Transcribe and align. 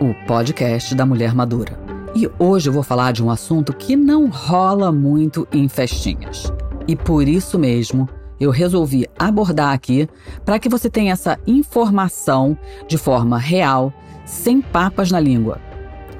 o 0.00 0.14
podcast 0.26 0.94
da 0.94 1.04
mulher 1.04 1.34
madura. 1.34 1.78
E 2.14 2.30
hoje 2.38 2.68
eu 2.68 2.72
vou 2.72 2.82
falar 2.82 3.12
de 3.12 3.22
um 3.22 3.30
assunto 3.30 3.72
que 3.72 3.96
não 3.96 4.28
rola 4.28 4.92
muito 4.92 5.46
em 5.52 5.68
festinhas. 5.68 6.52
E 6.86 6.94
por 6.94 7.26
isso 7.26 7.58
mesmo 7.58 8.08
eu 8.40 8.50
resolvi 8.50 9.06
abordar 9.18 9.72
aqui 9.72 10.08
para 10.44 10.58
que 10.58 10.68
você 10.68 10.88
tenha 10.88 11.12
essa 11.12 11.38
informação 11.46 12.56
de 12.86 12.96
forma 12.96 13.38
real, 13.38 13.92
sem 14.24 14.60
papas 14.60 15.10
na 15.10 15.18
língua. 15.18 15.60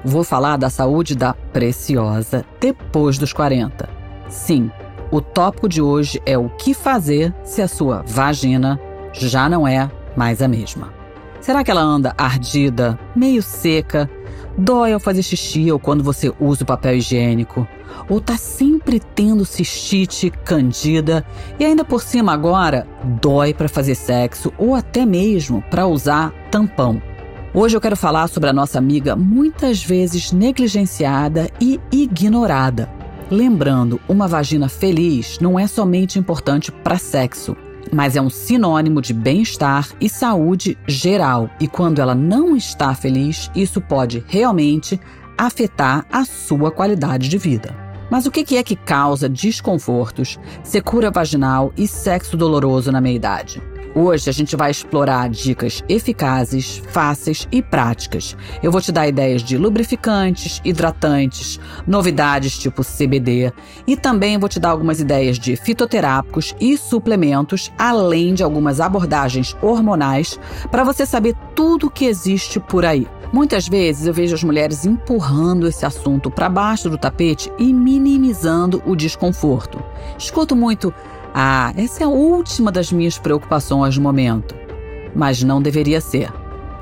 Vou 0.05 0.25
falar 0.25 0.57
da 0.57 0.71
saúde 0.71 1.15
da 1.15 1.33
preciosa 1.33 2.45
depois 2.61 3.17
dos 3.17 3.33
40. 3.33 3.89
Sim, 4.29 4.71
o 5.11 5.21
tópico 5.21 5.69
de 5.69 5.81
hoje 5.81 6.21
é 6.27 6.37
o 6.37 6.49
que 6.51 6.75
fazer 6.75 7.33
se 7.45 7.63
a 7.63 7.69
sua 7.69 8.03
vagina 8.07 8.79
já 9.13 9.49
não 9.49 9.67
é 9.67 9.91
mais 10.17 10.43
a 10.43 10.49
mesma. 10.49 10.98
Será 11.41 11.63
que 11.63 11.71
ela 11.71 11.81
anda 11.81 12.15
ardida, 12.19 12.99
meio 13.15 13.43
seca, 13.43 14.11
dói 14.57 14.93
ao 14.93 15.01
fazer 15.01 15.23
xixi 15.23 15.71
ou 15.71 15.79
quando 15.79 16.03
você 16.03 16.33
usa 16.41 16.65
o 16.65 16.67
papel 16.67 16.97
higiênico? 16.97 17.67
Ou 18.11 18.21
tá 18.21 18.37
sempre 18.37 19.01
tendo 19.01 19.45
cistite, 19.45 20.31
candida 20.45 21.25
e 21.59 21.65
ainda 21.65 21.85
por 21.85 22.03
cima 22.03 22.33
agora 22.33 22.87
dói 23.21 23.55
para 23.55 23.69
fazer 23.69 23.95
sexo 23.95 24.53
ou 24.59 24.75
até 24.75 25.07
mesmo 25.07 25.63
para 25.71 25.87
usar 25.87 26.33
tampão? 26.51 27.01
Hoje 27.55 27.77
eu 27.77 27.81
quero 27.81 27.97
falar 27.97 28.29
sobre 28.29 28.51
a 28.51 28.53
nossa 28.53 28.79
amiga 28.79 29.17
muitas 29.17 29.83
vezes 29.83 30.33
negligenciada 30.33 31.49
e 31.61 31.81
ignorada. 31.91 32.91
Lembrando, 33.31 34.01
uma 34.09 34.27
vagina 34.27 34.69
feliz 34.69 35.39
não 35.41 35.59
é 35.59 35.67
somente 35.67 36.19
importante 36.19 36.73
para 36.73 36.99
sexo 36.99 37.57
mas 37.93 38.17
é 38.17 38.21
um 38.21 38.31
sinônimo 38.31 39.01
de 39.01 39.13
bem-estar 39.13 39.89
e 40.01 40.09
saúde 40.09 40.79
geral. 40.87 41.51
E 41.61 41.69
quando 41.69 42.01
ela 42.01 42.15
não 42.15 42.57
está 42.57 42.95
feliz, 42.95 43.51
isso 43.55 43.81
pode 43.81 44.25
realmente 44.27 45.01
afetar 45.37 46.05
a 46.11 46.25
sua 46.25 46.71
qualidade 46.71 47.29
de 47.29 47.39
vida. 47.39 47.75
Mas 48.11 48.27
o 48.27 48.31
que 48.31 48.57
é 48.57 48.63
que 48.63 48.75
causa 48.75 49.29
desconfortos, 49.29 50.39
secura 50.63 51.11
vaginal 51.11 51.73
e 51.77 51.87
sexo 51.87 52.37
doloroso 52.37 52.91
na 52.91 53.01
meia-idade? 53.01 53.63
Hoje 54.01 54.31
a 54.31 54.33
gente 54.33 54.55
vai 54.55 54.71
explorar 54.71 55.29
dicas 55.29 55.83
eficazes, 55.89 56.81
fáceis 56.93 57.49
e 57.51 57.61
práticas. 57.61 58.37
Eu 58.63 58.71
vou 58.71 58.81
te 58.81 58.93
dar 58.93 59.09
ideias 59.09 59.43
de 59.43 59.59
lubrificantes, 59.59 60.61
hidratantes, 60.65 61.59
novidades 61.85 62.57
tipo 62.57 62.85
CBD 62.85 63.53
e 63.89 63.97
também 63.97 64.39
vou 64.39 64.49
te 64.49 64.61
dar 64.61 64.71
algumas 64.71 65.01
ideias 65.01 65.37
de 65.37 65.57
fitoterápicos 65.57 66.55
e 66.61 66.79
suplementos, 66.79 67.73
além 67.77 68.35
de 68.35 68.45
algumas 68.45 68.81
abordagens 68.81 69.57
hormonais 69.61 70.39
para 70.71 70.85
você 70.85 71.05
saber 71.05 71.35
tudo 71.57 71.89
o 71.89 71.91
que 71.91 72.05
existe 72.05 72.61
por 72.61 72.85
aí. 72.85 73.05
Muitas 73.33 73.69
vezes 73.69 74.07
eu 74.07 74.15
vejo 74.15 74.35
as 74.35 74.45
mulheres 74.45 74.87
empurrando 74.87 75.67
esse 75.67 75.85
assunto 75.85 76.31
para 76.31 76.49
baixo 76.49 76.89
do 76.89 76.97
tapete 76.97 77.53
e 77.59 77.75
minimizando 77.75 78.81
o 78.87 78.95
desconforto. 78.95 79.83
Escuto 80.17 80.55
muito 80.55 80.95
ah, 81.35 81.73
essa 81.77 82.03
é 82.03 82.07
a 82.07 82.11
última 82.11 82.73
das 82.73 82.91
minhas 82.91 83.19
preocupações 83.19 83.97
no 83.97 84.03
momento. 84.03 84.55
Mas 85.15 85.43
não 85.43 85.61
deveria 85.61 86.01
ser. 86.01 86.33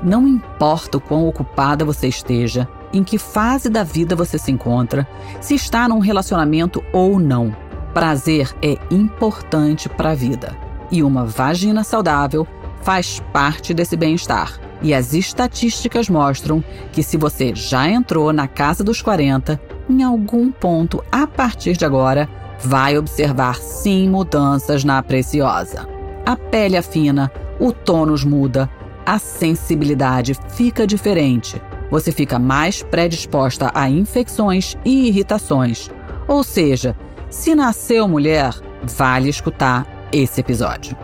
Não 0.01 0.27
importa 0.27 0.97
o 0.97 1.01
quão 1.01 1.27
ocupada 1.27 1.83
você 1.83 2.07
esteja, 2.07 2.67
em 2.93 3.03
que 3.03 3.17
fase 3.17 3.69
da 3.69 3.83
vida 3.83 4.15
você 4.15 4.37
se 4.37 4.51
encontra, 4.51 5.07
se 5.41 5.55
está 5.55 5.87
num 5.87 5.99
relacionamento 5.99 6.83
ou 6.93 7.19
não. 7.19 7.55
Prazer 7.93 8.55
é 8.61 8.77
importante 8.91 9.89
para 9.89 10.11
a 10.11 10.15
vida. 10.15 10.55
E 10.91 11.03
uma 11.03 11.25
vagina 11.25 11.83
saudável 11.83 12.47
faz 12.81 13.21
parte 13.33 13.73
desse 13.73 13.97
bem-estar. 13.97 14.59
E 14.81 14.93
as 14.93 15.13
estatísticas 15.13 16.07
mostram 16.07 16.63
que 16.91 17.01
se 17.01 17.17
você 17.17 17.53
já 17.55 17.89
entrou 17.89 18.31
na 18.31 18.47
casa 18.47 18.83
dos 18.83 19.01
40, 19.01 19.59
em 19.89 20.03
algum 20.03 20.51
ponto 20.51 21.03
a 21.11 21.25
partir 21.25 21.75
de 21.75 21.85
agora, 21.85 22.29
vai 22.59 22.97
observar 22.97 23.55
sim 23.57 24.09
mudanças 24.09 24.83
na 24.83 25.01
preciosa. 25.01 25.87
A 26.25 26.35
pele 26.35 26.77
afina, 26.77 27.31
o 27.59 27.71
tônus 27.71 28.23
muda, 28.23 28.69
a 29.05 29.17
sensibilidade 29.17 30.33
fica 30.49 30.85
diferente. 30.85 31.61
Você 31.89 32.11
fica 32.11 32.37
mais 32.37 32.83
predisposta 32.83 33.71
a 33.73 33.89
infecções 33.89 34.75
e 34.83 35.07
irritações. 35.07 35.89
Ou 36.27 36.43
seja, 36.43 36.95
se 37.29 37.55
nasceu 37.55 38.07
mulher, 38.07 38.53
vale 38.83 39.29
escutar 39.29 39.87
esse 40.11 40.41
episódio. 40.41 40.97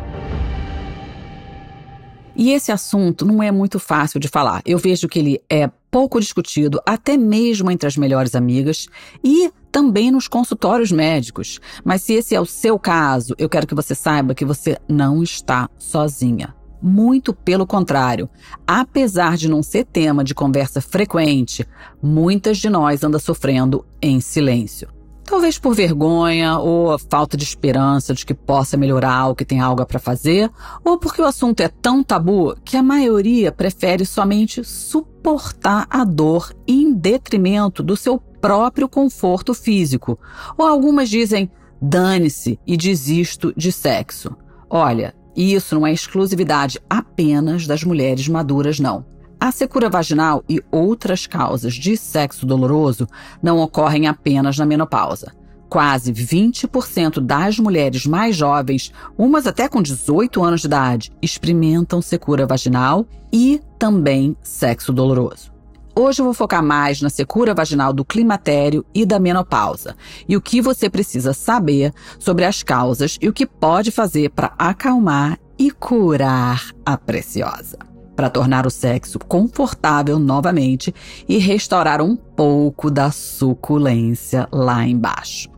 E 2.36 2.52
esse 2.52 2.72
assunto 2.72 3.26
não 3.26 3.42
é 3.42 3.52
muito 3.52 3.80
fácil 3.80 4.20
de 4.20 4.28
falar. 4.28 4.62
Eu 4.66 4.78
vejo 4.78 5.08
que 5.08 5.20
ele 5.20 5.42
é 5.50 5.70
pouco 5.92 6.20
discutido, 6.20 6.82
até 6.86 7.16
mesmo 7.16 7.70
entre 7.70 7.88
as 7.88 7.96
melhores 7.96 8.34
amigas 8.36 8.88
e 9.24 9.52
também 9.74 10.12
nos 10.12 10.28
consultórios 10.28 10.92
médicos. 10.92 11.60
Mas 11.84 12.04
se 12.04 12.14
esse 12.14 12.36
é 12.36 12.40
o 12.40 12.46
seu 12.46 12.78
caso, 12.78 13.34
eu 13.40 13.50
quero 13.50 13.66
que 13.66 13.74
você 13.74 13.96
saiba 13.96 14.36
que 14.36 14.46
você 14.46 14.78
não 14.88 15.24
está 15.24 15.68
sozinha. 15.80 16.54
Muito 16.80 17.34
pelo 17.34 17.66
contrário, 17.66 18.30
apesar 18.68 19.36
de 19.36 19.50
não 19.50 19.64
ser 19.64 19.86
tema 19.86 20.24
de 20.24 20.36
conversa 20.36 20.80
frequente, 20.80 21.68
muitas 22.02 22.60
de 22.60 22.70
nós 22.70 23.04
andam 23.04 23.20
sofrendo 23.20 23.84
em 24.00 24.20
silêncio. 24.20 24.90
Talvez 25.24 25.58
por 25.58 25.74
vergonha 25.74 26.60
ou 26.60 27.00
falta 27.10 27.36
de 27.36 27.46
esperança 27.46 28.14
de 28.14 28.26
que 28.26 28.34
possa 28.34 28.78
melhorar 28.78 29.28
ou 29.28 29.36
que 29.36 29.46
tem 29.46 29.62
algo 29.62 29.84
para 29.86 29.98
fazer, 29.98 30.52
ou 30.84 31.00
porque 31.00 31.22
o 31.22 31.26
assunto 31.26 31.62
é 31.62 31.70
tão 31.70 32.04
tabu 32.04 32.56
que 32.64 32.78
a 32.78 32.84
maioria 32.84 33.52
prefere 33.52 34.06
somente 34.06 34.64
suportar 34.64 35.88
a 35.90 36.04
dor 36.04 36.54
em 36.68 36.94
detrimento 36.94 37.82
do 37.82 37.96
seu 37.96 38.22
próprio 38.44 38.90
conforto 38.90 39.54
físico. 39.54 40.20
Ou 40.58 40.68
algumas 40.68 41.10
dizem: 41.10 41.50
dane-se 41.82 42.60
e 42.68 42.76
desisto 42.76 43.54
de 43.56 43.72
sexo. 43.72 44.36
Olha, 44.70 45.16
isso 45.34 45.74
não 45.76 45.88
é 45.88 45.94
exclusividade 45.94 46.78
apenas 46.90 47.66
das 47.66 47.86
mulheres 47.86 48.28
maduras, 48.28 48.82
não. 48.82 49.06
A 49.40 49.50
secura 49.50 49.90
vaginal 49.90 50.44
e 50.50 50.62
outras 50.70 51.26
causas 51.26 51.74
de 51.74 51.96
sexo 51.96 52.46
doloroso 52.46 53.08
não 53.42 53.60
ocorrem 53.60 54.08
apenas 54.08 54.58
na 54.58 54.66
menopausa. 54.66 55.32
Quase 55.70 56.12
20% 56.12 57.22
das 57.22 57.58
mulheres 57.58 58.06
mais 58.06 58.36
jovens, 58.36 58.92
umas 59.18 59.48
até 59.48 59.70
com 59.70 59.82
18 59.82 60.44
anos 60.44 60.62
de 60.62 60.68
idade, 60.68 61.12
experimentam 61.22 62.02
secura 62.02 62.46
vaginal 62.46 63.06
e 63.32 63.62
também 63.80 64.36
sexo 64.44 64.92
doloroso. 64.92 65.53
Hoje 65.96 66.22
eu 66.22 66.26
vou 66.26 66.34
focar 66.34 66.64
mais 66.64 67.02
na 67.02 67.10
secura 67.10 67.54
vaginal 67.54 67.94
do 67.94 68.04
climatério 68.04 68.84
e 68.96 69.06
da 69.06 69.20
menopausa 69.20 69.96
e 70.28 70.36
o 70.36 70.42
que 70.42 70.60
você 70.60 70.90
precisa 70.90 71.34
saber 71.34 71.94
sobre 72.18 72.46
as 72.46 72.64
causas 72.64 73.20
e 73.22 73.30
o 73.30 73.34
que 73.34 73.46
pode 73.46 73.92
fazer 73.92 74.32
para 74.32 74.56
acalmar 74.58 75.38
e 75.58 75.70
curar 75.70 76.72
a 76.84 76.98
preciosa 76.98 77.78
para 78.16 78.30
tornar 78.30 78.66
o 78.66 78.72
sexo 78.72 79.20
confortável 79.20 80.18
novamente 80.18 80.94
e 81.28 81.38
restaurar 81.38 82.02
um 82.02 82.16
pouco 82.16 82.90
da 82.90 83.12
suculência 83.12 84.48
lá 84.52 84.86
embaixo. 84.86 85.53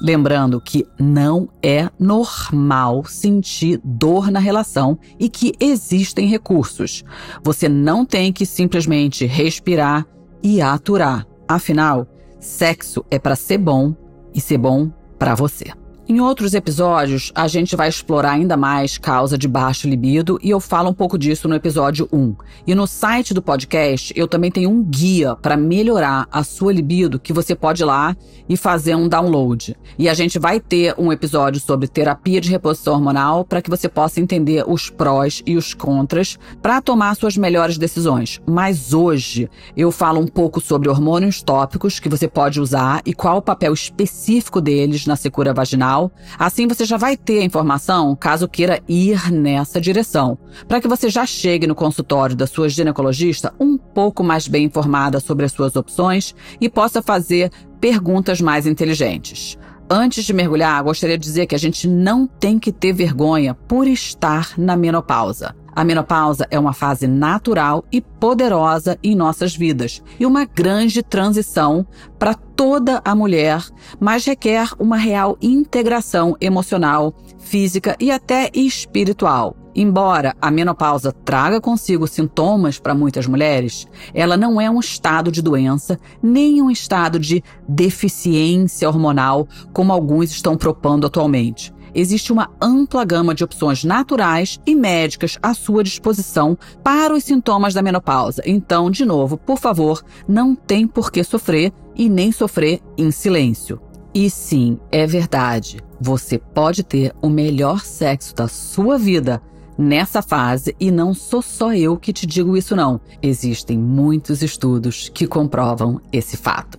Lembrando 0.00 0.60
que 0.60 0.86
não 0.98 1.48
é 1.62 1.88
normal 1.98 3.04
sentir 3.04 3.80
dor 3.82 4.30
na 4.30 4.38
relação 4.38 4.98
e 5.18 5.28
que 5.28 5.52
existem 5.58 6.28
recursos. 6.28 7.02
Você 7.42 7.68
não 7.68 8.04
tem 8.04 8.32
que 8.32 8.44
simplesmente 8.44 9.24
respirar 9.24 10.06
e 10.42 10.60
aturar. 10.60 11.26
Afinal, 11.48 12.06
sexo 12.38 13.04
é 13.10 13.18
para 13.18 13.36
ser 13.36 13.58
bom 13.58 13.94
e 14.34 14.40
ser 14.40 14.58
bom 14.58 14.90
para 15.18 15.34
você. 15.34 15.72
Em 16.08 16.20
outros 16.20 16.54
episódios, 16.54 17.32
a 17.34 17.48
gente 17.48 17.74
vai 17.74 17.88
explorar 17.88 18.30
ainda 18.30 18.56
mais 18.56 18.96
causa 18.96 19.36
de 19.36 19.48
baixo 19.48 19.88
libido 19.88 20.38
e 20.40 20.48
eu 20.48 20.60
falo 20.60 20.88
um 20.90 20.94
pouco 20.94 21.18
disso 21.18 21.48
no 21.48 21.54
episódio 21.56 22.08
1. 22.12 22.36
E 22.64 22.76
no 22.76 22.86
site 22.86 23.34
do 23.34 23.42
podcast, 23.42 24.12
eu 24.14 24.28
também 24.28 24.52
tenho 24.52 24.70
um 24.70 24.84
guia 24.84 25.34
para 25.34 25.56
melhorar 25.56 26.28
a 26.30 26.44
sua 26.44 26.72
libido 26.72 27.18
que 27.18 27.32
você 27.32 27.56
pode 27.56 27.82
ir 27.82 27.86
lá 27.86 28.16
e 28.48 28.56
fazer 28.56 28.94
um 28.94 29.08
download. 29.08 29.76
E 29.98 30.08
a 30.08 30.14
gente 30.14 30.38
vai 30.38 30.60
ter 30.60 30.94
um 30.96 31.12
episódio 31.12 31.60
sobre 31.60 31.88
terapia 31.88 32.40
de 32.40 32.52
reposição 32.52 32.94
hormonal 32.94 33.44
para 33.44 33.60
que 33.60 33.68
você 33.68 33.88
possa 33.88 34.20
entender 34.20 34.64
os 34.64 34.88
prós 34.88 35.42
e 35.44 35.56
os 35.56 35.74
contras 35.74 36.38
para 36.62 36.80
tomar 36.80 37.16
suas 37.16 37.36
melhores 37.36 37.78
decisões. 37.78 38.40
Mas 38.46 38.94
hoje 38.94 39.50
eu 39.76 39.90
falo 39.90 40.20
um 40.20 40.28
pouco 40.28 40.60
sobre 40.60 40.88
hormônios 40.88 41.42
tópicos 41.42 41.98
que 41.98 42.08
você 42.08 42.28
pode 42.28 42.60
usar 42.60 43.02
e 43.04 43.12
qual 43.12 43.38
o 43.38 43.42
papel 43.42 43.72
específico 43.72 44.60
deles 44.60 45.04
na 45.04 45.16
secura 45.16 45.52
vaginal 45.52 45.95
Assim 46.38 46.66
você 46.66 46.84
já 46.84 46.96
vai 46.96 47.16
ter 47.16 47.40
a 47.40 47.44
informação 47.44 48.14
caso 48.14 48.48
queira 48.48 48.80
ir 48.88 49.32
nessa 49.32 49.80
direção, 49.80 50.38
para 50.68 50.80
que 50.80 50.88
você 50.88 51.08
já 51.08 51.24
chegue 51.24 51.66
no 51.66 51.74
consultório 51.74 52.36
da 52.36 52.46
sua 52.46 52.68
ginecologista 52.68 53.54
um 53.58 53.76
pouco 53.76 54.22
mais 54.22 54.46
bem 54.48 54.64
informada 54.64 55.20
sobre 55.20 55.46
as 55.46 55.52
suas 55.52 55.76
opções 55.76 56.34
e 56.60 56.68
possa 56.68 57.02
fazer 57.02 57.50
perguntas 57.80 58.40
mais 58.40 58.66
inteligentes. 58.66 59.58
Antes 59.88 60.24
de 60.24 60.32
mergulhar, 60.32 60.82
gostaria 60.82 61.16
de 61.16 61.22
dizer 61.22 61.46
que 61.46 61.54
a 61.54 61.58
gente 61.58 61.86
não 61.86 62.26
tem 62.26 62.58
que 62.58 62.72
ter 62.72 62.92
vergonha 62.92 63.54
por 63.54 63.86
estar 63.86 64.58
na 64.58 64.76
menopausa. 64.76 65.54
A 65.76 65.84
menopausa 65.84 66.46
é 66.50 66.58
uma 66.58 66.72
fase 66.72 67.06
natural 67.06 67.84
e 67.92 68.00
poderosa 68.00 68.98
em 69.02 69.14
nossas 69.14 69.54
vidas 69.54 70.02
e 70.18 70.24
uma 70.24 70.46
grande 70.46 71.02
transição 71.02 71.86
para 72.18 72.32
toda 72.32 73.02
a 73.04 73.14
mulher, 73.14 73.62
mas 74.00 74.24
requer 74.24 74.70
uma 74.78 74.96
real 74.96 75.36
integração 75.42 76.34
emocional, 76.40 77.14
física 77.38 77.94
e 78.00 78.10
até 78.10 78.50
espiritual. 78.54 79.54
Embora 79.74 80.34
a 80.40 80.50
menopausa 80.50 81.12
traga 81.12 81.60
consigo 81.60 82.06
sintomas 82.06 82.78
para 82.78 82.94
muitas 82.94 83.26
mulheres, 83.26 83.86
ela 84.14 84.34
não 84.34 84.58
é 84.58 84.70
um 84.70 84.80
estado 84.80 85.30
de 85.30 85.42
doença, 85.42 85.98
nem 86.22 86.62
um 86.62 86.70
estado 86.70 87.18
de 87.18 87.44
deficiência 87.68 88.88
hormonal, 88.88 89.46
como 89.74 89.92
alguns 89.92 90.30
estão 90.30 90.56
propondo 90.56 91.06
atualmente 91.06 91.75
existe 91.96 92.30
uma 92.30 92.50
ampla 92.60 93.04
gama 93.04 93.34
de 93.34 93.42
opções 93.42 93.82
naturais 93.82 94.60
e 94.66 94.74
médicas 94.74 95.38
à 95.42 95.54
sua 95.54 95.82
disposição 95.82 96.56
para 96.84 97.14
os 97.14 97.24
sintomas 97.24 97.72
da 97.72 97.82
menopausa. 97.82 98.42
Então, 98.44 98.90
de 98.90 99.06
novo, 99.06 99.38
por 99.38 99.58
favor, 99.58 100.04
não 100.28 100.54
tem 100.54 100.86
por 100.86 101.10
que 101.10 101.24
sofrer 101.24 101.72
e 101.96 102.08
nem 102.10 102.30
sofrer 102.30 102.80
em 102.98 103.10
silêncio. 103.10 103.80
E 104.14 104.28
sim, 104.28 104.78
é 104.92 105.06
verdade, 105.06 105.80
você 105.98 106.38
pode 106.38 106.82
ter 106.82 107.14
o 107.22 107.28
melhor 107.28 107.80
sexo 107.80 108.34
da 108.34 108.46
sua 108.46 108.98
vida 108.98 109.42
nessa 109.78 110.22
fase 110.22 110.74
e 110.78 110.90
não 110.90 111.14
sou 111.14 111.42
só 111.42 111.74
eu 111.74 111.96
que 111.96 112.12
te 112.12 112.26
digo 112.26 112.56
isso 112.56 112.76
não. 112.76 113.00
Existem 113.22 113.78
muitos 113.78 114.42
estudos 114.42 115.08
que 115.08 115.26
comprovam 115.26 116.00
esse 116.12 116.36
fato. 116.36 116.78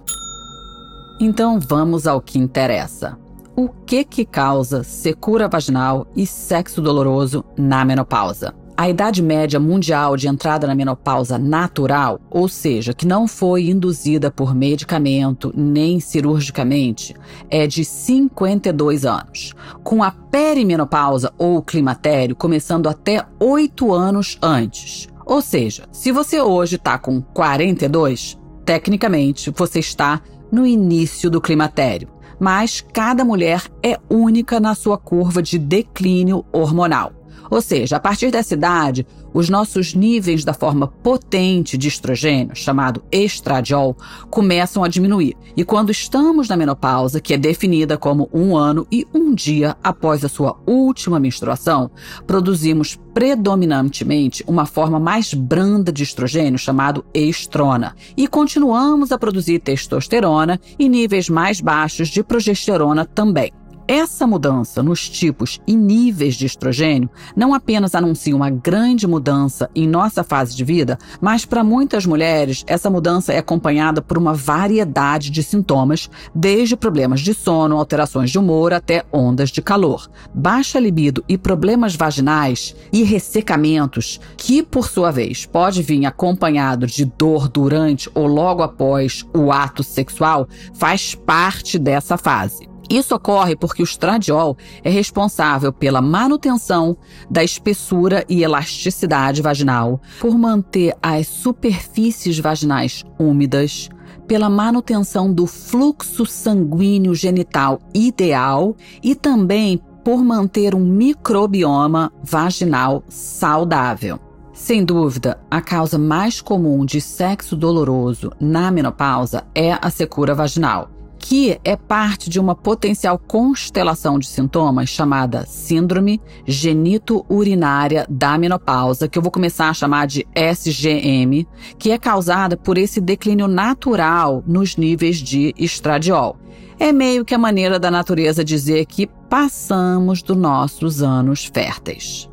Então 1.20 1.60
vamos 1.60 2.06
ao 2.06 2.22
que 2.22 2.38
interessa 2.38 3.18
o 3.60 3.68
que 3.68 4.04
que 4.04 4.24
causa 4.24 4.84
secura 4.84 5.50
vaginal 5.50 6.06
e 6.16 6.28
sexo 6.28 6.80
doloroso 6.80 7.44
na 7.58 7.84
menopausa. 7.84 8.54
A 8.78 8.88
idade 8.88 9.24
média 9.24 9.60
mundial 9.60 10.16
de 10.16 10.28
entrada 10.28 10.68
na 10.68 10.76
menopausa 10.76 11.40
natural, 11.40 12.22
ou 12.30 12.48
seja, 12.48 12.94
que 12.94 13.08
não 13.08 13.28
foi 13.28 13.70
induzida 13.70 14.30
por 14.30 14.54
medicamento 14.54 15.52
nem 15.58 16.00
cirurgicamente, 16.00 17.16
é 17.50 17.66
de 17.66 17.84
52 17.84 19.04
anos, 19.04 19.56
com 19.84 20.04
a 20.04 20.12
perimenopausa 20.12 21.34
ou 21.40 21.64
climatério 21.64 22.36
começando 22.36 22.86
até 22.86 23.26
8 23.40 23.92
anos 23.92 24.38
antes. 24.40 25.08
Ou 25.26 25.42
seja, 25.42 25.86
se 25.92 26.12
você 26.12 26.40
hoje 26.40 26.76
está 26.76 27.00
com 27.00 27.20
42, 27.20 28.38
tecnicamente 28.64 29.50
você 29.50 29.80
está 29.80 30.22
no 30.52 30.68
início 30.68 31.32
do 31.32 31.42
climatério 31.42 32.16
mas 32.40 32.86
cada 32.94 33.26
mulher 33.26 33.64
é 33.84 33.98
única 34.10 34.60
na 34.60 34.76
sua 34.76 34.98
curva 34.98 35.42
de 35.42 35.58
declínio 35.58 36.46
hormonal. 36.52 37.12
Ou 37.50 37.62
seja, 37.62 37.96
a 37.98 38.00
partir 38.00 38.30
dessa 38.30 38.54
idade, 38.54 39.08
os 39.38 39.50
nossos 39.50 39.94
níveis 39.94 40.44
da 40.44 40.52
forma 40.52 40.88
potente 40.88 41.78
de 41.78 41.88
estrogênio, 41.88 42.56
chamado 42.56 43.04
estradiol, 43.12 43.96
começam 44.32 44.84
a 44.84 44.88
diminuir. 44.88 45.36
E 45.56 45.64
quando 45.64 45.92
estamos 45.92 46.50
na 46.50 46.58
menopausa, 46.58 47.22
que 47.22 47.36
é 47.36 47.38
definida 47.38 48.00
como 48.00 48.28
um 48.34 48.58
ano 48.58 48.88
e 48.92 49.06
um 49.14 49.36
dia 49.36 49.78
após 49.84 50.26
a 50.26 50.28
sua 50.28 50.58
última 50.66 51.20
menstruação, 51.20 51.92
produzimos 52.26 52.98
predominantemente 53.14 54.44
uma 54.48 54.66
forma 54.66 55.00
mais 55.00 55.36
branda 55.36 55.92
de 55.92 56.02
estrogênio 56.02 56.58
chamado 56.58 57.06
estrona. 57.14 57.96
E 58.18 58.28
continuamos 58.28 59.12
a 59.12 59.20
produzir 59.20 59.60
testosterona 59.60 60.60
e 60.80 60.90
níveis 60.90 61.30
mais 61.30 61.62
baixos 61.62 62.08
de 62.08 62.24
progesterona 62.24 63.06
também. 63.06 63.52
Essa 63.90 64.28
mudança 64.28 64.84
nos 64.84 65.08
tipos 65.08 65.62
e 65.66 65.74
níveis 65.74 66.36
de 66.36 66.46
estrogênio 66.46 67.10
não 67.34 67.54
apenas 67.54 67.96
anuncia 67.96 68.36
uma 68.36 68.50
grande 68.50 69.08
mudança 69.08 69.70
em 69.74 69.88
nossa 69.88 70.26
fase 70.26 70.54
de 70.58 70.66
vida, 70.66 70.98
mas 71.22 71.46
para 71.46 71.64
muitas 71.64 72.06
mulheres 72.06 72.66
essa 72.68 72.90
mudança 72.90 73.32
é 73.32 73.38
acompanhada 73.38 74.02
por 74.02 74.18
uma 74.18 74.34
variedade 74.34 75.30
de 75.30 75.42
sintomas, 75.42 76.10
desde 76.36 76.76
problemas 76.76 77.22
de 77.22 77.34
sono, 77.34 77.78
alterações 77.78 78.30
de 78.30 78.38
humor 78.38 78.74
até 78.74 79.06
ondas 79.10 79.50
de 79.50 79.62
calor. 79.62 80.10
Baixa 80.34 80.82
libido 80.82 81.24
e 81.26 81.38
problemas 81.38 81.96
vaginais 81.96 82.76
e 82.92 83.04
ressecamentos, 83.04 84.20
que 84.36 84.62
por 84.62 84.90
sua 84.90 85.12
vez 85.12 85.46
pode 85.46 85.82
vir 85.82 86.06
acompanhado 86.06 86.88
de 86.88 87.06
dor 87.06 87.48
durante 87.48 88.10
ou 88.14 88.28
logo 88.28 88.62
após 88.62 89.26
o 89.34 89.50
ato 89.50 89.82
sexual, 89.82 90.46
faz 90.74 91.16
parte 91.16 91.80
dessa 91.80 92.18
fase. 92.18 92.68
Isso 92.90 93.14
ocorre 93.14 93.56
porque 93.56 93.82
o 93.82 93.86
estradiol 93.86 94.58
é 94.84 94.90
responsável 94.90 95.74
pela 95.74 96.02
manutenção 96.02 96.98
da 97.30 97.44
espessura 97.44 98.24
e 98.30 98.44
elasticidade 98.44 99.42
vaginal, 99.42 100.02
por 100.20 100.38
manter 100.38 100.96
as 101.02 101.28
superfícies 101.28 102.40
vaginais 102.40 103.04
úmidas, 103.20 103.90
pela 104.26 104.50
manutenção 104.50 105.32
do 105.32 105.46
fluxo 105.46 106.26
sanguíneo 106.26 107.14
genital 107.14 107.80
ideal 107.94 108.76
e 109.04 109.16
também 109.16 109.82
por 110.04 110.24
manter 110.24 110.74
um 110.74 110.86
microbioma 110.86 112.12
vaginal 112.24 113.04
saudável. 113.10 114.20
Sem 114.54 114.84
dúvida, 114.84 115.40
a 115.52 115.62
causa 115.62 115.98
mais 115.98 116.42
comum 116.42 116.86
de 116.86 117.00
sexo 117.00 117.56
doloroso 117.56 118.32
na 118.40 118.72
menopausa 118.72 119.46
é 119.54 119.78
a 119.80 119.90
secura 119.90 120.34
vaginal 120.34 120.97
que 121.18 121.60
é 121.64 121.76
parte 121.76 122.30
de 122.30 122.40
uma 122.40 122.56
potencial 122.56 123.18
constelação 123.18 124.20
de 124.20 124.28
sintomas 124.28 124.90
chamada 124.90 125.46
Síndrome 125.46 126.22
Genito-Urinária 126.46 128.06
da 128.10 128.38
Menopausa, 128.38 129.08
que 129.08 129.18
eu 129.18 129.22
vou 129.22 129.32
começar 129.32 129.70
a 129.70 129.74
chamar 129.74 130.08
de 130.08 130.26
SGM, 130.36 131.48
que 131.78 131.92
é 131.92 131.98
causada 131.98 132.56
por 132.56 132.78
esse 132.78 133.02
declínio 133.02 133.48
natural 133.48 134.44
nos 134.46 134.78
níveis 134.78 135.18
de 135.18 135.54
estradiol. 135.58 136.38
É 136.80 136.92
meio 136.92 137.26
que 137.26 137.34
a 137.34 137.40
maneira 137.40 137.80
da 137.80 137.90
natureza 137.90 138.44
dizer 138.44 138.86
que 138.86 139.08
passamos 139.30 140.22
dos 140.22 140.38
nossos 140.38 141.02
anos 141.02 141.46
férteis. 141.46 142.30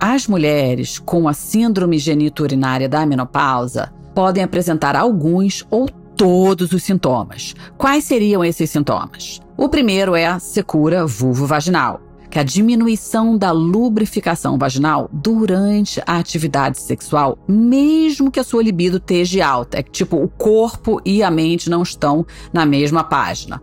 As 0.00 0.26
mulheres 0.26 0.98
com 0.98 1.28
a 1.28 1.32
síndrome 1.32 1.96
genito-urinária 1.96 2.88
da 2.88 3.06
menopausa 3.06 3.92
podem 4.12 4.42
apresentar 4.42 4.96
alguns 4.96 5.64
ou 5.70 5.88
todos 6.22 6.70
os 6.70 6.84
sintomas. 6.84 7.52
Quais 7.76 8.04
seriam 8.04 8.44
esses 8.44 8.70
sintomas? 8.70 9.40
O 9.56 9.68
primeiro 9.68 10.14
é 10.14 10.24
a 10.24 10.38
secura 10.38 11.04
vulvo-vaginal, 11.04 12.00
que 12.30 12.38
é 12.38 12.42
a 12.42 12.44
diminuição 12.44 13.36
da 13.36 13.50
lubrificação 13.50 14.56
vaginal 14.56 15.10
durante 15.12 16.00
a 16.06 16.18
atividade 16.18 16.78
sexual, 16.78 17.36
mesmo 17.48 18.30
que 18.30 18.38
a 18.38 18.44
sua 18.44 18.62
libido 18.62 18.98
esteja 18.98 19.44
alta. 19.44 19.80
É 19.80 19.82
que, 19.82 19.90
tipo, 19.90 20.16
o 20.16 20.28
corpo 20.28 21.00
e 21.04 21.24
a 21.24 21.30
mente 21.30 21.68
não 21.68 21.82
estão 21.82 22.24
na 22.52 22.64
mesma 22.64 23.02
página. 23.02 23.60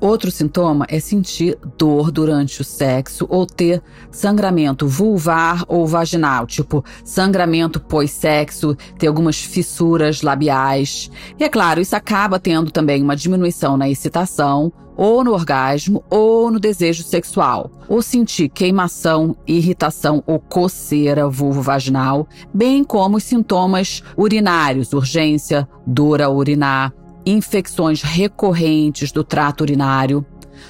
Outro 0.00 0.30
sintoma 0.30 0.86
é 0.88 1.00
sentir 1.00 1.58
dor 1.76 2.12
durante 2.12 2.60
o 2.60 2.64
sexo 2.64 3.26
ou 3.28 3.44
ter 3.44 3.82
sangramento 4.12 4.86
vulvar 4.86 5.64
ou 5.66 5.86
vaginal, 5.88 6.46
tipo 6.46 6.84
sangramento 7.04 7.80
pós-sexo, 7.80 8.76
ter 8.96 9.08
algumas 9.08 9.40
fissuras 9.40 10.22
labiais. 10.22 11.10
E 11.36 11.42
é 11.42 11.48
claro, 11.48 11.80
isso 11.80 11.96
acaba 11.96 12.38
tendo 12.38 12.70
também 12.70 13.02
uma 13.02 13.16
diminuição 13.16 13.76
na 13.76 13.88
excitação, 13.88 14.72
ou 14.96 15.22
no 15.22 15.32
orgasmo, 15.32 16.02
ou 16.10 16.50
no 16.50 16.58
desejo 16.58 17.04
sexual, 17.04 17.70
ou 17.88 18.02
sentir 18.02 18.48
queimação, 18.48 19.36
irritação 19.46 20.24
ou 20.26 20.40
coceira 20.40 21.28
vulvo-vaginal, 21.28 22.26
bem 22.52 22.82
como 22.82 23.16
os 23.16 23.22
sintomas 23.22 24.02
urinários, 24.16 24.92
urgência, 24.92 25.68
dor 25.86 26.20
a 26.20 26.28
urinar, 26.28 26.92
infecções 27.28 28.02
recorrentes 28.02 29.12
do 29.12 29.22
trato 29.22 29.62
urinário, 29.62 30.24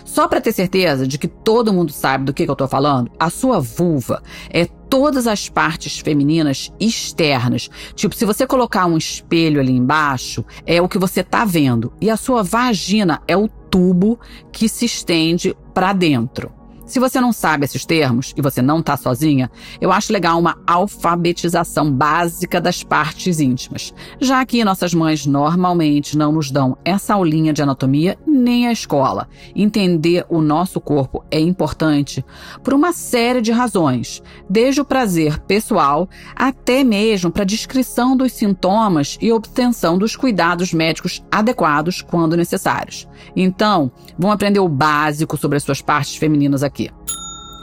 Só 0.04 0.28
para 0.28 0.40
ter 0.40 0.52
certeza 0.52 1.06
de 1.06 1.18
que 1.18 1.28
todo 1.28 1.72
mundo 1.72 1.92
sabe 1.92 2.24
do 2.24 2.34
que, 2.34 2.44
que 2.44 2.50
eu 2.50 2.56
tô 2.56 2.68
falando, 2.68 3.10
a 3.18 3.30
sua 3.30 3.58
vulva 3.58 4.22
é 4.50 4.66
todas 4.66 5.26
as 5.26 5.48
partes 5.48 5.98
femininas 5.98 6.72
externas. 6.80 7.70
Tipo, 7.94 8.14
se 8.14 8.24
você 8.24 8.46
colocar 8.46 8.86
um 8.86 8.96
espelho 8.96 9.60
ali 9.60 9.72
embaixo, 9.72 10.44
é 10.66 10.80
o 10.80 10.88
que 10.88 10.98
você 10.98 11.22
tá 11.22 11.44
vendo. 11.44 11.92
E 12.00 12.10
a 12.10 12.16
sua 12.16 12.42
vagina 12.42 13.22
é 13.26 13.36
o 13.36 13.48
tubo 13.48 14.18
que 14.52 14.68
se 14.68 14.84
estende 14.86 15.56
para 15.74 15.92
dentro. 15.92 16.57
Se 16.88 16.98
você 16.98 17.20
não 17.20 17.34
sabe 17.34 17.66
esses 17.66 17.84
termos 17.84 18.32
e 18.34 18.40
você 18.40 18.62
não 18.62 18.78
está 18.78 18.96
sozinha, 18.96 19.50
eu 19.78 19.92
acho 19.92 20.10
legal 20.10 20.38
uma 20.38 20.56
alfabetização 20.66 21.92
básica 21.92 22.62
das 22.62 22.82
partes 22.82 23.40
íntimas, 23.40 23.92
já 24.18 24.44
que 24.46 24.64
nossas 24.64 24.94
mães 24.94 25.26
normalmente 25.26 26.16
não 26.16 26.32
nos 26.32 26.50
dão 26.50 26.78
essa 26.82 27.12
aulinha 27.12 27.52
de 27.52 27.62
anatomia 27.62 28.18
nem 28.26 28.66
a 28.66 28.72
escola. 28.72 29.28
Entender 29.54 30.24
o 30.30 30.40
nosso 30.40 30.80
corpo 30.80 31.22
é 31.30 31.38
importante 31.38 32.24
por 32.64 32.72
uma 32.72 32.94
série 32.94 33.42
de 33.42 33.52
razões, 33.52 34.22
desde 34.48 34.80
o 34.80 34.84
prazer 34.84 35.40
pessoal 35.40 36.08
até 36.34 36.82
mesmo 36.82 37.30
para 37.30 37.42
a 37.42 37.46
descrição 37.46 38.16
dos 38.16 38.32
sintomas 38.32 39.18
e 39.20 39.30
obtenção 39.30 39.98
dos 39.98 40.16
cuidados 40.16 40.72
médicos 40.72 41.22
adequados 41.30 42.00
quando 42.00 42.34
necessários. 42.34 43.06
Então, 43.36 43.92
vamos 44.18 44.34
aprender 44.34 44.60
o 44.60 44.68
básico 44.68 45.36
sobre 45.36 45.58
as 45.58 45.62
suas 45.62 45.82
partes 45.82 46.16
femininas 46.16 46.62
aqui. 46.62 46.77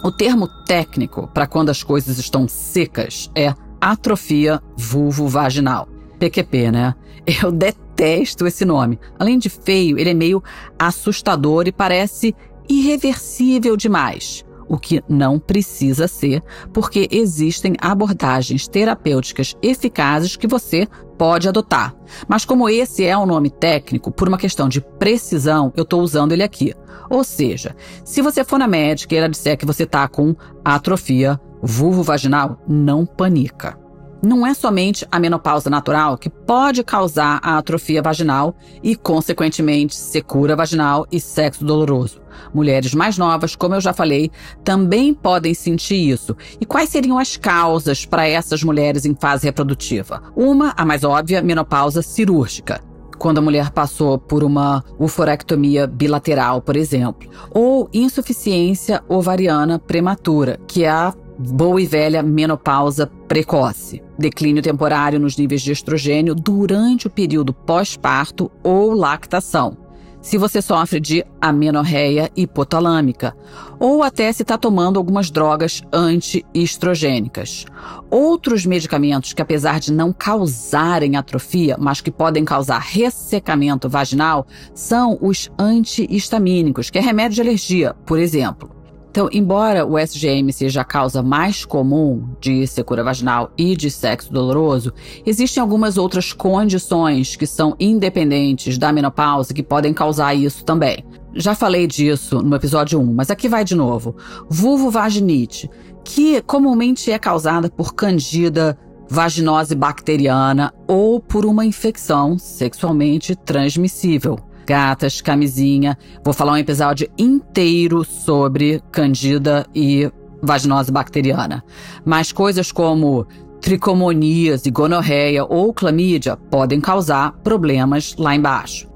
O 0.04 0.12
termo 0.12 0.48
técnico 0.66 1.28
para 1.34 1.48
quando 1.48 1.70
as 1.70 1.82
coisas 1.82 2.20
estão 2.20 2.48
secas 2.48 3.32
é 3.36 3.54
atrofia 3.80 4.62
vulvovaginal. 4.78 5.88
PQP, 6.20 6.72
né? 6.72 6.96
Eu 7.42 7.52
detesto 7.52 8.46
esse 8.46 8.66
nome. 8.66 9.00
Além 9.18 9.40
de 9.40 9.50
feio, 9.50 9.98
ele 9.98 10.12
é 10.12 10.14
meio 10.14 10.44
assustador 10.78 11.68
e 11.68 11.72
parece 11.72 12.36
irreversível 12.70 13.76
demais 13.76 14.46
o 14.68 14.78
que 14.78 15.04
não 15.08 15.40
precisa 15.40 16.08
ser, 16.08 16.42
porque 16.74 17.08
existem 17.12 17.76
abordagens 17.80 18.68
terapêuticas 18.68 19.56
eficazes 19.62 20.36
que 20.36 20.48
você 20.48 20.88
pode 21.18 21.48
adotar. 21.48 21.96
Mas 22.28 22.46
como 22.46 22.70
esse 22.70 23.06
é 23.06 23.18
um 23.18 23.26
nome 23.26 23.50
técnico, 23.50 24.12
por 24.12 24.28
uma 24.28 24.38
questão 24.38 24.68
de 24.68 24.82
precisão, 24.82 25.72
eu 25.76 25.84
estou 25.84 26.02
usando 26.02 26.32
ele 26.32 26.44
aqui. 26.44 26.74
Ou 27.10 27.24
seja, 27.24 27.76
se 28.04 28.22
você 28.22 28.44
for 28.44 28.58
na 28.58 28.68
médica 28.68 29.14
e 29.14 29.18
ela 29.18 29.30
disser 29.30 29.58
que 29.58 29.66
você 29.66 29.84
está 29.84 30.08
com 30.08 30.36
atrofia 30.64 31.40
vulvovaginal, 31.62 32.60
não 32.68 33.06
panica. 33.06 33.85
Não 34.26 34.46
é 34.46 34.56
somente 34.56 35.06
a 35.12 35.20
menopausa 35.20 35.70
natural 35.70 36.18
que 36.18 36.32
pode 36.32 36.84
causar 36.84 37.40
a 37.44 37.60
atrofia 37.60 38.02
vaginal 38.02 38.56
e, 38.82 38.96
consequentemente, 38.96 39.96
secura 39.96 40.56
vaginal 40.56 41.06
e 41.12 41.20
sexo 41.20 41.64
doloroso. 41.64 42.20
Mulheres 42.52 42.96
mais 42.96 43.20
novas, 43.20 43.56
como 43.56 43.76
eu 43.76 43.82
já 43.82 43.94
falei, 43.94 44.32
também 44.64 45.14
podem 45.14 45.54
sentir 45.54 46.10
isso. 46.10 46.36
E 46.60 46.66
quais 46.66 46.90
seriam 46.90 47.20
as 47.20 47.38
causas 47.38 48.04
para 48.04 48.28
essas 48.28 48.64
mulheres 48.64 49.06
em 49.06 49.14
fase 49.14 49.46
reprodutiva? 49.46 50.24
Uma, 50.36 50.74
a 50.76 50.84
mais 50.84 51.04
óbvia, 51.04 51.44
menopausa 51.44 52.02
cirúrgica 52.02 52.82
quando 53.18 53.38
a 53.38 53.42
mulher 53.42 53.70
passou 53.70 54.18
por 54.18 54.44
uma 54.44 54.84
uforectomia 55.00 55.88
bilateral, 55.88 56.62
por 56.62 56.76
exemplo, 56.76 57.30
ou 57.50 57.90
insuficiência 57.94 59.02
ovariana 59.08 59.80
prematura, 59.80 60.60
que 60.68 60.84
é 60.84 60.90
a 60.90 61.14
boa 61.38 61.82
e 61.82 61.86
velha 61.86 62.24
menopausa 62.24 63.08
precoce, 63.28 64.02
declínio 64.18 64.62
temporário 64.62 65.20
nos 65.20 65.38
níveis 65.38 65.62
de 65.62 65.72
estrogênio 65.72 66.36
durante 66.36 67.08
o 67.08 67.10
período 67.10 67.54
pós-parto 67.54 68.52
ou 68.64 68.94
lactação 68.94 69.86
se 70.26 70.40
você 70.40 70.60
sofre 70.60 71.00
de 71.00 71.24
amenorreia 71.40 72.32
hipotalâmica, 72.36 73.38
ou 73.80 74.02
até 74.02 74.34
se 74.34 74.42
está 74.42 74.58
tomando 74.58 74.98
algumas 74.98 75.30
drogas 75.30 75.84
anti-estrogênicas. 75.94 77.66
Outros 78.10 78.66
medicamentos 78.66 79.34
que, 79.34 79.42
apesar 79.44 79.80
de 79.80 79.94
não 79.94 80.12
causarem 80.12 81.16
atrofia, 81.16 81.78
mas 81.80 82.02
que 82.02 82.10
podem 82.10 82.44
causar 82.44 82.80
ressecamento 82.80 83.88
vaginal, 83.88 84.48
são 84.74 85.16
os 85.22 85.52
antihistamínicos, 85.60 86.90
que 86.90 86.98
é 86.98 87.02
remédio 87.02 87.36
de 87.36 87.42
alergia, 87.42 87.96
por 88.04 88.18
exemplo. 88.18 88.75
Então, 89.16 89.30
embora 89.32 89.86
o 89.86 89.98
SGM 89.98 90.52
seja 90.52 90.82
a 90.82 90.84
causa 90.84 91.24
mais 91.24 91.64
comum 91.64 92.28
de 92.42 92.68
secura 92.68 93.02
vaginal 93.02 93.50
e 93.58 93.74
de 93.74 93.90
sexo 93.90 94.30
doloroso, 94.30 94.92
existem 95.26 95.62
algumas 95.62 95.98
outras 95.98 96.34
condições 96.34 97.38
que 97.38 97.48
são 97.48 97.78
independentes 97.80 98.78
da 98.78 98.92
menopausa 98.92 99.54
que 99.54 99.64
podem 99.64 99.94
causar 99.94 100.36
isso 100.36 100.66
também. 100.66 101.02
Já 101.34 101.56
falei 101.56 101.88
disso 101.88 102.42
no 102.42 102.58
episódio 102.58 103.00
1, 103.00 103.14
mas 103.14 103.32
aqui 103.32 103.48
vai 103.48 103.64
de 103.64 103.74
novo. 103.74 104.18
Vulvovaginite, 104.50 105.70
que 106.04 106.42
comumente 106.42 107.10
é 107.10 107.18
causada 107.18 107.70
por 107.70 107.96
candida 107.96 108.78
vaginose 109.10 109.76
bacteriana 109.76 110.74
ou 110.90 111.22
por 111.22 111.46
uma 111.46 111.64
infecção 111.64 112.38
sexualmente 112.38 113.34
transmissível 113.34 114.38
gatas, 114.66 115.22
camisinha. 115.22 115.98
Vou 116.24 116.34
falar 116.34 116.54
um 116.54 116.58
episódio 116.58 117.08
inteiro 117.18 118.04
sobre 118.04 118.82
candida 118.92 119.66
e 119.74 120.12
vaginose 120.42 120.92
bacteriana. 120.92 121.64
Mas 122.04 122.32
coisas 122.32 122.72
como 122.72 123.28
tricomonias 123.62 124.66
e 124.66 124.72
gonorreia 124.72 125.46
ou 125.46 125.72
clamídia 125.74 126.38
podem 126.38 126.80
causar 126.80 127.34
problemas 127.44 128.16
lá 128.18 128.36
embaixo. 128.36 128.88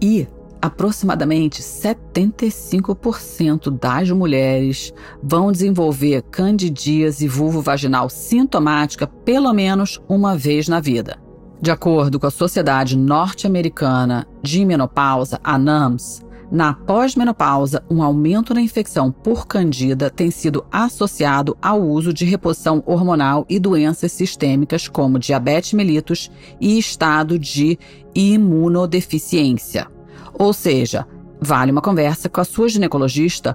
E 0.00 0.26
aproximadamente 0.60 1.62
75% 1.62 3.70
das 3.78 4.10
mulheres 4.10 4.92
vão 5.22 5.52
desenvolver 5.52 6.22
candidíase 6.22 7.28
vulvovaginal 7.28 8.08
sintomática 8.08 9.06
pelo 9.06 9.52
menos 9.52 10.00
uma 10.08 10.36
vez 10.36 10.66
na 10.66 10.80
vida. 10.80 11.27
De 11.60 11.72
acordo 11.72 12.20
com 12.20 12.26
a 12.26 12.30
Sociedade 12.30 12.96
Norte-Americana 12.96 14.26
de 14.42 14.64
Menopausa, 14.64 15.40
a 15.42 15.58
NAMS, 15.58 16.22
na 16.50 16.72
pós-menopausa, 16.72 17.84
um 17.90 18.02
aumento 18.02 18.54
na 18.54 18.60
infecção 18.62 19.10
por 19.10 19.46
candida 19.46 20.08
tem 20.08 20.30
sido 20.30 20.64
associado 20.70 21.58
ao 21.60 21.82
uso 21.82 22.12
de 22.12 22.24
reposição 22.24 22.82
hormonal 22.86 23.44
e 23.48 23.58
doenças 23.58 24.12
sistêmicas 24.12 24.88
como 24.88 25.18
diabetes 25.18 25.74
mellitus 25.74 26.30
e 26.60 26.78
estado 26.78 27.38
de 27.38 27.78
imunodeficiência. 28.14 29.88
Ou 30.32 30.52
seja, 30.52 31.06
vale 31.40 31.72
uma 31.72 31.82
conversa 31.82 32.28
com 32.28 32.40
a 32.40 32.44
sua 32.44 32.68
ginecologista 32.68 33.54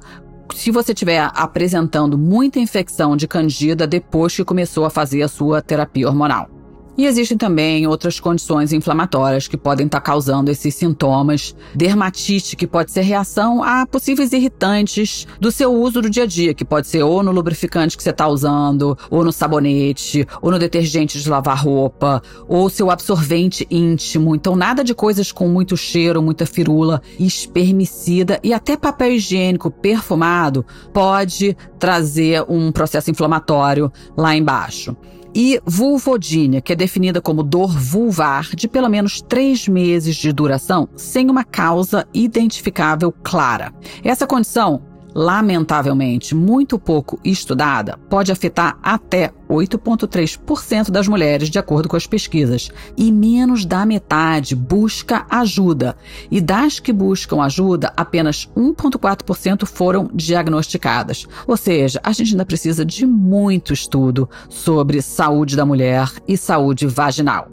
se 0.54 0.70
você 0.70 0.92
estiver 0.92 1.32
apresentando 1.34 2.18
muita 2.18 2.60
infecção 2.60 3.16
de 3.16 3.28
candida 3.28 3.88
depois 3.88 4.36
que 4.36 4.44
começou 4.44 4.86
a 4.86 4.90
fazer 4.90 5.24
a 5.24 5.28
sua 5.28 5.62
terapia 5.62 6.08
hormonal. 6.08 6.53
E 6.96 7.08
existem 7.08 7.36
também 7.36 7.88
outras 7.88 8.20
condições 8.20 8.72
inflamatórias 8.72 9.48
que 9.48 9.58
podem 9.58 9.88
estar 9.88 10.00
causando 10.00 10.52
esses 10.52 10.76
sintomas. 10.76 11.56
Dermatite, 11.74 12.56
que 12.56 12.68
pode 12.68 12.92
ser 12.92 13.02
reação 13.02 13.64
a 13.64 13.88
possíveis 13.88 14.32
irritantes 14.32 15.26
do 15.40 15.52
seu 15.52 15.74
uso 15.74 16.04
do 16.04 16.10
dia 16.10 16.24
a 16.24 16.28
dia, 16.28 16.54
que 16.54 16.64
pode 16.64 16.88
ser 16.88 17.02
ou 17.02 17.24
no 17.24 17.32
lubrificante 17.32 17.98
que 17.98 18.04
você 18.04 18.12
está 18.12 18.28
usando, 18.28 18.96
ou 19.10 19.24
no 19.24 19.32
sabonete, 19.32 20.28
ou 20.40 20.52
no 20.52 20.60
detergente 20.60 21.20
de 21.20 21.28
lavar 21.28 21.64
roupa, 21.64 22.22
ou 22.48 22.70
seu 22.70 22.92
absorvente 22.92 23.66
íntimo. 23.72 24.36
Então, 24.36 24.56
nada 24.56 24.84
de 24.84 24.94
coisas 24.94 25.32
com 25.32 25.48
muito 25.48 25.76
cheiro, 25.76 26.22
muita 26.22 26.46
firula, 26.46 27.02
espermicida 27.20 28.40
e 28.44 28.54
até 28.54 28.78
papel 28.78 29.14
higiênico 29.14 29.72
perfumado 29.72 30.64
pode 30.94 31.58
trazer 31.80 32.46
um 32.48 32.72
processo 32.72 33.10
inflamatório 33.10 33.92
lá 34.16 34.36
embaixo 34.36 34.96
e 35.36 35.60
vulvodínia, 35.66 36.62
que 36.62 36.74
é 36.74 36.76
definida 36.76 37.22
como 37.22 37.44
dor 37.44 37.78
vulvar 37.78 38.50
de 38.56 38.68
pelo 38.68 38.90
menos 38.90 39.22
três 39.22 39.68
meses 39.68 40.16
de 40.16 40.32
duração, 40.32 40.88
sem 40.96 41.30
uma 41.30 41.44
causa 41.44 42.08
identificável 42.14 43.12
clara. 43.24 43.74
Essa 44.04 44.28
condição 44.28 44.93
lamentavelmente 45.14 46.34
muito 46.36 46.80
pouco 46.80 47.20
estudada, 47.24 47.98
pode 48.10 48.32
afetar 48.32 48.78
até 48.82 49.32
8,3% 49.50 50.90
das 50.90 51.08
mulheres, 51.08 51.50
de 51.50 51.60
acordo 51.60 51.88
com 51.88 51.96
as 51.96 52.08
pesquisas, 52.08 52.70
e 52.98 53.12
menos 53.12 53.66
da 53.66 53.86
metade 53.86 54.56
busca 54.56 55.26
ajuda. 55.30 55.96
E 56.32 56.42
das 56.42 56.80
que 56.80 56.92
buscam 56.92 57.42
ajuda, 57.42 57.94
apenas 57.96 58.50
1,4% 58.56 59.66
foram 59.66 60.10
diagnosticadas. 60.14 61.28
Ou 61.46 61.56
seja, 61.56 62.00
a 62.04 62.12
gente 62.12 62.32
ainda 62.32 62.46
precisa 62.46 62.84
de 62.84 63.06
muito 63.06 63.74
estudo 63.74 64.30
sobre 64.50 65.02
saúde 65.02 65.56
da 65.56 65.66
mulher 65.66 66.12
e 66.28 66.36
saúde 66.36 66.88
vaginal. 66.88 67.53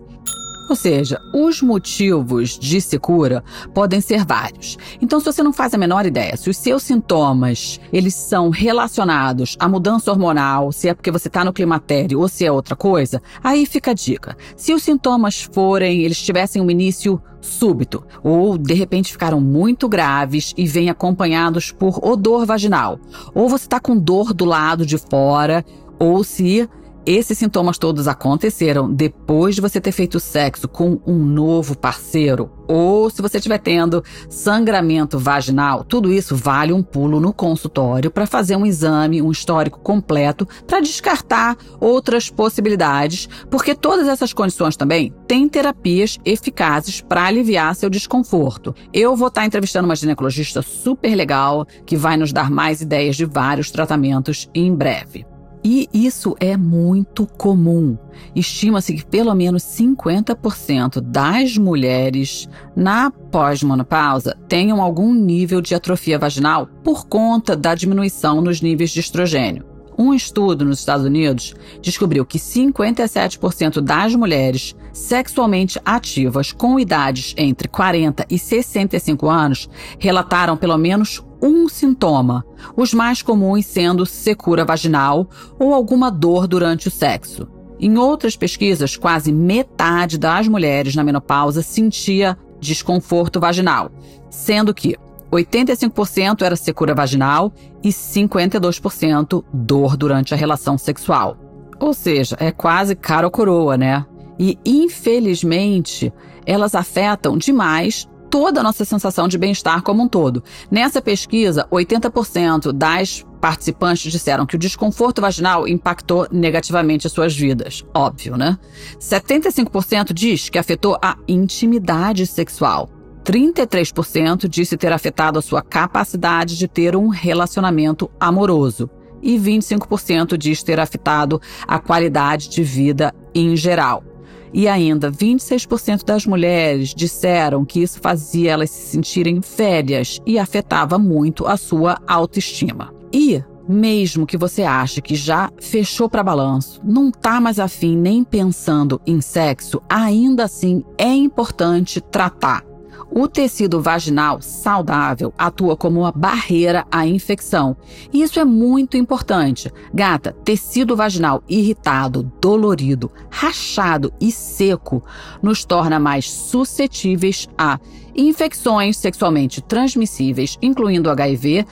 Ou 0.70 0.76
seja, 0.76 1.20
os 1.34 1.60
motivos 1.60 2.56
de 2.56 2.80
secura 2.80 3.42
podem 3.74 4.00
ser 4.00 4.24
vários. 4.24 4.78
Então, 5.02 5.18
se 5.18 5.26
você 5.26 5.42
não 5.42 5.52
faz 5.52 5.74
a 5.74 5.78
menor 5.78 6.06
ideia, 6.06 6.36
se 6.36 6.48
os 6.48 6.56
seus 6.56 6.84
sintomas 6.84 7.80
eles 7.92 8.14
são 8.14 8.50
relacionados 8.50 9.56
à 9.58 9.68
mudança 9.68 10.12
hormonal, 10.12 10.70
se 10.70 10.88
é 10.88 10.94
porque 10.94 11.10
você 11.10 11.26
está 11.26 11.44
no 11.44 11.52
climatério 11.52 12.20
ou 12.20 12.28
se 12.28 12.46
é 12.46 12.52
outra 12.52 12.76
coisa, 12.76 13.20
aí 13.42 13.66
fica 13.66 13.90
a 13.90 13.94
dica. 13.94 14.36
Se 14.54 14.72
os 14.72 14.84
sintomas 14.84 15.42
forem, 15.42 16.02
eles 16.02 16.22
tivessem 16.22 16.62
um 16.62 16.70
início 16.70 17.20
súbito 17.40 18.04
ou 18.22 18.56
de 18.56 18.74
repente 18.74 19.10
ficaram 19.10 19.40
muito 19.40 19.88
graves 19.88 20.54
e 20.56 20.68
vêm 20.68 20.88
acompanhados 20.88 21.72
por 21.72 21.98
odor 22.00 22.46
vaginal, 22.46 23.00
ou 23.34 23.48
você 23.48 23.64
está 23.64 23.80
com 23.80 23.98
dor 23.98 24.32
do 24.32 24.44
lado 24.44 24.86
de 24.86 24.98
fora, 24.98 25.64
ou 25.98 26.22
se 26.22 26.68
esses 27.06 27.38
sintomas 27.38 27.78
todos 27.78 28.06
aconteceram 28.06 28.92
depois 28.92 29.54
de 29.54 29.60
você 29.60 29.80
ter 29.80 29.92
feito 29.92 30.20
sexo 30.20 30.68
com 30.68 31.00
um 31.06 31.16
novo 31.16 31.76
parceiro, 31.76 32.50
ou 32.68 33.10
se 33.10 33.22
você 33.22 33.38
estiver 33.38 33.58
tendo 33.58 34.04
sangramento 34.28 35.18
vaginal, 35.18 35.82
tudo 35.82 36.12
isso 36.12 36.36
vale 36.36 36.72
um 36.72 36.82
pulo 36.82 37.18
no 37.18 37.32
consultório 37.32 38.10
para 38.10 38.26
fazer 38.26 38.54
um 38.54 38.66
exame, 38.66 39.20
um 39.20 39.32
histórico 39.32 39.80
completo, 39.80 40.46
para 40.66 40.80
descartar 40.80 41.56
outras 41.80 42.30
possibilidades, 42.30 43.28
porque 43.50 43.74
todas 43.74 44.06
essas 44.06 44.32
condições 44.32 44.76
também 44.76 45.12
têm 45.26 45.48
terapias 45.48 46.18
eficazes 46.24 47.00
para 47.00 47.24
aliviar 47.24 47.74
seu 47.74 47.90
desconforto. 47.90 48.74
Eu 48.92 49.16
vou 49.16 49.28
estar 49.28 49.40
tá 49.40 49.46
entrevistando 49.46 49.88
uma 49.88 49.96
ginecologista 49.96 50.62
super 50.62 51.14
legal 51.14 51.66
que 51.84 51.96
vai 51.96 52.16
nos 52.16 52.32
dar 52.32 52.50
mais 52.50 52.80
ideias 52.80 53.16
de 53.16 53.24
vários 53.24 53.70
tratamentos 53.70 54.48
em 54.54 54.74
breve. 54.74 55.29
E 55.62 55.88
isso 55.92 56.34
é 56.40 56.56
muito 56.56 57.26
comum. 57.26 57.98
Estima-se 58.34 58.94
que 58.94 59.04
pelo 59.04 59.34
menos 59.34 59.62
50% 59.62 61.00
das 61.00 61.58
mulheres 61.58 62.48
na 62.74 63.10
pós-menopausa 63.10 64.36
tenham 64.48 64.80
algum 64.80 65.12
nível 65.12 65.60
de 65.60 65.74
atrofia 65.74 66.18
vaginal 66.18 66.66
por 66.82 67.06
conta 67.06 67.54
da 67.54 67.74
diminuição 67.74 68.40
nos 68.40 68.62
níveis 68.62 68.90
de 68.90 69.00
estrogênio. 69.00 69.70
Um 69.98 70.14
estudo 70.14 70.64
nos 70.64 70.78
Estados 70.78 71.04
Unidos 71.04 71.54
descobriu 71.82 72.24
que 72.24 72.38
57% 72.38 73.82
das 73.82 74.14
mulheres 74.14 74.74
sexualmente 74.94 75.78
ativas 75.84 76.52
com 76.52 76.80
idades 76.80 77.34
entre 77.36 77.68
40 77.68 78.24
e 78.30 78.38
65 78.38 79.28
anos 79.28 79.68
relataram 79.98 80.56
pelo 80.56 80.78
menos 80.78 81.22
um 81.42 81.68
sintoma, 81.68 82.44
os 82.76 82.92
mais 82.92 83.22
comuns 83.22 83.66
sendo 83.66 84.04
secura 84.04 84.64
vaginal 84.64 85.28
ou 85.58 85.72
alguma 85.74 86.10
dor 86.10 86.46
durante 86.46 86.88
o 86.88 86.90
sexo. 86.90 87.48
Em 87.78 87.96
outras 87.96 88.36
pesquisas, 88.36 88.96
quase 88.96 89.32
metade 89.32 90.18
das 90.18 90.46
mulheres 90.46 90.94
na 90.94 91.02
menopausa 91.02 91.62
sentia 91.62 92.36
desconforto 92.60 93.40
vaginal, 93.40 93.90
sendo 94.28 94.74
que 94.74 94.96
85% 95.32 96.42
era 96.42 96.56
secura 96.56 96.94
vaginal 96.94 97.52
e 97.82 97.88
52% 97.88 99.44
dor 99.52 99.96
durante 99.96 100.34
a 100.34 100.36
relação 100.36 100.76
sexual. 100.76 101.36
Ou 101.78 101.94
seja, 101.94 102.36
é 102.38 102.50
quase 102.50 102.94
cara 102.94 103.26
ou 103.26 103.30
coroa, 103.30 103.78
né? 103.78 104.04
E 104.38 104.58
infelizmente, 104.64 106.12
elas 106.44 106.74
afetam 106.74 107.38
demais 107.38 108.08
toda 108.30 108.60
a 108.60 108.62
nossa 108.62 108.84
sensação 108.84 109.26
de 109.26 109.36
bem-estar 109.36 109.82
como 109.82 110.04
um 110.04 110.08
todo. 110.08 110.42
Nessa 110.70 111.02
pesquisa, 111.02 111.66
80% 111.70 112.72
das 112.72 113.26
participantes 113.40 114.12
disseram 114.12 114.46
que 114.46 114.54
o 114.54 114.58
desconforto 114.58 115.20
vaginal 115.20 115.66
impactou 115.66 116.28
negativamente 116.30 117.06
as 117.06 117.12
suas 117.12 117.34
vidas. 117.34 117.84
Óbvio, 117.92 118.36
né? 118.36 118.56
75% 119.00 120.12
diz 120.12 120.48
que 120.48 120.58
afetou 120.58 120.96
a 121.02 121.16
intimidade 121.26 122.26
sexual. 122.26 122.88
33% 123.24 124.48
disse 124.48 124.76
ter 124.76 124.92
afetado 124.92 125.38
a 125.38 125.42
sua 125.42 125.62
capacidade 125.62 126.56
de 126.56 126.68
ter 126.68 126.96
um 126.96 127.08
relacionamento 127.08 128.10
amoroso. 128.18 128.88
E 129.22 129.38
25% 129.38 130.36
diz 130.38 130.62
ter 130.62 130.80
afetado 130.80 131.40
a 131.66 131.78
qualidade 131.78 132.48
de 132.48 132.62
vida 132.62 133.14
em 133.34 133.54
geral. 133.54 134.09
E 134.52 134.66
ainda, 134.68 135.10
26% 135.10 136.04
das 136.04 136.26
mulheres 136.26 136.94
disseram 136.94 137.64
que 137.64 137.82
isso 137.82 138.00
fazia 138.00 138.52
elas 138.52 138.70
se 138.70 138.88
sentirem 138.88 139.40
velhas 139.40 140.20
e 140.26 140.38
afetava 140.38 140.98
muito 140.98 141.46
a 141.46 141.56
sua 141.56 141.98
autoestima. 142.06 142.92
E 143.12 143.42
mesmo 143.68 144.26
que 144.26 144.36
você 144.36 144.64
ache 144.64 145.00
que 145.00 145.14
já 145.14 145.50
fechou 145.60 146.08
para 146.08 146.24
balanço, 146.24 146.80
não 146.84 147.10
tá 147.10 147.40
mais 147.40 147.60
afim 147.60 147.96
nem 147.96 148.24
pensando 148.24 149.00
em 149.06 149.20
sexo, 149.20 149.80
ainda 149.88 150.44
assim 150.44 150.82
é 150.98 151.12
importante 151.12 152.00
tratar 152.00 152.64
o 153.10 153.28
tecido 153.28 153.80
vaginal 153.80 154.40
saudável 154.42 155.32
atua 155.38 155.76
como 155.76 156.00
uma 156.00 156.12
barreira 156.12 156.86
à 156.90 157.06
infecção. 157.06 157.76
E 158.12 158.22
isso 158.22 158.40
é 158.40 158.44
muito 158.44 158.96
importante. 158.96 159.72
Gata, 159.92 160.36
tecido 160.44 160.96
vaginal 160.96 161.42
irritado, 161.48 162.30
dolorido, 162.40 163.10
rachado 163.30 164.12
e 164.20 164.32
seco 164.32 165.02
nos 165.42 165.64
torna 165.64 165.98
mais 165.98 166.30
suscetíveis 166.30 167.48
a 167.56 167.78
infecções 168.14 168.96
sexualmente 168.96 169.60
transmissíveis, 169.60 170.58
incluindo 170.60 171.10
HIV, 171.10 171.64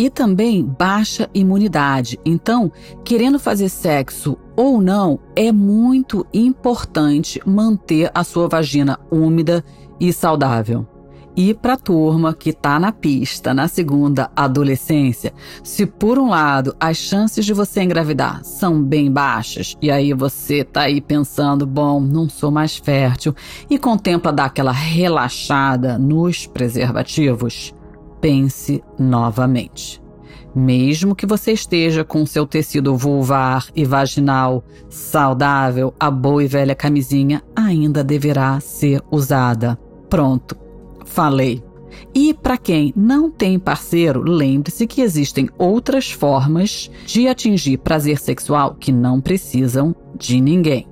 e 0.00 0.08
também 0.08 0.64
baixa 0.64 1.28
imunidade. 1.34 2.18
Então, 2.24 2.72
querendo 3.04 3.38
fazer 3.38 3.68
sexo 3.68 4.38
ou 4.56 4.80
não, 4.80 5.20
é 5.36 5.52
muito 5.52 6.26
importante 6.32 7.38
manter 7.44 8.10
a 8.14 8.24
sua 8.24 8.48
vagina 8.48 8.98
úmida 9.10 9.62
e 10.00 10.12
saudável. 10.12 10.86
E 11.36 11.54
para 11.54 11.74
a 11.74 11.78
turma 11.78 12.34
que 12.34 12.50
está 12.50 12.78
na 12.78 12.90
pista 12.90 13.54
na 13.54 13.68
segunda 13.68 14.30
adolescência, 14.34 15.32
se 15.62 15.86
por 15.86 16.18
um 16.18 16.28
lado 16.28 16.74
as 16.78 16.96
chances 16.96 17.44
de 17.44 17.52
você 17.52 17.82
engravidar 17.82 18.44
são 18.44 18.82
bem 18.82 19.10
baixas, 19.10 19.76
e 19.80 19.90
aí 19.90 20.12
você 20.12 20.64
tá 20.64 20.82
aí 20.82 21.00
pensando, 21.00 21.66
bom, 21.66 22.00
não 22.00 22.28
sou 22.28 22.50
mais 22.50 22.76
fértil, 22.76 23.34
e 23.70 23.78
contempla 23.78 24.32
dar 24.32 24.46
aquela 24.46 24.72
relaxada 24.72 25.96
nos 25.96 26.46
preservativos, 26.46 27.72
pense 28.20 28.82
novamente. 28.98 30.02
Mesmo 30.52 31.14
que 31.14 31.26
você 31.26 31.52
esteja 31.52 32.04
com 32.04 32.26
seu 32.26 32.44
tecido 32.44 32.96
vulvar 32.96 33.66
e 33.74 33.84
vaginal 33.84 34.64
saudável, 34.88 35.94
a 35.98 36.10
boa 36.10 36.42
e 36.42 36.48
velha 36.48 36.74
camisinha 36.74 37.40
ainda 37.54 38.02
deverá 38.02 38.58
ser 38.58 39.00
usada. 39.12 39.78
Pronto, 40.10 40.56
falei. 41.06 41.62
E 42.14 42.34
para 42.34 42.58
quem 42.58 42.92
não 42.96 43.30
tem 43.30 43.58
parceiro, 43.58 44.20
lembre-se 44.20 44.86
que 44.86 45.00
existem 45.00 45.48
outras 45.56 46.10
formas 46.10 46.90
de 47.06 47.28
atingir 47.28 47.78
prazer 47.78 48.18
sexual 48.18 48.74
que 48.74 48.90
não 48.90 49.20
precisam 49.20 49.94
de 50.18 50.40
ninguém. 50.40 50.88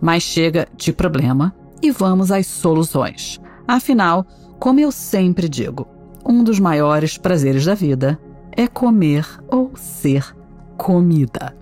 Mas 0.00 0.22
chega 0.22 0.68
de 0.76 0.92
problema 0.92 1.54
e 1.82 1.90
vamos 1.90 2.30
às 2.30 2.46
soluções. 2.46 3.40
Afinal, 3.66 4.26
como 4.58 4.80
eu 4.80 4.92
sempre 4.92 5.48
digo, 5.48 5.88
um 6.24 6.44
dos 6.44 6.60
maiores 6.60 7.16
prazeres 7.16 7.64
da 7.64 7.74
vida 7.74 8.20
é 8.54 8.66
comer 8.66 9.26
ou 9.48 9.72
ser 9.74 10.36
comida. 10.76 11.56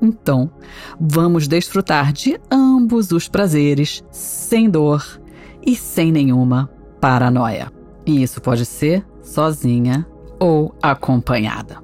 Então, 0.00 0.50
vamos 1.00 1.48
desfrutar 1.48 2.12
de 2.12 2.38
ambos 2.50 3.10
os 3.10 3.28
prazeres 3.28 4.04
sem 4.10 4.70
dor 4.70 5.20
e 5.66 5.74
sem 5.74 6.12
nenhuma 6.12 6.70
paranoia. 7.00 7.70
E 8.06 8.22
isso 8.22 8.40
pode 8.40 8.64
ser 8.64 9.04
sozinha 9.20 10.06
ou 10.38 10.72
acompanhada. 10.80 11.78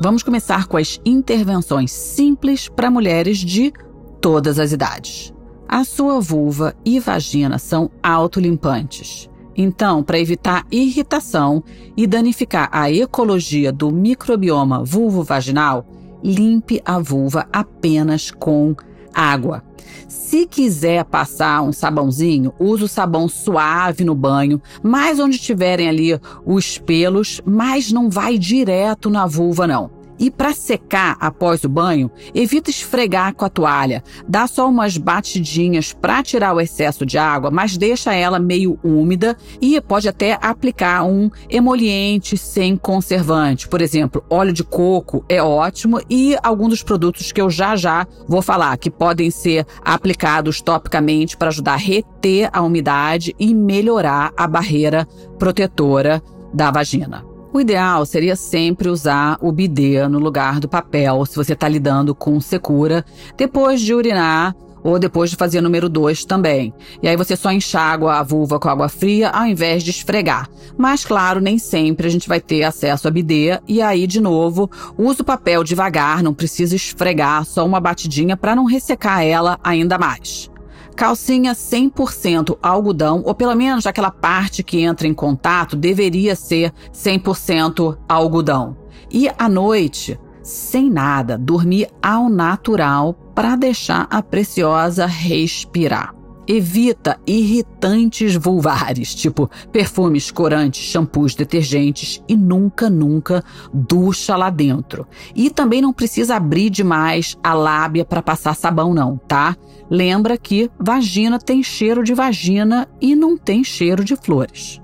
Vamos 0.00 0.22
começar 0.22 0.66
com 0.66 0.76
as 0.76 1.00
intervenções 1.04 1.90
simples 1.90 2.68
para 2.68 2.90
mulheres 2.90 3.38
de 3.38 3.72
todas 4.20 4.58
as 4.58 4.70
idades. 4.70 5.32
A 5.66 5.82
sua 5.82 6.20
vulva 6.20 6.74
e 6.84 7.00
vagina 7.00 7.58
são 7.58 7.90
autolimpantes. 8.02 9.28
Então, 9.56 10.04
para 10.04 10.20
evitar 10.20 10.64
irritação 10.70 11.64
e 11.96 12.06
danificar 12.06 12.68
a 12.70 12.90
ecologia 12.90 13.72
do 13.72 13.90
microbioma 13.90 14.84
vulvo-vaginal, 14.84 15.84
limpe 16.22 16.80
a 16.84 17.00
vulva 17.00 17.48
apenas 17.52 18.30
com 18.30 18.74
água. 19.18 19.64
Se 20.06 20.46
quiser 20.46 21.04
passar 21.04 21.62
um 21.62 21.72
sabãozinho, 21.72 22.52
use 22.58 22.84
o 22.84 22.88
sabão 22.88 23.28
suave 23.28 24.04
no 24.04 24.14
banho, 24.14 24.62
mais 24.82 25.18
onde 25.18 25.38
tiverem 25.38 25.88
ali 25.88 26.18
os 26.46 26.78
pelos, 26.78 27.40
mas 27.44 27.90
não 27.90 28.08
vai 28.08 28.38
direto 28.38 29.10
na 29.10 29.26
vulva 29.26 29.66
não. 29.66 29.97
E 30.18 30.30
para 30.30 30.52
secar 30.52 31.16
após 31.20 31.64
o 31.64 31.68
banho, 31.68 32.10
evita 32.34 32.70
esfregar 32.70 33.34
com 33.34 33.44
a 33.44 33.48
toalha. 33.48 34.02
Dá 34.26 34.46
só 34.46 34.68
umas 34.68 34.96
batidinhas 34.96 35.92
para 35.92 36.22
tirar 36.22 36.54
o 36.54 36.60
excesso 36.60 37.06
de 37.06 37.18
água, 37.18 37.50
mas 37.50 37.76
deixa 37.76 38.14
ela 38.14 38.38
meio 38.38 38.78
úmida 38.82 39.36
e 39.60 39.80
pode 39.80 40.08
até 40.08 40.38
aplicar 40.40 41.04
um 41.04 41.30
emoliente 41.48 42.36
sem 42.36 42.76
conservante. 42.76 43.68
Por 43.68 43.80
exemplo, 43.80 44.24
óleo 44.28 44.52
de 44.52 44.64
coco 44.64 45.24
é 45.28 45.42
ótimo 45.42 46.00
e 46.10 46.36
alguns 46.42 46.70
dos 46.70 46.82
produtos 46.82 47.32
que 47.32 47.40
eu 47.40 47.50
já 47.50 47.76
já 47.76 48.06
vou 48.26 48.42
falar 48.42 48.76
que 48.76 48.90
podem 48.90 49.30
ser 49.30 49.66
aplicados 49.82 50.60
topicamente 50.60 51.36
para 51.36 51.48
ajudar 51.48 51.74
a 51.74 51.76
reter 51.76 52.50
a 52.52 52.62
umidade 52.62 53.34
e 53.38 53.54
melhorar 53.54 54.32
a 54.36 54.46
barreira 54.46 55.06
protetora 55.38 56.22
da 56.52 56.70
vagina. 56.70 57.27
O 57.52 57.60
ideal 57.60 58.04
seria 58.04 58.36
sempre 58.36 58.90
usar 58.90 59.38
o 59.40 59.50
bidê 59.50 60.06
no 60.06 60.18
lugar 60.18 60.60
do 60.60 60.68
papel, 60.68 61.24
se 61.24 61.34
você 61.34 61.54
está 61.54 61.66
lidando 61.66 62.14
com 62.14 62.38
secura, 62.40 63.04
depois 63.36 63.80
de 63.80 63.94
urinar 63.94 64.54
ou 64.82 64.98
depois 64.98 65.30
de 65.30 65.36
fazer 65.36 65.60
número 65.60 65.88
2 65.88 66.24
também. 66.24 66.72
E 67.02 67.08
aí 67.08 67.16
você 67.16 67.34
só 67.34 67.50
enxágua 67.50 68.18
a 68.18 68.22
vulva 68.22 68.58
com 68.60 68.68
água 68.68 68.88
fria 68.88 69.30
ao 69.30 69.46
invés 69.46 69.82
de 69.82 69.90
esfregar. 69.90 70.48
Mas 70.76 71.04
claro, 71.04 71.40
nem 71.40 71.58
sempre 71.58 72.06
a 72.06 72.10
gente 72.10 72.28
vai 72.28 72.40
ter 72.40 72.62
acesso 72.64 73.08
a 73.08 73.10
bidê 73.10 73.58
e 73.66 73.80
aí 73.80 74.06
de 74.06 74.20
novo, 74.20 74.70
usa 74.96 75.22
o 75.22 75.26
papel 75.26 75.64
devagar, 75.64 76.22
não 76.22 76.34
precisa 76.34 76.76
esfregar, 76.76 77.44
só 77.44 77.64
uma 77.64 77.80
batidinha 77.80 78.36
para 78.36 78.54
não 78.54 78.66
ressecar 78.66 79.24
ela 79.24 79.58
ainda 79.64 79.98
mais 79.98 80.50
calcinha 80.98 81.52
100% 81.52 82.58
algodão, 82.60 83.22
ou 83.24 83.32
pelo 83.32 83.54
menos 83.54 83.86
aquela 83.86 84.10
parte 84.10 84.64
que 84.64 84.80
entra 84.80 85.06
em 85.06 85.14
contato 85.14 85.76
deveria 85.76 86.34
ser 86.34 86.72
100% 86.92 87.96
algodão. 88.08 88.76
E 89.08 89.30
à 89.38 89.48
noite, 89.48 90.18
sem 90.42 90.90
nada, 90.90 91.38
dormir 91.38 91.88
ao 92.02 92.28
natural 92.28 93.14
para 93.32 93.54
deixar 93.54 94.08
a 94.10 94.20
preciosa 94.20 95.06
respirar. 95.06 96.17
Evita 96.48 97.20
irritantes 97.26 98.34
vulvares, 98.34 99.14
tipo 99.14 99.50
perfumes, 99.70 100.30
corantes, 100.30 100.82
shampoos, 100.82 101.34
detergentes 101.34 102.22
e 102.26 102.34
nunca, 102.34 102.88
nunca 102.88 103.44
ducha 103.70 104.34
lá 104.34 104.48
dentro. 104.48 105.06
E 105.36 105.50
também 105.50 105.82
não 105.82 105.92
precisa 105.92 106.36
abrir 106.36 106.70
demais 106.70 107.36
a 107.42 107.52
lábia 107.52 108.02
para 108.02 108.22
passar 108.22 108.54
sabão, 108.54 108.94
não, 108.94 109.18
tá? 109.18 109.54
Lembra 109.90 110.38
que 110.38 110.70
vagina 110.80 111.38
tem 111.38 111.62
cheiro 111.62 112.02
de 112.02 112.14
vagina 112.14 112.88
e 112.98 113.14
não 113.14 113.36
tem 113.36 113.62
cheiro 113.62 114.02
de 114.02 114.16
flores. 114.16 114.80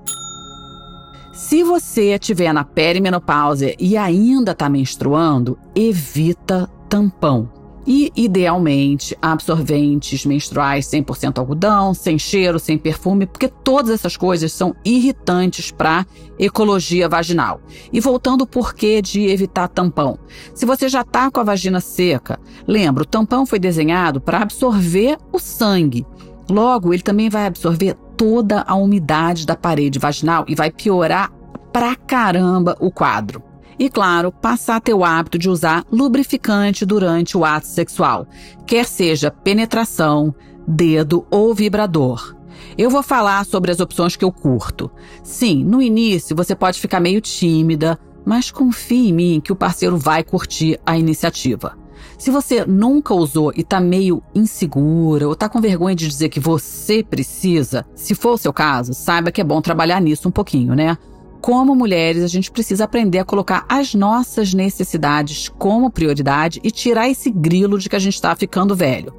Se 1.33 1.63
você 1.63 2.13
estiver 2.13 2.53
na 2.53 2.63
perimenopausa 2.63 3.73
e 3.79 3.97
ainda 3.97 4.51
está 4.51 4.69
menstruando, 4.69 5.57
evita 5.75 6.69
tampão 6.87 7.64
e, 7.85 8.11
idealmente, 8.15 9.15
absorventes 9.21 10.25
menstruais 10.25 10.87
100% 10.87 11.37
algodão, 11.37 11.93
sem 11.93 12.17
cheiro, 12.17 12.59
sem 12.59 12.77
perfume, 12.77 13.25
porque 13.25 13.47
todas 13.47 13.91
essas 13.91 14.17
coisas 14.17 14.51
são 14.51 14.75
irritantes 14.83 15.71
para 15.71 16.05
ecologia 16.39 17.07
vaginal. 17.07 17.61
E 17.93 17.99
voltando 17.99 18.41
ao 18.41 18.47
porquê 18.47 19.01
de 19.01 19.25
evitar 19.27 19.67
tampão. 19.67 20.17
Se 20.53 20.65
você 20.65 20.89
já 20.89 21.01
está 21.01 21.29
com 21.29 21.39
a 21.39 21.43
vagina 21.43 21.79
seca, 21.79 22.39
lembra, 22.67 23.03
o 23.03 23.07
tampão 23.07 23.45
foi 23.45 23.59
desenhado 23.59 24.19
para 24.19 24.39
absorver 24.39 25.17
o 25.31 25.39
sangue. 25.39 26.05
Logo, 26.49 26.93
ele 26.93 27.03
também 27.03 27.29
vai 27.29 27.45
absorver 27.45 27.95
toda 28.15 28.63
a 28.67 28.75
umidade 28.75 29.45
da 29.45 29.55
parede 29.55 29.99
vaginal 29.99 30.45
e 30.47 30.55
vai 30.55 30.71
piorar 30.71 31.31
pra 31.71 31.95
caramba 31.95 32.75
o 32.79 32.91
quadro. 32.91 33.43
E 33.77 33.89
claro, 33.89 34.31
passar 34.31 34.77
a 34.77 34.79
ter 34.79 34.93
o 34.93 35.03
hábito 35.03 35.37
de 35.37 35.49
usar 35.49 35.83
lubrificante 35.91 36.85
durante 36.85 37.37
o 37.37 37.43
ato 37.43 37.67
sexual, 37.67 38.27
quer 38.65 38.85
seja 38.85 39.29
penetração, 39.29 40.33
dedo 40.67 41.25
ou 41.29 41.53
vibrador. 41.53 42.35
Eu 42.77 42.89
vou 42.89 43.03
falar 43.03 43.45
sobre 43.45 43.71
as 43.71 43.79
opções 43.79 44.15
que 44.15 44.23
eu 44.23 44.31
curto. 44.31 44.89
Sim, 45.23 45.63
no 45.63 45.81
início 45.81 46.35
você 46.35 46.55
pode 46.55 46.79
ficar 46.79 46.99
meio 46.99 47.21
tímida, 47.21 47.99
mas 48.25 48.49
confie 48.49 49.09
em 49.09 49.13
mim 49.13 49.41
que 49.43 49.51
o 49.51 49.55
parceiro 49.55 49.97
vai 49.97 50.23
curtir 50.23 50.79
a 50.85 50.97
iniciativa. 50.97 51.77
Se 52.17 52.31
você 52.31 52.65
nunca 52.65 53.13
usou 53.13 53.51
e 53.55 53.61
está 53.61 53.79
meio 53.79 54.23
insegura 54.33 55.27
ou 55.27 55.33
está 55.33 55.49
com 55.49 55.59
vergonha 55.59 55.95
de 55.95 56.07
dizer 56.07 56.29
que 56.29 56.39
você 56.39 57.03
precisa, 57.03 57.85
se 57.93 58.15
for 58.15 58.33
o 58.33 58.37
seu 58.37 58.53
caso, 58.53 58.93
saiba 58.93 59.31
que 59.31 59.41
é 59.41 59.43
bom 59.43 59.61
trabalhar 59.61 60.01
nisso 60.01 60.27
um 60.27 60.31
pouquinho, 60.31 60.73
né? 60.75 60.97
Como 61.45 61.75
mulheres, 61.75 62.23
a 62.23 62.27
gente 62.27 62.49
precisa 62.49 62.85
aprender 62.85 63.19
a 63.19 63.23
colocar 63.23 63.67
as 63.69 63.93
nossas 63.93 64.51
necessidades 64.51 65.47
como 65.47 65.91
prioridade 65.91 66.59
e 66.63 66.71
tirar 66.71 67.07
esse 67.07 67.29
grilo 67.29 67.77
de 67.77 67.87
que 67.87 67.95
a 67.95 67.99
gente 67.99 68.15
está 68.15 68.35
ficando 68.35 68.75
velho. 68.75 69.13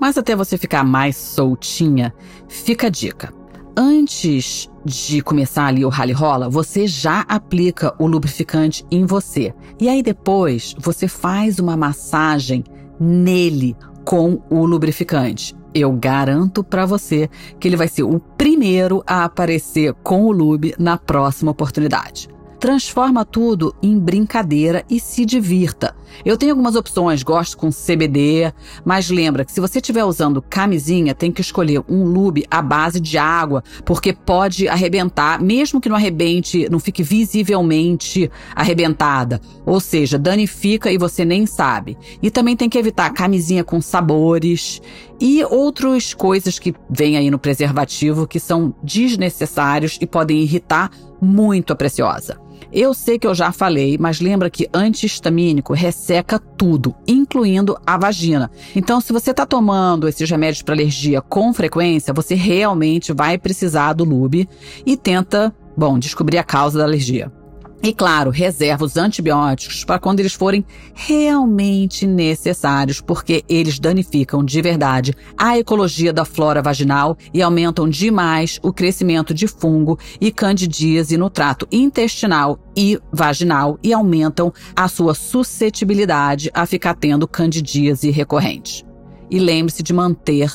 Mas 0.00 0.18
até 0.18 0.34
você 0.34 0.58
ficar 0.58 0.82
mais 0.82 1.14
soltinha, 1.14 2.12
fica 2.48 2.88
a 2.88 2.90
dica. 2.90 3.32
Antes 3.76 4.68
de 4.84 5.22
começar 5.22 5.66
ali 5.66 5.84
o 5.84 5.88
rally 5.88 6.12
rola, 6.12 6.50
você 6.50 6.88
já 6.88 7.20
aplica 7.20 7.94
o 8.00 8.06
lubrificante 8.08 8.84
em 8.90 9.06
você. 9.06 9.54
E 9.80 9.88
aí 9.88 10.02
depois 10.02 10.74
você 10.76 11.06
faz 11.06 11.60
uma 11.60 11.76
massagem 11.76 12.64
nele 12.98 13.76
com 14.04 14.42
o 14.50 14.66
lubrificante 14.66 15.54
eu 15.74 15.92
garanto 15.92 16.62
para 16.62 16.86
você 16.86 17.28
que 17.58 17.68
ele 17.68 17.76
vai 17.76 17.88
ser 17.88 18.02
o 18.02 18.18
primeiro 18.18 19.02
a 19.06 19.24
aparecer 19.24 19.94
com 20.02 20.24
o 20.24 20.32
Lube 20.32 20.74
na 20.78 20.96
próxima 20.96 21.50
oportunidade 21.50 22.28
transforma 22.60 23.24
tudo 23.24 23.74
em 23.82 23.98
brincadeira 23.98 24.84
e 24.88 25.00
se 25.00 25.24
divirta. 25.24 25.96
Eu 26.24 26.36
tenho 26.36 26.52
algumas 26.52 26.74
opções, 26.76 27.22
gosto 27.22 27.56
com 27.56 27.70
CBD, 27.70 28.52
mas 28.84 29.08
lembra 29.08 29.44
que 29.44 29.52
se 29.52 29.60
você 29.60 29.78
estiver 29.78 30.04
usando 30.04 30.42
camisinha, 30.42 31.14
tem 31.14 31.32
que 31.32 31.40
escolher 31.40 31.82
um 31.88 32.04
lube 32.04 32.44
à 32.50 32.60
base 32.60 33.00
de 33.00 33.16
água, 33.16 33.64
porque 33.84 34.12
pode 34.12 34.68
arrebentar, 34.68 35.40
mesmo 35.40 35.80
que 35.80 35.88
não 35.88 35.96
arrebente, 35.96 36.68
não 36.70 36.78
fique 36.78 37.02
visivelmente 37.02 38.30
arrebentada. 38.54 39.40
Ou 39.64 39.80
seja, 39.80 40.18
danifica 40.18 40.92
e 40.92 40.98
você 40.98 41.24
nem 41.24 41.46
sabe. 41.46 41.96
E 42.20 42.30
também 42.30 42.56
tem 42.56 42.68
que 42.68 42.76
evitar 42.76 43.10
camisinha 43.14 43.64
com 43.64 43.80
sabores 43.80 44.82
e 45.20 45.44
outras 45.44 46.14
coisas 46.14 46.58
que 46.58 46.74
vêm 46.88 47.16
aí 47.16 47.30
no 47.30 47.38
preservativo 47.38 48.26
que 48.26 48.40
são 48.40 48.74
desnecessários 48.82 49.98
e 50.00 50.06
podem 50.06 50.40
irritar 50.40 50.90
muito 51.20 51.72
a 51.72 51.76
preciosa. 51.76 52.38
Eu 52.72 52.94
sei 52.94 53.18
que 53.18 53.26
eu 53.26 53.34
já 53.34 53.50
falei, 53.50 53.98
mas 53.98 54.20
lembra 54.20 54.48
que 54.48 54.68
antihistamínico 54.72 55.74
resseca 55.74 56.38
tudo, 56.38 56.94
incluindo 57.06 57.76
a 57.84 57.98
vagina. 57.98 58.48
Então, 58.76 59.00
se 59.00 59.12
você 59.12 59.32
está 59.32 59.44
tomando 59.44 60.06
esses 60.06 60.30
remédios 60.30 60.62
para 60.62 60.74
alergia 60.74 61.20
com 61.20 61.52
frequência, 61.52 62.14
você 62.14 62.36
realmente 62.36 63.12
vai 63.12 63.36
precisar 63.36 63.92
do 63.92 64.04
lube 64.04 64.48
e 64.86 64.96
tenta, 64.96 65.52
bom, 65.76 65.98
descobrir 65.98 66.38
a 66.38 66.44
causa 66.44 66.78
da 66.78 66.84
alergia. 66.84 67.32
E 67.82 67.94
claro, 67.94 68.30
reserva 68.30 68.84
os 68.84 68.98
antibióticos 68.98 69.84
para 69.84 69.98
quando 69.98 70.20
eles 70.20 70.34
forem 70.34 70.62
realmente 70.94 72.06
necessários, 72.06 73.00
porque 73.00 73.42
eles 73.48 73.78
danificam 73.78 74.44
de 74.44 74.60
verdade 74.60 75.14
a 75.36 75.56
ecologia 75.56 76.12
da 76.12 76.26
flora 76.26 76.60
vaginal 76.60 77.16
e 77.32 77.40
aumentam 77.40 77.88
demais 77.88 78.60
o 78.62 78.70
crescimento 78.70 79.32
de 79.32 79.48
fungo 79.48 79.98
e 80.20 80.30
candidíase 80.30 81.16
no 81.16 81.30
trato 81.30 81.66
intestinal 81.72 82.58
e 82.76 83.00
vaginal 83.10 83.78
e 83.82 83.94
aumentam 83.94 84.52
a 84.76 84.86
sua 84.86 85.14
suscetibilidade 85.14 86.50
a 86.52 86.66
ficar 86.66 86.94
tendo 86.94 87.26
candidíase 87.26 88.10
recorrente. 88.10 88.84
E 89.30 89.38
lembre-se 89.38 89.82
de 89.82 89.94
manter 89.94 90.52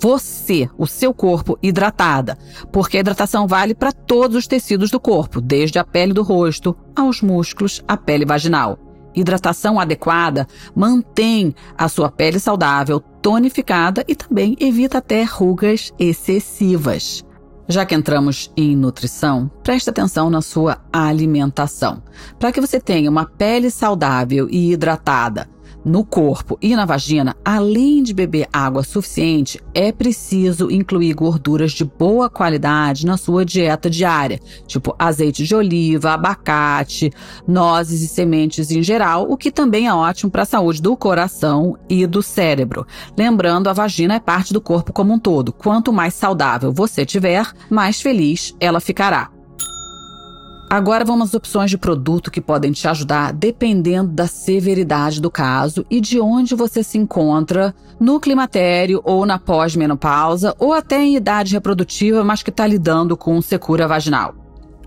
você, 0.00 0.68
o 0.76 0.86
seu 0.86 1.14
corpo, 1.14 1.58
hidratada, 1.62 2.38
porque 2.72 2.96
a 2.96 3.00
hidratação 3.00 3.46
vale 3.46 3.74
para 3.74 3.92
todos 3.92 4.36
os 4.36 4.46
tecidos 4.46 4.90
do 4.90 5.00
corpo, 5.00 5.40
desde 5.40 5.78
a 5.78 5.84
pele 5.84 6.12
do 6.12 6.22
rosto 6.22 6.76
aos 6.94 7.22
músculos, 7.22 7.82
a 7.86 7.96
pele 7.96 8.24
vaginal. 8.24 8.78
Hidratação 9.14 9.78
adequada 9.78 10.46
mantém 10.74 11.54
a 11.78 11.88
sua 11.88 12.10
pele 12.10 12.40
saudável, 12.40 13.00
tonificada 13.22 14.04
e 14.08 14.14
também 14.14 14.56
evita 14.58 14.98
até 14.98 15.22
rugas 15.22 15.92
excessivas. 15.98 17.24
Já 17.66 17.86
que 17.86 17.94
entramos 17.94 18.52
em 18.56 18.76
nutrição, 18.76 19.50
preste 19.62 19.88
atenção 19.88 20.28
na 20.28 20.42
sua 20.42 20.82
alimentação. 20.92 22.02
Para 22.38 22.52
que 22.52 22.60
você 22.60 22.78
tenha 22.78 23.10
uma 23.10 23.24
pele 23.24 23.70
saudável 23.70 24.48
e 24.50 24.72
hidratada, 24.72 25.48
no 25.84 26.04
corpo 26.04 26.58
e 26.62 26.74
na 26.74 26.84
vagina, 26.84 27.36
além 27.44 28.02
de 28.02 28.14
beber 28.14 28.48
água 28.52 28.82
suficiente, 28.82 29.60
é 29.74 29.92
preciso 29.92 30.70
incluir 30.70 31.12
gorduras 31.12 31.72
de 31.72 31.84
boa 31.84 32.30
qualidade 32.30 33.04
na 33.04 33.16
sua 33.16 33.44
dieta 33.44 33.90
diária, 33.90 34.40
tipo 34.66 34.94
azeite 34.98 35.44
de 35.44 35.54
oliva, 35.54 36.12
abacate, 36.12 37.12
nozes 37.46 38.02
e 38.02 38.08
sementes 38.08 38.70
em 38.70 38.82
geral, 38.82 39.26
o 39.30 39.36
que 39.36 39.50
também 39.50 39.86
é 39.86 39.94
ótimo 39.94 40.30
para 40.30 40.42
a 40.42 40.46
saúde 40.46 40.80
do 40.80 40.96
coração 40.96 41.76
e 41.88 42.06
do 42.06 42.22
cérebro. 42.22 42.86
Lembrando, 43.16 43.68
a 43.68 43.72
vagina 43.72 44.14
é 44.14 44.20
parte 44.20 44.52
do 44.52 44.60
corpo 44.60 44.92
como 44.92 45.12
um 45.12 45.18
todo. 45.18 45.52
Quanto 45.52 45.92
mais 45.92 46.14
saudável 46.14 46.72
você 46.72 47.04
tiver, 47.04 47.46
mais 47.68 48.00
feliz 48.00 48.54
ela 48.58 48.80
ficará. 48.80 49.33
Agora 50.74 51.04
vamos 51.04 51.28
às 51.28 51.34
opções 51.34 51.70
de 51.70 51.78
produto 51.78 52.32
que 52.32 52.40
podem 52.40 52.72
te 52.72 52.88
ajudar 52.88 53.32
dependendo 53.32 54.10
da 54.10 54.26
severidade 54.26 55.20
do 55.20 55.30
caso 55.30 55.86
e 55.88 56.00
de 56.00 56.18
onde 56.18 56.56
você 56.56 56.82
se 56.82 56.98
encontra 56.98 57.72
no 58.00 58.18
climatério 58.18 59.00
ou 59.04 59.24
na 59.24 59.38
pós-menopausa 59.38 60.52
ou 60.58 60.72
até 60.72 61.00
em 61.00 61.14
idade 61.14 61.54
reprodutiva, 61.54 62.24
mas 62.24 62.42
que 62.42 62.50
está 62.50 62.66
lidando 62.66 63.16
com 63.16 63.40
secura 63.40 63.86
vaginal. 63.86 64.34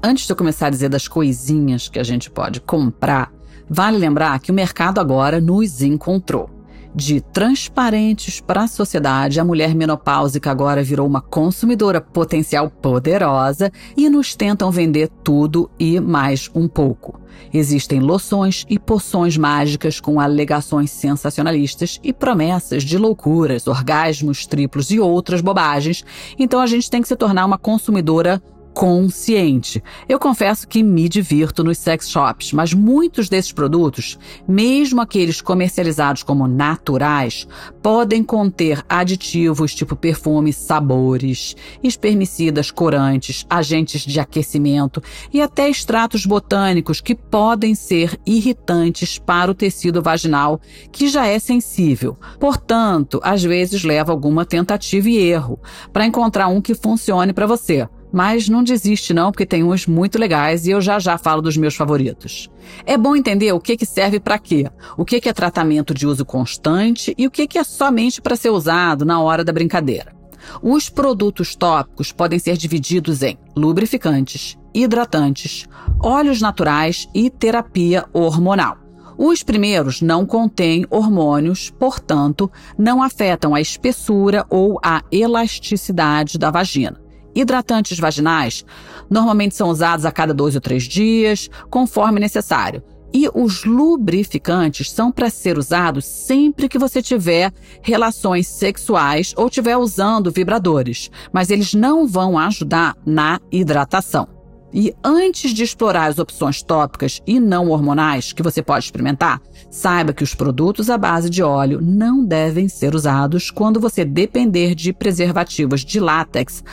Antes 0.04 0.26
de 0.26 0.34
eu 0.34 0.36
começar 0.36 0.68
a 0.68 0.72
dizer 0.72 0.90
das 0.90 1.08
coisinhas 1.08 1.88
que 1.88 2.00
a 2.00 2.04
gente 2.04 2.30
pode 2.30 2.60
comprar, 2.60 3.32
vale 3.70 3.98
lembrar 3.98 4.42
que 4.42 4.52
o 4.52 4.54
mercado 4.54 5.00
agora 5.00 5.40
nos 5.40 5.82
encontrou 5.82 6.57
de 6.96 7.22
transparentes 7.22 8.40
para 8.40 8.64
a 8.64 8.68
sociedade, 8.68 9.40
a 9.40 9.46
mulher 9.46 9.76
menopáusica 9.76 10.50
agora 10.52 10.84
virou 10.84 11.08
uma 11.08 11.22
consumidora 11.22 12.02
potencial 12.02 12.70
poderosa 12.70 13.72
e 13.96 14.10
nos 14.10 14.36
tentam 14.36 14.72
vender 14.72 15.10
tudo 15.24 15.70
e 15.80 16.00
mais 16.00 16.50
um 16.54 16.68
pouco. 16.68 17.22
Existem 17.54 18.00
loções 18.00 18.66
e 18.70 18.80
poções 18.80 19.38
mágicas 19.38 20.00
com 20.00 20.20
alegações 20.20 20.92
sensacionalistas 20.92 22.00
e 22.04 22.12
promessas 22.12 22.84
de 22.84 22.98
loucuras, 22.98 23.68
orgasmos 23.68 24.46
triplos 24.46 24.92
e 24.92 25.00
outras 25.00 25.42
bobagens. 25.42 26.04
Então 26.38 26.60
a 26.60 26.68
gente 26.68 26.90
tem 26.90 27.02
que 27.02 27.08
se 27.08 27.16
tornar 27.16 27.46
uma 27.46 27.58
consumidora 27.58 28.42
consciente. 28.78 29.84
Eu 30.08 30.20
confesso 30.20 30.68
que 30.68 30.84
me 30.84 31.10
divirto 31.10 31.64
nos 31.64 31.80
sex 31.80 32.08
shops, 32.08 32.54
mas 32.54 32.76
muitos 32.76 33.28
desses 33.28 33.52
produtos, 33.52 34.20
mesmo 34.48 35.02
aqueles 35.02 35.42
comercializados 35.42 36.22
como 36.22 36.48
naturais, 36.48 37.48
podem 37.82 38.24
conter 38.24 38.86
aditivos 38.88 39.74
tipo 39.74 39.96
perfumes, 39.96 40.58
sabores, 40.58 41.56
espermicidas, 41.82 42.70
corantes, 42.70 43.48
agentes 43.50 44.02
de 44.02 44.20
aquecimento 44.20 45.02
e 45.34 45.42
até 45.42 45.68
extratos 45.68 46.24
botânicos 46.24 47.02
que 47.02 47.16
podem 47.16 47.74
ser 47.74 48.20
irritantes 48.28 49.18
para 49.18 49.50
o 49.50 49.56
tecido 49.56 50.04
vaginal, 50.04 50.62
que 50.92 51.08
já 51.10 51.26
é 51.26 51.40
sensível. 51.40 52.16
Portanto, 52.40 53.20
às 53.24 53.44
vezes 53.44 53.84
leva 53.84 54.12
alguma 54.12 54.46
tentativa 54.46 55.10
e 55.10 55.18
erro 55.18 55.60
para 55.92 56.06
encontrar 56.06 56.48
um 56.48 56.62
que 56.62 56.76
funcione 56.76 57.34
para 57.34 57.48
você. 57.48 57.90
Mas 58.12 58.48
não 58.48 58.64
desiste 58.64 59.14
não, 59.14 59.32
porque 59.32 59.46
tem 59.46 59.64
uns 59.64 59.86
muito 59.86 60.18
legais 60.18 60.66
e 60.66 60.72
eu 60.72 60.82
já 60.82 60.98
já 60.98 61.18
falo 61.18 61.42
dos 61.42 61.58
meus 61.58 61.76
favoritos. 61.76 62.50
É 62.86 62.98
bom 62.98 63.16
entender 63.16 63.52
o 63.52 63.60
que, 63.60 63.76
que 63.76 63.86
serve 63.86 64.20
para 64.20 64.40
quê, 64.40 64.70
o 64.98 65.04
que, 65.04 65.20
que 65.20 65.30
é 65.30 65.34
tratamento 65.34 65.94
de 65.94 66.08
uso 66.08 66.26
constante 66.26 67.14
e 67.18 67.28
o 67.28 67.32
que, 67.32 67.48
que 67.48 67.58
é 67.58 67.64
somente 67.64 68.22
para 68.22 68.36
ser 68.36 68.50
usado 68.50 69.06
na 69.06 69.20
hora 69.22 69.44
da 69.44 69.54
brincadeira. 69.54 70.16
Os 70.62 70.90
produtos 70.90 71.56
tópicos 71.56 72.12
podem 72.12 72.40
ser 72.40 72.56
divididos 72.56 73.22
em 73.22 73.38
lubrificantes, 73.56 74.58
hidratantes, 74.74 75.68
óleos 76.02 76.42
naturais 76.42 77.08
e 77.14 77.30
terapia 77.30 78.06
hormonal. 78.14 78.78
Os 79.18 79.42
primeiros 79.42 80.00
não 80.00 80.26
contêm 80.26 80.86
hormônios, 80.92 81.72
portanto, 81.72 82.52
não 82.78 83.02
afetam 83.02 83.56
a 83.56 83.60
espessura 83.60 84.46
ou 84.48 84.80
a 84.84 85.04
elasticidade 85.12 86.38
da 86.38 86.52
vagina. 86.52 87.07
Hidratantes 87.38 88.00
vaginais 88.00 88.66
normalmente 89.08 89.54
são 89.54 89.70
usados 89.70 90.06
a 90.06 90.12
cada 90.12 90.34
dois 90.34 90.56
ou 90.56 90.62
três 90.62 90.86
dias, 90.86 91.48
conforme 91.70 92.20
necessário. 92.20 92.82
E 93.14 93.30
os 93.32 93.64
lubrificantes 93.64 94.92
são 94.92 95.12
para 95.12 95.30
ser 95.30 95.56
usados 95.56 96.04
sempre 96.04 96.68
que 96.68 96.80
você 96.80 97.00
tiver 97.00 97.54
relações 97.82 98.48
sexuais 98.48 99.36
ou 99.38 99.48
estiver 99.48 99.78
usando 99.78 100.32
vibradores, 100.32 101.12
mas 101.32 101.52
eles 101.52 101.76
não 101.76 102.08
vão 102.08 102.40
ajudar 102.40 102.96
na 103.06 103.40
hidratação. 103.52 104.37
E 104.74 104.94
antes 105.04 105.54
de 105.54 105.64
explorar 105.64 106.08
as 106.08 106.20
opções 106.20 106.62
tópicas 106.62 107.22
e 107.26 107.40
não 107.40 107.70
hormonais 107.70 108.34
que 108.34 108.44
você 108.44 108.62
pode 108.62 108.86
experimentar, 108.86 109.42
saiba 109.72 110.14
que 110.14 110.24
os 110.24 110.36
produtos 110.36 110.90
à 110.90 110.98
base 110.98 111.30
de 111.30 111.42
óleo 111.42 111.80
não 111.82 112.24
devem 112.24 112.68
ser 112.68 112.94
usados 112.94 113.50
quando 113.50 113.80
você 113.80 114.04
depender 114.04 114.76
de 114.76 114.92
preservativos 114.92 115.86
de 115.86 116.00
látex 116.00 116.64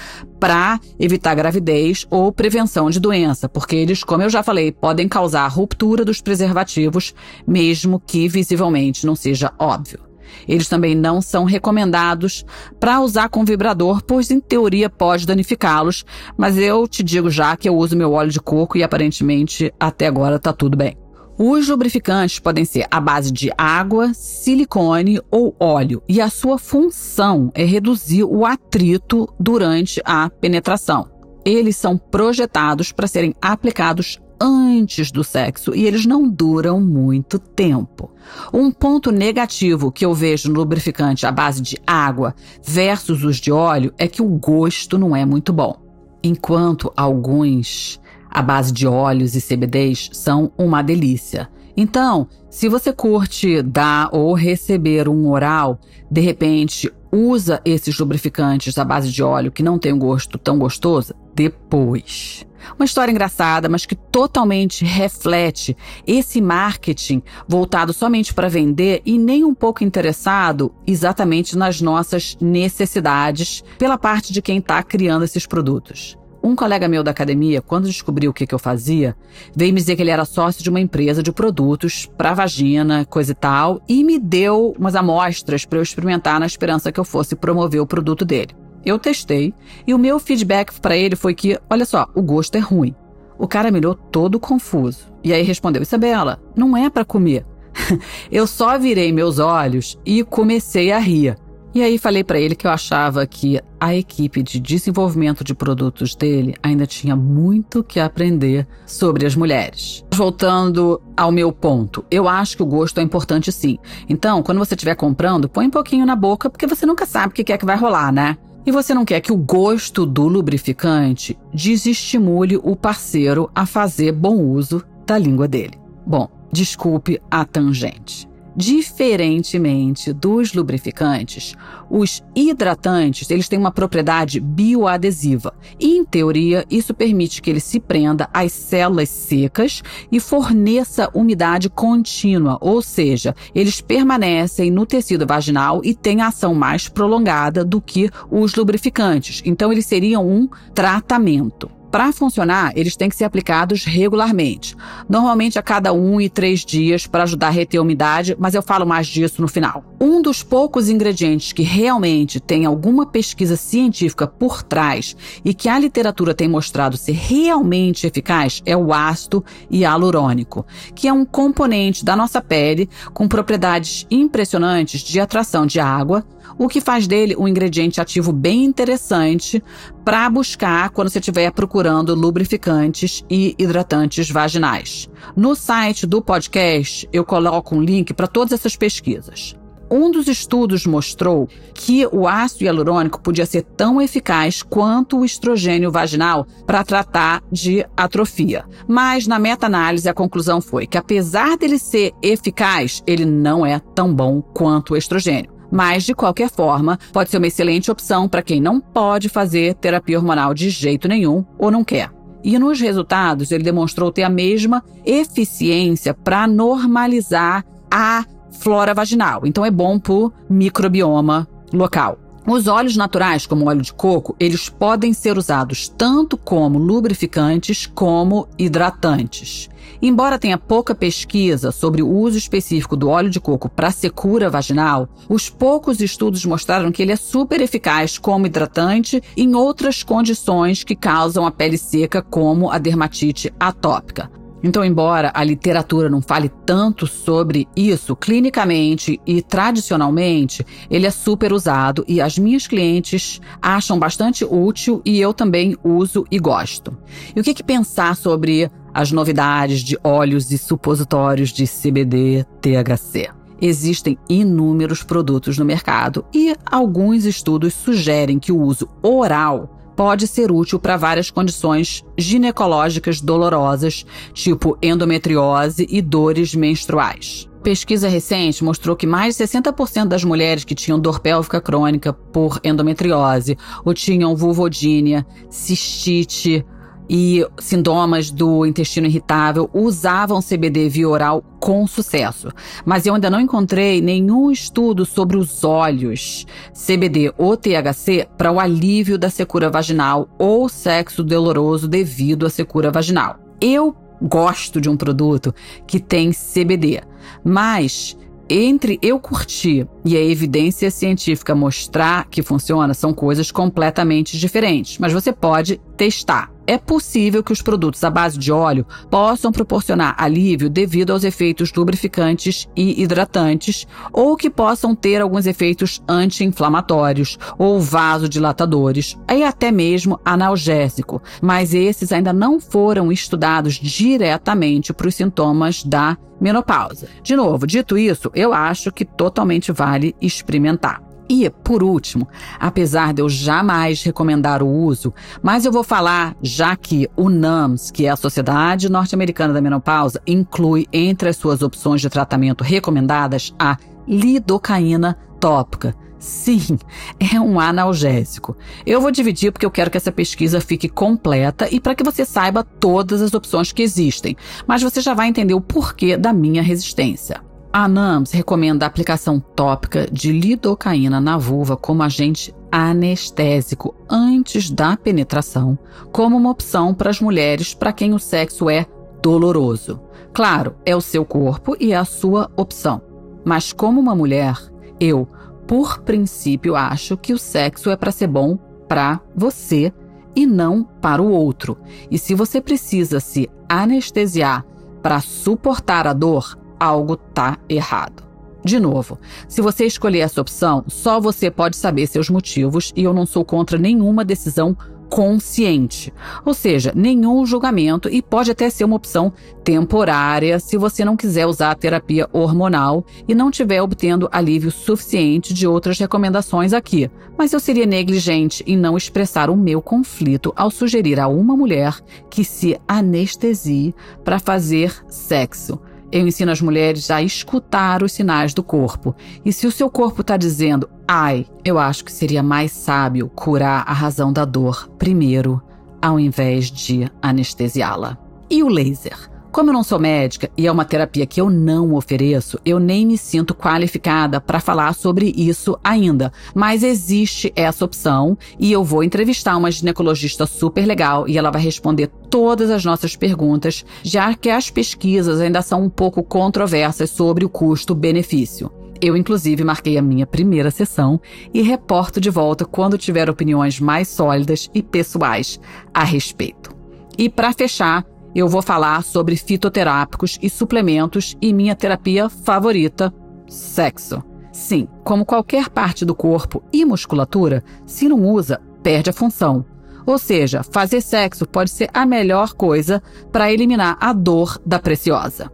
para 0.40 0.78
evitar 0.98 1.34
gravidez 1.34 2.06
ou 2.10 2.30
prevenção 2.32 2.90
de 2.90 3.00
doença, 3.00 3.48
porque 3.48 3.76
eles, 3.76 4.04
como 4.04 4.22
eu 4.22 4.28
já 4.28 4.42
falei, 4.42 4.72
podem 4.72 5.08
causar 5.08 5.46
ruptura 5.48 6.04
dos 6.04 6.20
preservativos, 6.20 7.14
mesmo 7.46 7.98
que 7.98 8.28
visivelmente 8.28 9.06
não 9.06 9.16
seja 9.16 9.52
óbvio. 9.58 10.03
Eles 10.48 10.68
também 10.68 10.94
não 10.94 11.20
são 11.20 11.44
recomendados 11.44 12.44
para 12.78 13.00
usar 13.00 13.28
com 13.28 13.44
vibrador, 13.44 14.02
pois 14.02 14.30
em 14.30 14.40
teoria 14.40 14.90
pode 14.90 15.26
danificá-los, 15.26 16.04
mas 16.36 16.56
eu 16.56 16.86
te 16.86 17.02
digo 17.02 17.30
já 17.30 17.56
que 17.56 17.68
eu 17.68 17.76
uso 17.76 17.96
meu 17.96 18.12
óleo 18.12 18.30
de 18.30 18.40
coco 18.40 18.76
e 18.76 18.82
aparentemente 18.82 19.72
até 19.78 20.06
agora 20.06 20.36
está 20.36 20.52
tudo 20.52 20.76
bem. 20.76 20.96
Os 21.36 21.68
lubrificantes 21.68 22.38
podem 22.38 22.64
ser 22.64 22.86
à 22.88 23.00
base 23.00 23.32
de 23.32 23.50
água, 23.58 24.14
silicone 24.14 25.20
ou 25.32 25.54
óleo, 25.58 26.00
e 26.08 26.20
a 26.20 26.30
sua 26.30 26.58
função 26.58 27.50
é 27.54 27.64
reduzir 27.64 28.22
o 28.22 28.46
atrito 28.46 29.28
durante 29.38 30.00
a 30.04 30.30
penetração. 30.30 31.10
Eles 31.44 31.76
são 31.76 31.98
projetados 31.98 32.92
para 32.92 33.08
serem 33.08 33.34
aplicados 33.42 34.20
antes 34.40 35.10
do 35.10 35.22
sexo 35.22 35.74
e 35.74 35.84
eles 35.86 36.06
não 36.06 36.28
duram 36.28 36.80
muito 36.80 37.38
tempo. 37.38 38.10
Um 38.52 38.70
ponto 38.70 39.10
negativo 39.10 39.92
que 39.92 40.04
eu 40.04 40.14
vejo 40.14 40.48
no 40.48 40.60
lubrificante 40.60 41.26
à 41.26 41.32
base 41.32 41.60
de 41.60 41.76
água 41.86 42.34
versus 42.62 43.24
os 43.24 43.36
de 43.36 43.52
óleo 43.52 43.92
é 43.98 44.06
que 44.06 44.22
o 44.22 44.28
gosto 44.28 44.98
não 44.98 45.14
é 45.14 45.24
muito 45.24 45.52
bom. 45.52 45.76
Enquanto 46.22 46.92
alguns 46.96 48.00
à 48.30 48.42
base 48.42 48.72
de 48.72 48.86
óleos 48.86 49.36
e 49.36 49.40
CBDs 49.40 50.10
são 50.12 50.50
uma 50.58 50.82
delícia. 50.82 51.48
Então, 51.76 52.28
se 52.50 52.68
você 52.68 52.92
curte 52.92 53.62
dar 53.62 54.08
ou 54.12 54.32
receber 54.34 55.08
um 55.08 55.28
oral, 55.30 55.78
de 56.10 56.20
repente 56.20 56.92
usa 57.10 57.60
esses 57.64 57.98
lubrificantes 57.98 58.76
à 58.76 58.84
base 58.84 59.10
de 59.10 59.22
óleo 59.22 59.52
que 59.52 59.62
não 59.62 59.78
tem 59.78 59.92
um 59.92 59.98
gosto 59.98 60.38
tão 60.38 60.58
gostoso 60.58 61.14
depois. 61.34 62.46
Uma 62.78 62.84
história 62.84 63.12
engraçada, 63.12 63.68
mas 63.68 63.84
que 63.84 63.94
totalmente 63.94 64.84
reflete 64.84 65.76
esse 66.06 66.40
marketing 66.40 67.22
voltado 67.46 67.92
somente 67.92 68.32
para 68.32 68.48
vender 68.48 69.02
e 69.04 69.18
nem 69.18 69.44
um 69.44 69.54
pouco 69.54 69.84
interessado 69.84 70.74
exatamente 70.86 71.56
nas 71.56 71.80
nossas 71.80 72.36
necessidades 72.40 73.62
pela 73.78 73.98
parte 73.98 74.32
de 74.32 74.40
quem 74.40 74.58
está 74.58 74.82
criando 74.82 75.24
esses 75.24 75.46
produtos. 75.46 76.16
Um 76.42 76.54
colega 76.54 76.86
meu 76.86 77.02
da 77.02 77.10
academia, 77.10 77.62
quando 77.62 77.86
descobriu 77.86 78.30
o 78.30 78.34
que, 78.34 78.46
que 78.46 78.54
eu 78.54 78.58
fazia, 78.58 79.16
veio 79.56 79.72
me 79.72 79.80
dizer 79.80 79.96
que 79.96 80.02
ele 80.02 80.10
era 80.10 80.26
sócio 80.26 80.62
de 80.62 80.68
uma 80.68 80.80
empresa 80.80 81.22
de 81.22 81.32
produtos 81.32 82.04
para 82.18 82.34
vagina, 82.34 83.06
coisa 83.06 83.32
e 83.32 83.34
tal, 83.34 83.80
e 83.88 84.04
me 84.04 84.18
deu 84.18 84.74
umas 84.78 84.94
amostras 84.94 85.64
para 85.64 85.78
eu 85.78 85.82
experimentar 85.82 86.38
na 86.38 86.44
esperança 86.44 86.92
que 86.92 87.00
eu 87.00 87.04
fosse 87.04 87.34
promover 87.34 87.80
o 87.80 87.86
produto 87.86 88.26
dele. 88.26 88.54
Eu 88.84 88.98
testei 88.98 89.54
e 89.86 89.94
o 89.94 89.98
meu 89.98 90.18
feedback 90.18 90.78
para 90.80 90.96
ele 90.96 91.16
foi 91.16 91.34
que, 91.34 91.58
olha 91.70 91.84
só, 91.84 92.06
o 92.14 92.22
gosto 92.22 92.56
é 92.56 92.60
ruim. 92.60 92.94
O 93.38 93.48
cara 93.48 93.70
me 93.70 93.78
olhou 93.78 93.94
todo 93.94 94.38
confuso. 94.38 95.12
E 95.22 95.32
aí 95.32 95.42
respondeu: 95.42 95.82
Isabela, 95.82 96.40
não 96.54 96.76
é 96.76 96.88
para 96.88 97.04
comer. 97.04 97.44
eu 98.30 98.46
só 98.46 98.78
virei 98.78 99.12
meus 99.12 99.38
olhos 99.38 99.98
e 100.04 100.22
comecei 100.22 100.92
a 100.92 100.98
rir. 100.98 101.36
E 101.74 101.82
aí 101.82 101.98
falei 101.98 102.22
para 102.22 102.38
ele 102.38 102.54
que 102.54 102.68
eu 102.68 102.70
achava 102.70 103.26
que 103.26 103.60
a 103.80 103.92
equipe 103.92 104.44
de 104.44 104.60
desenvolvimento 104.60 105.42
de 105.42 105.56
produtos 105.56 106.14
dele 106.14 106.54
ainda 106.62 106.86
tinha 106.86 107.16
muito 107.16 107.82
que 107.82 107.98
aprender 107.98 108.64
sobre 108.86 109.26
as 109.26 109.34
mulheres. 109.34 110.04
Voltando 110.14 111.02
ao 111.16 111.32
meu 111.32 111.50
ponto, 111.50 112.04
eu 112.08 112.28
acho 112.28 112.56
que 112.56 112.62
o 112.62 112.66
gosto 112.66 113.00
é 113.00 113.02
importante 113.02 113.50
sim. 113.50 113.76
Então, 114.08 114.40
quando 114.40 114.58
você 114.58 114.76
estiver 114.76 114.94
comprando, 114.94 115.48
põe 115.48 115.66
um 115.66 115.70
pouquinho 115.70 116.06
na 116.06 116.14
boca, 116.14 116.48
porque 116.48 116.64
você 116.68 116.86
nunca 116.86 117.06
sabe 117.06 117.32
o 117.32 117.34
que 117.34 117.52
é 117.52 117.58
que 117.58 117.66
vai 117.66 117.76
rolar, 117.76 118.12
né? 118.12 118.38
E 118.66 118.72
você 118.72 118.94
não 118.94 119.04
quer 119.04 119.20
que 119.20 119.32
o 119.32 119.36
gosto 119.36 120.06
do 120.06 120.26
lubrificante 120.26 121.38
desestimule 121.52 122.56
o 122.62 122.74
parceiro 122.74 123.50
a 123.54 123.66
fazer 123.66 124.12
bom 124.12 124.36
uso 124.36 124.82
da 125.06 125.18
língua 125.18 125.46
dele. 125.46 125.78
Bom, 126.06 126.28
desculpe 126.50 127.20
a 127.30 127.44
tangente. 127.44 128.26
Diferentemente 128.56 130.12
dos 130.12 130.52
lubrificantes, 130.52 131.56
os 131.90 132.22
hidratantes 132.36 133.28
eles 133.28 133.48
têm 133.48 133.58
uma 133.58 133.72
propriedade 133.72 134.38
bioadesiva 134.38 135.52
e, 135.78 135.96
em 135.96 136.04
teoria, 136.04 136.64
isso 136.70 136.94
permite 136.94 137.42
que 137.42 137.50
ele 137.50 137.58
se 137.58 137.80
prenda 137.80 138.28
às 138.32 138.52
células 138.52 139.08
secas 139.08 139.82
e 140.10 140.20
forneça 140.20 141.10
umidade 141.12 141.68
contínua, 141.68 142.56
ou 142.60 142.80
seja, 142.80 143.34
eles 143.52 143.80
permanecem 143.80 144.70
no 144.70 144.86
tecido 144.86 145.26
vaginal 145.26 145.80
e 145.82 145.92
têm 145.92 146.22
ação 146.22 146.54
mais 146.54 146.88
prolongada 146.88 147.64
do 147.64 147.80
que 147.80 148.08
os 148.30 148.54
lubrificantes. 148.54 149.42
Então, 149.44 149.72
eles 149.72 149.86
seriam 149.86 150.28
um 150.28 150.48
tratamento. 150.72 151.73
Para 151.94 152.10
funcionar, 152.10 152.72
eles 152.74 152.96
têm 152.96 153.08
que 153.08 153.14
ser 153.14 153.22
aplicados 153.22 153.84
regularmente, 153.84 154.74
normalmente 155.08 155.60
a 155.60 155.62
cada 155.62 155.92
um 155.92 156.20
e 156.20 156.28
três 156.28 156.64
dias 156.64 157.06
para 157.06 157.22
ajudar 157.22 157.46
a 157.46 157.50
reter 157.50 157.78
a 157.78 157.82
umidade, 157.82 158.34
mas 158.36 158.52
eu 158.52 158.62
falo 158.62 158.84
mais 158.84 159.06
disso 159.06 159.40
no 159.40 159.46
final. 159.46 159.84
Um 160.00 160.20
dos 160.20 160.42
poucos 160.42 160.88
ingredientes 160.88 161.52
que 161.52 161.62
realmente 161.62 162.40
tem 162.40 162.64
alguma 162.64 163.06
pesquisa 163.06 163.54
científica 163.54 164.26
por 164.26 164.60
trás 164.64 165.16
e 165.44 165.54
que 165.54 165.68
a 165.68 165.78
literatura 165.78 166.34
tem 166.34 166.48
mostrado 166.48 166.96
ser 166.96 167.12
realmente 167.12 168.08
eficaz 168.08 168.60
é 168.66 168.76
o 168.76 168.92
ácido 168.92 169.44
hialurônico, 169.70 170.66
que 170.96 171.06
é 171.06 171.12
um 171.12 171.24
componente 171.24 172.04
da 172.04 172.16
nossa 172.16 172.42
pele 172.42 172.90
com 173.12 173.28
propriedades 173.28 174.04
impressionantes 174.10 175.00
de 175.00 175.20
atração 175.20 175.64
de 175.64 175.78
água, 175.78 176.26
o 176.58 176.68
que 176.68 176.80
faz 176.80 177.06
dele 177.06 177.36
um 177.36 177.48
ingrediente 177.48 178.00
ativo 178.00 178.32
bem 178.32 178.64
interessante 178.64 179.62
para 180.04 180.28
buscar 180.28 180.90
quando 180.90 181.08
você 181.08 181.18
estiver 181.18 181.50
procurando 181.52 182.14
lubrificantes 182.14 183.24
e 183.30 183.54
hidratantes 183.58 184.30
vaginais. 184.30 185.08
No 185.36 185.54
site 185.54 186.06
do 186.06 186.22
podcast, 186.22 187.08
eu 187.12 187.24
coloco 187.24 187.74
um 187.74 187.82
link 187.82 188.12
para 188.12 188.26
todas 188.26 188.52
essas 188.52 188.76
pesquisas. 188.76 189.56
Um 189.90 190.10
dos 190.10 190.28
estudos 190.28 190.86
mostrou 190.86 191.48
que 191.74 192.06
o 192.06 192.26
ácido 192.26 192.64
hialurônico 192.64 193.20
podia 193.20 193.46
ser 193.46 193.62
tão 193.62 194.00
eficaz 194.00 194.62
quanto 194.62 195.18
o 195.18 195.24
estrogênio 195.24 195.90
vaginal 195.90 196.46
para 196.66 196.82
tratar 196.82 197.42
de 197.52 197.86
atrofia. 197.96 198.64
Mas 198.88 199.26
na 199.26 199.38
meta-análise 199.38 200.08
a 200.08 200.14
conclusão 200.14 200.60
foi 200.60 200.86
que 200.86 200.98
apesar 200.98 201.56
dele 201.56 201.78
ser 201.78 202.12
eficaz, 202.22 203.02
ele 203.06 203.24
não 203.24 203.64
é 203.64 203.78
tão 203.94 204.12
bom 204.12 204.40
quanto 204.40 204.94
o 204.94 204.96
estrogênio. 204.96 205.53
Mas, 205.74 206.04
de 206.04 206.14
qualquer 206.14 206.48
forma, 206.48 206.96
pode 207.12 207.30
ser 207.30 207.38
uma 207.38 207.48
excelente 207.48 207.90
opção 207.90 208.28
para 208.28 208.42
quem 208.42 208.60
não 208.60 208.80
pode 208.80 209.28
fazer 209.28 209.74
terapia 209.74 210.16
hormonal 210.16 210.54
de 210.54 210.70
jeito 210.70 211.08
nenhum 211.08 211.44
ou 211.58 211.68
não 211.68 211.82
quer. 211.82 212.12
E 212.44 212.56
nos 212.60 212.80
resultados, 212.80 213.50
ele 213.50 213.64
demonstrou 213.64 214.12
ter 214.12 214.22
a 214.22 214.28
mesma 214.28 214.84
eficiência 215.04 216.14
para 216.14 216.46
normalizar 216.46 217.64
a 217.90 218.24
flora 218.60 218.94
vaginal. 218.94 219.40
Então, 219.44 219.64
é 219.64 219.70
bom 219.70 219.98
para 219.98 220.12
o 220.12 220.32
microbioma 220.48 221.48
local. 221.72 222.20
Os 222.46 222.68
óleos 222.68 222.96
naturais, 222.96 223.44
como 223.44 223.64
o 223.64 223.68
óleo 223.68 223.82
de 223.82 223.92
coco, 223.92 224.36
eles 224.38 224.68
podem 224.68 225.12
ser 225.12 225.36
usados 225.36 225.88
tanto 225.88 226.36
como 226.36 226.78
lubrificantes 226.78 227.84
como 227.86 228.46
hidratantes. 228.56 229.68
Embora 230.00 230.38
tenha 230.38 230.58
pouca 230.58 230.94
pesquisa 230.94 231.70
sobre 231.70 232.02
o 232.02 232.08
uso 232.08 232.36
específico 232.36 232.96
do 232.96 233.08
óleo 233.08 233.30
de 233.30 233.40
coco 233.40 233.68
para 233.68 233.90
secura 233.90 234.50
vaginal, 234.50 235.08
os 235.28 235.48
poucos 235.48 236.00
estudos 236.00 236.44
mostraram 236.44 236.92
que 236.92 237.02
ele 237.02 237.12
é 237.12 237.16
super 237.16 237.60
eficaz 237.60 238.18
como 238.18 238.46
hidratante 238.46 239.22
em 239.36 239.54
outras 239.54 240.02
condições 240.02 240.84
que 240.84 240.94
causam 240.94 241.46
a 241.46 241.50
pele 241.50 241.78
seca, 241.78 242.22
como 242.22 242.70
a 242.70 242.78
dermatite 242.78 243.52
atópica. 243.58 244.30
Então, 244.64 244.82
embora 244.82 245.30
a 245.34 245.44
literatura 245.44 246.08
não 246.08 246.22
fale 246.22 246.50
tanto 246.64 247.06
sobre 247.06 247.68
isso, 247.76 248.16
clinicamente 248.16 249.20
e 249.26 249.42
tradicionalmente, 249.42 250.64
ele 250.90 251.06
é 251.06 251.10
super 251.10 251.52
usado 251.52 252.02
e 252.08 252.18
as 252.18 252.38
minhas 252.38 252.66
clientes 252.66 253.42
acham 253.60 253.98
bastante 253.98 254.42
útil 254.42 255.02
e 255.04 255.20
eu 255.20 255.34
também 255.34 255.76
uso 255.84 256.24
e 256.30 256.38
gosto. 256.38 256.96
E 257.36 257.40
o 257.40 257.44
que, 257.44 257.52
que 257.52 257.62
pensar 257.62 258.16
sobre 258.16 258.70
as 258.94 259.10
novidades 259.10 259.80
de 259.80 259.98
óleos 260.04 260.50
e 260.52 260.56
supositórios 260.56 261.50
de 261.50 261.66
CBD, 261.66 262.46
THC? 262.62 263.28
Existem 263.60 264.16
inúmeros 264.28 265.02
produtos 265.02 265.58
no 265.58 265.64
mercado 265.64 266.24
e 266.32 266.54
alguns 266.64 267.24
estudos 267.24 267.74
sugerem 267.74 268.38
que 268.38 268.52
o 268.52 268.60
uso 268.60 268.88
oral 269.02 269.74
pode 269.96 270.26
ser 270.26 270.50
útil 270.50 270.78
para 270.78 270.96
várias 270.96 271.30
condições 271.30 272.04
ginecológicas 272.16 273.20
dolorosas, 273.20 274.04
tipo 274.32 274.76
endometriose 274.82 275.86
e 275.88 276.02
dores 276.02 276.54
menstruais. 276.54 277.48
Pesquisa 277.62 278.08
recente 278.08 278.62
mostrou 278.62 278.94
que 278.94 279.06
mais 279.06 279.36
de 279.36 279.44
60% 279.44 280.06
das 280.06 280.22
mulheres 280.22 280.64
que 280.64 280.74
tinham 280.74 281.00
dor 281.00 281.20
pélvica 281.20 281.62
crônica 281.62 282.12
por 282.12 282.60
endometriose 282.62 283.56
ou 283.82 283.94
tinham 283.94 284.36
vulvodínia, 284.36 285.26
cistite, 285.48 286.62
e 287.08 287.46
sintomas 287.58 288.30
do 288.30 288.64
intestino 288.64 289.06
irritável 289.06 289.68
usavam 289.72 290.40
CBD 290.40 290.88
via 290.88 291.08
oral 291.08 291.42
com 291.60 291.86
sucesso. 291.86 292.48
Mas 292.84 293.06
eu 293.06 293.14
ainda 293.14 293.30
não 293.30 293.40
encontrei 293.40 294.00
nenhum 294.00 294.50
estudo 294.50 295.04
sobre 295.04 295.36
os 295.36 295.64
óleos 295.64 296.46
CBD 296.72 297.32
ou 297.36 297.56
THC 297.56 298.28
para 298.36 298.52
o 298.52 298.60
alívio 298.60 299.18
da 299.18 299.30
secura 299.30 299.70
vaginal 299.70 300.28
ou 300.38 300.68
sexo 300.68 301.22
doloroso 301.22 301.88
devido 301.88 302.46
à 302.46 302.50
secura 302.50 302.90
vaginal. 302.90 303.38
Eu 303.60 303.94
gosto 304.20 304.80
de 304.80 304.88
um 304.88 304.96
produto 304.96 305.54
que 305.86 306.00
tem 306.00 306.32
CBD, 306.32 307.02
mas 307.44 308.16
entre 308.48 308.98
eu 309.00 309.18
curtir 309.18 309.88
e 310.04 310.16
a 310.16 310.22
evidência 310.22 310.90
científica 310.90 311.54
mostrar 311.54 312.26
que 312.28 312.42
funciona 312.42 312.92
são 312.92 313.14
coisas 313.14 313.50
completamente 313.50 314.38
diferentes, 314.38 314.98
mas 314.98 315.12
você 315.12 315.32
pode 315.32 315.80
testar. 315.96 316.50
É 316.66 316.78
possível 316.78 317.42
que 317.42 317.52
os 317.52 317.60
produtos 317.60 318.02
à 318.04 318.10
base 318.10 318.38
de 318.38 318.50
óleo 318.50 318.86
possam 319.10 319.52
proporcionar 319.52 320.14
alívio 320.16 320.70
devido 320.70 321.12
aos 321.12 321.22
efeitos 321.22 321.72
lubrificantes 321.74 322.66
e 322.74 323.02
hidratantes, 323.02 323.86
ou 324.10 324.34
que 324.34 324.48
possam 324.48 324.94
ter 324.94 325.20
alguns 325.20 325.46
efeitos 325.46 326.02
anti-inflamatórios 326.08 327.38
ou 327.58 327.78
vasodilatadores, 327.80 329.18
e 329.30 329.42
até 329.42 329.70
mesmo 329.70 330.18
analgésico, 330.24 331.22
mas 331.42 331.74
esses 331.74 332.12
ainda 332.12 332.32
não 332.32 332.58
foram 332.58 333.12
estudados 333.12 333.74
diretamente 333.74 334.92
para 334.92 335.08
os 335.08 335.14
sintomas 335.14 335.84
da 335.84 336.16
menopausa. 336.40 337.08
De 337.22 337.36
novo, 337.36 337.66
dito 337.66 337.98
isso, 337.98 338.30
eu 338.34 338.54
acho 338.54 338.90
que 338.90 339.04
totalmente 339.04 339.70
vale 339.70 340.14
experimentar. 340.20 341.13
E, 341.28 341.48
por 341.48 341.82
último, 341.82 342.28
apesar 342.60 343.14
de 343.14 343.22
eu 343.22 343.28
jamais 343.28 344.02
recomendar 344.02 344.62
o 344.62 344.68
uso, 344.68 345.12
mas 345.42 345.64
eu 345.64 345.72
vou 345.72 345.82
falar 345.82 346.36
já 346.42 346.76
que 346.76 347.08
o 347.16 347.30
NAMS, 347.30 347.90
que 347.90 348.06
é 348.06 348.10
a 348.10 348.16
Sociedade 348.16 348.90
Norte-Americana 348.90 349.54
da 349.54 349.60
Menopausa, 349.60 350.20
inclui 350.26 350.86
entre 350.92 351.28
as 351.28 351.36
suas 351.36 351.62
opções 351.62 352.00
de 352.00 352.10
tratamento 352.10 352.62
recomendadas 352.62 353.54
a 353.58 353.78
lidocaína 354.06 355.16
tópica. 355.40 355.94
Sim, 356.18 356.78
é 357.18 357.38
um 357.38 357.60
analgésico. 357.60 358.56
Eu 358.86 359.00
vou 359.00 359.10
dividir 359.10 359.52
porque 359.52 359.66
eu 359.66 359.70
quero 359.70 359.90
que 359.90 359.98
essa 359.98 360.10
pesquisa 360.10 360.60
fique 360.60 360.88
completa 360.88 361.68
e 361.70 361.78
para 361.78 361.94
que 361.94 362.02
você 362.02 362.24
saiba 362.24 362.64
todas 362.64 363.20
as 363.20 363.34
opções 363.34 363.72
que 363.72 363.82
existem, 363.82 364.34
mas 364.66 364.82
você 364.82 365.02
já 365.02 365.12
vai 365.12 365.28
entender 365.28 365.52
o 365.52 365.60
porquê 365.60 366.16
da 366.16 366.32
minha 366.32 366.62
resistência. 366.62 367.42
A 367.76 367.88
NAMS 367.88 368.30
recomenda 368.30 368.86
a 368.86 368.88
aplicação 368.88 369.40
tópica 369.40 370.06
de 370.08 370.30
lidocaína 370.30 371.20
na 371.20 371.36
vulva 371.36 371.76
como 371.76 372.04
agente 372.04 372.54
anestésico 372.70 373.96
antes 374.08 374.70
da 374.70 374.96
penetração, 374.96 375.76
como 376.12 376.36
uma 376.36 376.50
opção 376.50 376.94
para 376.94 377.10
as 377.10 377.20
mulheres 377.20 377.74
para 377.74 377.92
quem 377.92 378.14
o 378.14 378.18
sexo 378.20 378.70
é 378.70 378.86
doloroso. 379.20 380.00
Claro, 380.32 380.76
é 380.86 380.94
o 380.94 381.00
seu 381.00 381.24
corpo 381.24 381.76
e 381.80 381.90
é 381.90 381.96
a 381.96 382.04
sua 382.04 382.48
opção. 382.56 383.02
Mas 383.44 383.72
como 383.72 384.00
uma 384.00 384.14
mulher, 384.14 384.56
eu, 385.00 385.28
por 385.66 385.98
princípio, 386.02 386.76
acho 386.76 387.16
que 387.16 387.32
o 387.32 387.38
sexo 387.38 387.90
é 387.90 387.96
para 387.96 388.12
ser 388.12 388.28
bom 388.28 388.56
para 388.88 389.20
você 389.34 389.92
e 390.36 390.46
não 390.46 390.84
para 390.84 391.20
o 391.20 391.28
outro. 391.28 391.76
E 392.08 392.20
se 392.20 392.36
você 392.36 392.60
precisa 392.60 393.18
se 393.18 393.50
anestesiar 393.68 394.64
para 395.02 395.20
suportar 395.20 396.06
a 396.06 396.12
dor, 396.12 396.56
algo 396.78 397.16
tá 397.16 397.58
errado. 397.68 398.24
De 398.64 398.80
novo, 398.80 399.18
se 399.46 399.60
você 399.60 399.84
escolher 399.84 400.20
essa 400.20 400.40
opção, 400.40 400.84
só 400.88 401.20
você 401.20 401.50
pode 401.50 401.76
saber 401.76 402.06
seus 402.06 402.30
motivos 402.30 402.92
e 402.96 403.04
eu 403.04 403.12
não 403.12 403.26
sou 403.26 403.44
contra 403.44 403.76
nenhuma 403.76 404.24
decisão 404.24 404.74
consciente. 405.14 406.12
Ou 406.44 406.54
seja, 406.54 406.92
nenhum 406.94 407.44
julgamento 407.44 408.08
e 408.08 408.22
pode 408.22 408.50
até 408.50 408.68
ser 408.70 408.84
uma 408.84 408.96
opção 408.96 409.32
temporária 409.62 410.58
se 410.58 410.76
você 410.76 411.04
não 411.04 411.16
quiser 411.16 411.46
usar 411.46 411.70
a 411.70 411.74
terapia 411.74 412.28
hormonal 412.32 413.04
e 413.28 413.34
não 413.34 413.50
estiver 413.50 413.80
obtendo 413.80 414.28
alívio 414.32 414.70
suficiente 414.70 415.54
de 415.54 415.66
outras 415.66 415.98
recomendações 415.98 416.72
aqui. 416.72 417.10
Mas 417.36 417.52
eu 417.52 417.60
seria 417.60 417.86
negligente 417.86 418.64
em 418.66 418.76
não 418.76 418.96
expressar 418.96 419.50
o 419.50 419.56
meu 419.56 419.80
conflito 419.80 420.52
ao 420.56 420.70
sugerir 420.70 421.20
a 421.20 421.28
uma 421.28 421.56
mulher 421.56 421.94
que 422.30 422.42
se 422.42 422.76
anestesie 422.88 423.94
para 424.24 424.38
fazer 424.38 424.92
sexo. 425.08 425.78
Eu 426.14 426.28
ensino 426.28 426.52
as 426.52 426.60
mulheres 426.60 427.10
a 427.10 427.20
escutar 427.20 428.00
os 428.04 428.12
sinais 428.12 428.54
do 428.54 428.62
corpo. 428.62 429.16
E 429.44 429.52
se 429.52 429.66
o 429.66 429.72
seu 429.72 429.90
corpo 429.90 430.20
está 430.20 430.36
dizendo, 430.36 430.88
ai, 431.08 431.44
eu 431.64 431.76
acho 431.76 432.04
que 432.04 432.12
seria 432.12 432.40
mais 432.40 432.70
sábio 432.70 433.28
curar 433.28 433.82
a 433.84 433.92
razão 433.92 434.32
da 434.32 434.44
dor 434.44 434.88
primeiro, 434.96 435.60
ao 436.00 436.20
invés 436.20 436.70
de 436.70 437.10
anestesiá-la. 437.20 438.16
E 438.48 438.62
o 438.62 438.68
laser? 438.68 439.28
Como 439.54 439.70
eu 439.70 439.74
não 439.74 439.84
sou 439.84 440.00
médica 440.00 440.50
e 440.58 440.66
é 440.66 440.72
uma 440.72 440.84
terapia 440.84 441.24
que 441.24 441.40
eu 441.40 441.48
não 441.48 441.94
ofereço, 441.94 442.58
eu 442.64 442.80
nem 442.80 443.06
me 443.06 443.16
sinto 443.16 443.54
qualificada 443.54 444.40
para 444.40 444.58
falar 444.58 444.92
sobre 444.94 445.32
isso 445.36 445.78
ainda. 445.84 446.32
Mas 446.52 446.82
existe 446.82 447.52
essa 447.54 447.84
opção 447.84 448.36
e 448.58 448.72
eu 448.72 448.82
vou 448.82 449.04
entrevistar 449.04 449.56
uma 449.56 449.70
ginecologista 449.70 450.44
super 450.44 450.84
legal 450.84 451.28
e 451.28 451.38
ela 451.38 451.52
vai 451.52 451.62
responder 451.62 452.08
todas 452.28 452.68
as 452.68 452.84
nossas 452.84 453.14
perguntas, 453.14 453.84
já 454.02 454.34
que 454.34 454.50
as 454.50 454.70
pesquisas 454.70 455.40
ainda 455.40 455.62
são 455.62 455.84
um 455.84 455.88
pouco 455.88 456.20
controversas 456.24 457.10
sobre 457.10 457.44
o 457.44 457.48
custo-benefício. 457.48 458.72
Eu, 459.00 459.16
inclusive, 459.16 459.62
marquei 459.62 459.96
a 459.96 460.02
minha 460.02 460.26
primeira 460.26 460.72
sessão 460.72 461.20
e 461.52 461.62
reporto 461.62 462.20
de 462.20 462.28
volta 462.28 462.64
quando 462.64 462.98
tiver 462.98 463.30
opiniões 463.30 463.78
mais 463.78 464.08
sólidas 464.08 464.68
e 464.74 464.82
pessoais 464.82 465.60
a 465.94 466.02
respeito. 466.02 466.74
E 467.16 467.28
para 467.28 467.52
fechar, 467.52 468.04
eu 468.34 468.48
vou 468.48 468.60
falar 468.60 469.02
sobre 469.04 469.36
fitoterápicos 469.36 470.38
e 470.42 470.50
suplementos 470.50 471.36
e 471.40 471.52
minha 471.52 471.76
terapia 471.76 472.28
favorita, 472.28 473.14
sexo. 473.48 474.22
Sim, 474.52 474.88
como 475.02 475.24
qualquer 475.24 475.68
parte 475.68 476.04
do 476.04 476.14
corpo 476.14 476.62
e 476.72 476.84
musculatura, 476.84 477.62
se 477.86 478.08
não 478.08 478.22
usa, 478.24 478.60
perde 478.82 479.10
a 479.10 479.12
função. 479.12 479.64
Ou 480.06 480.18
seja, 480.18 480.62
fazer 480.62 481.00
sexo 481.00 481.46
pode 481.46 481.70
ser 481.70 481.88
a 481.94 482.04
melhor 482.04 482.52
coisa 482.54 483.02
para 483.32 483.52
eliminar 483.52 483.96
a 484.00 484.12
dor 484.12 484.60
da 484.64 484.78
preciosa. 484.78 485.50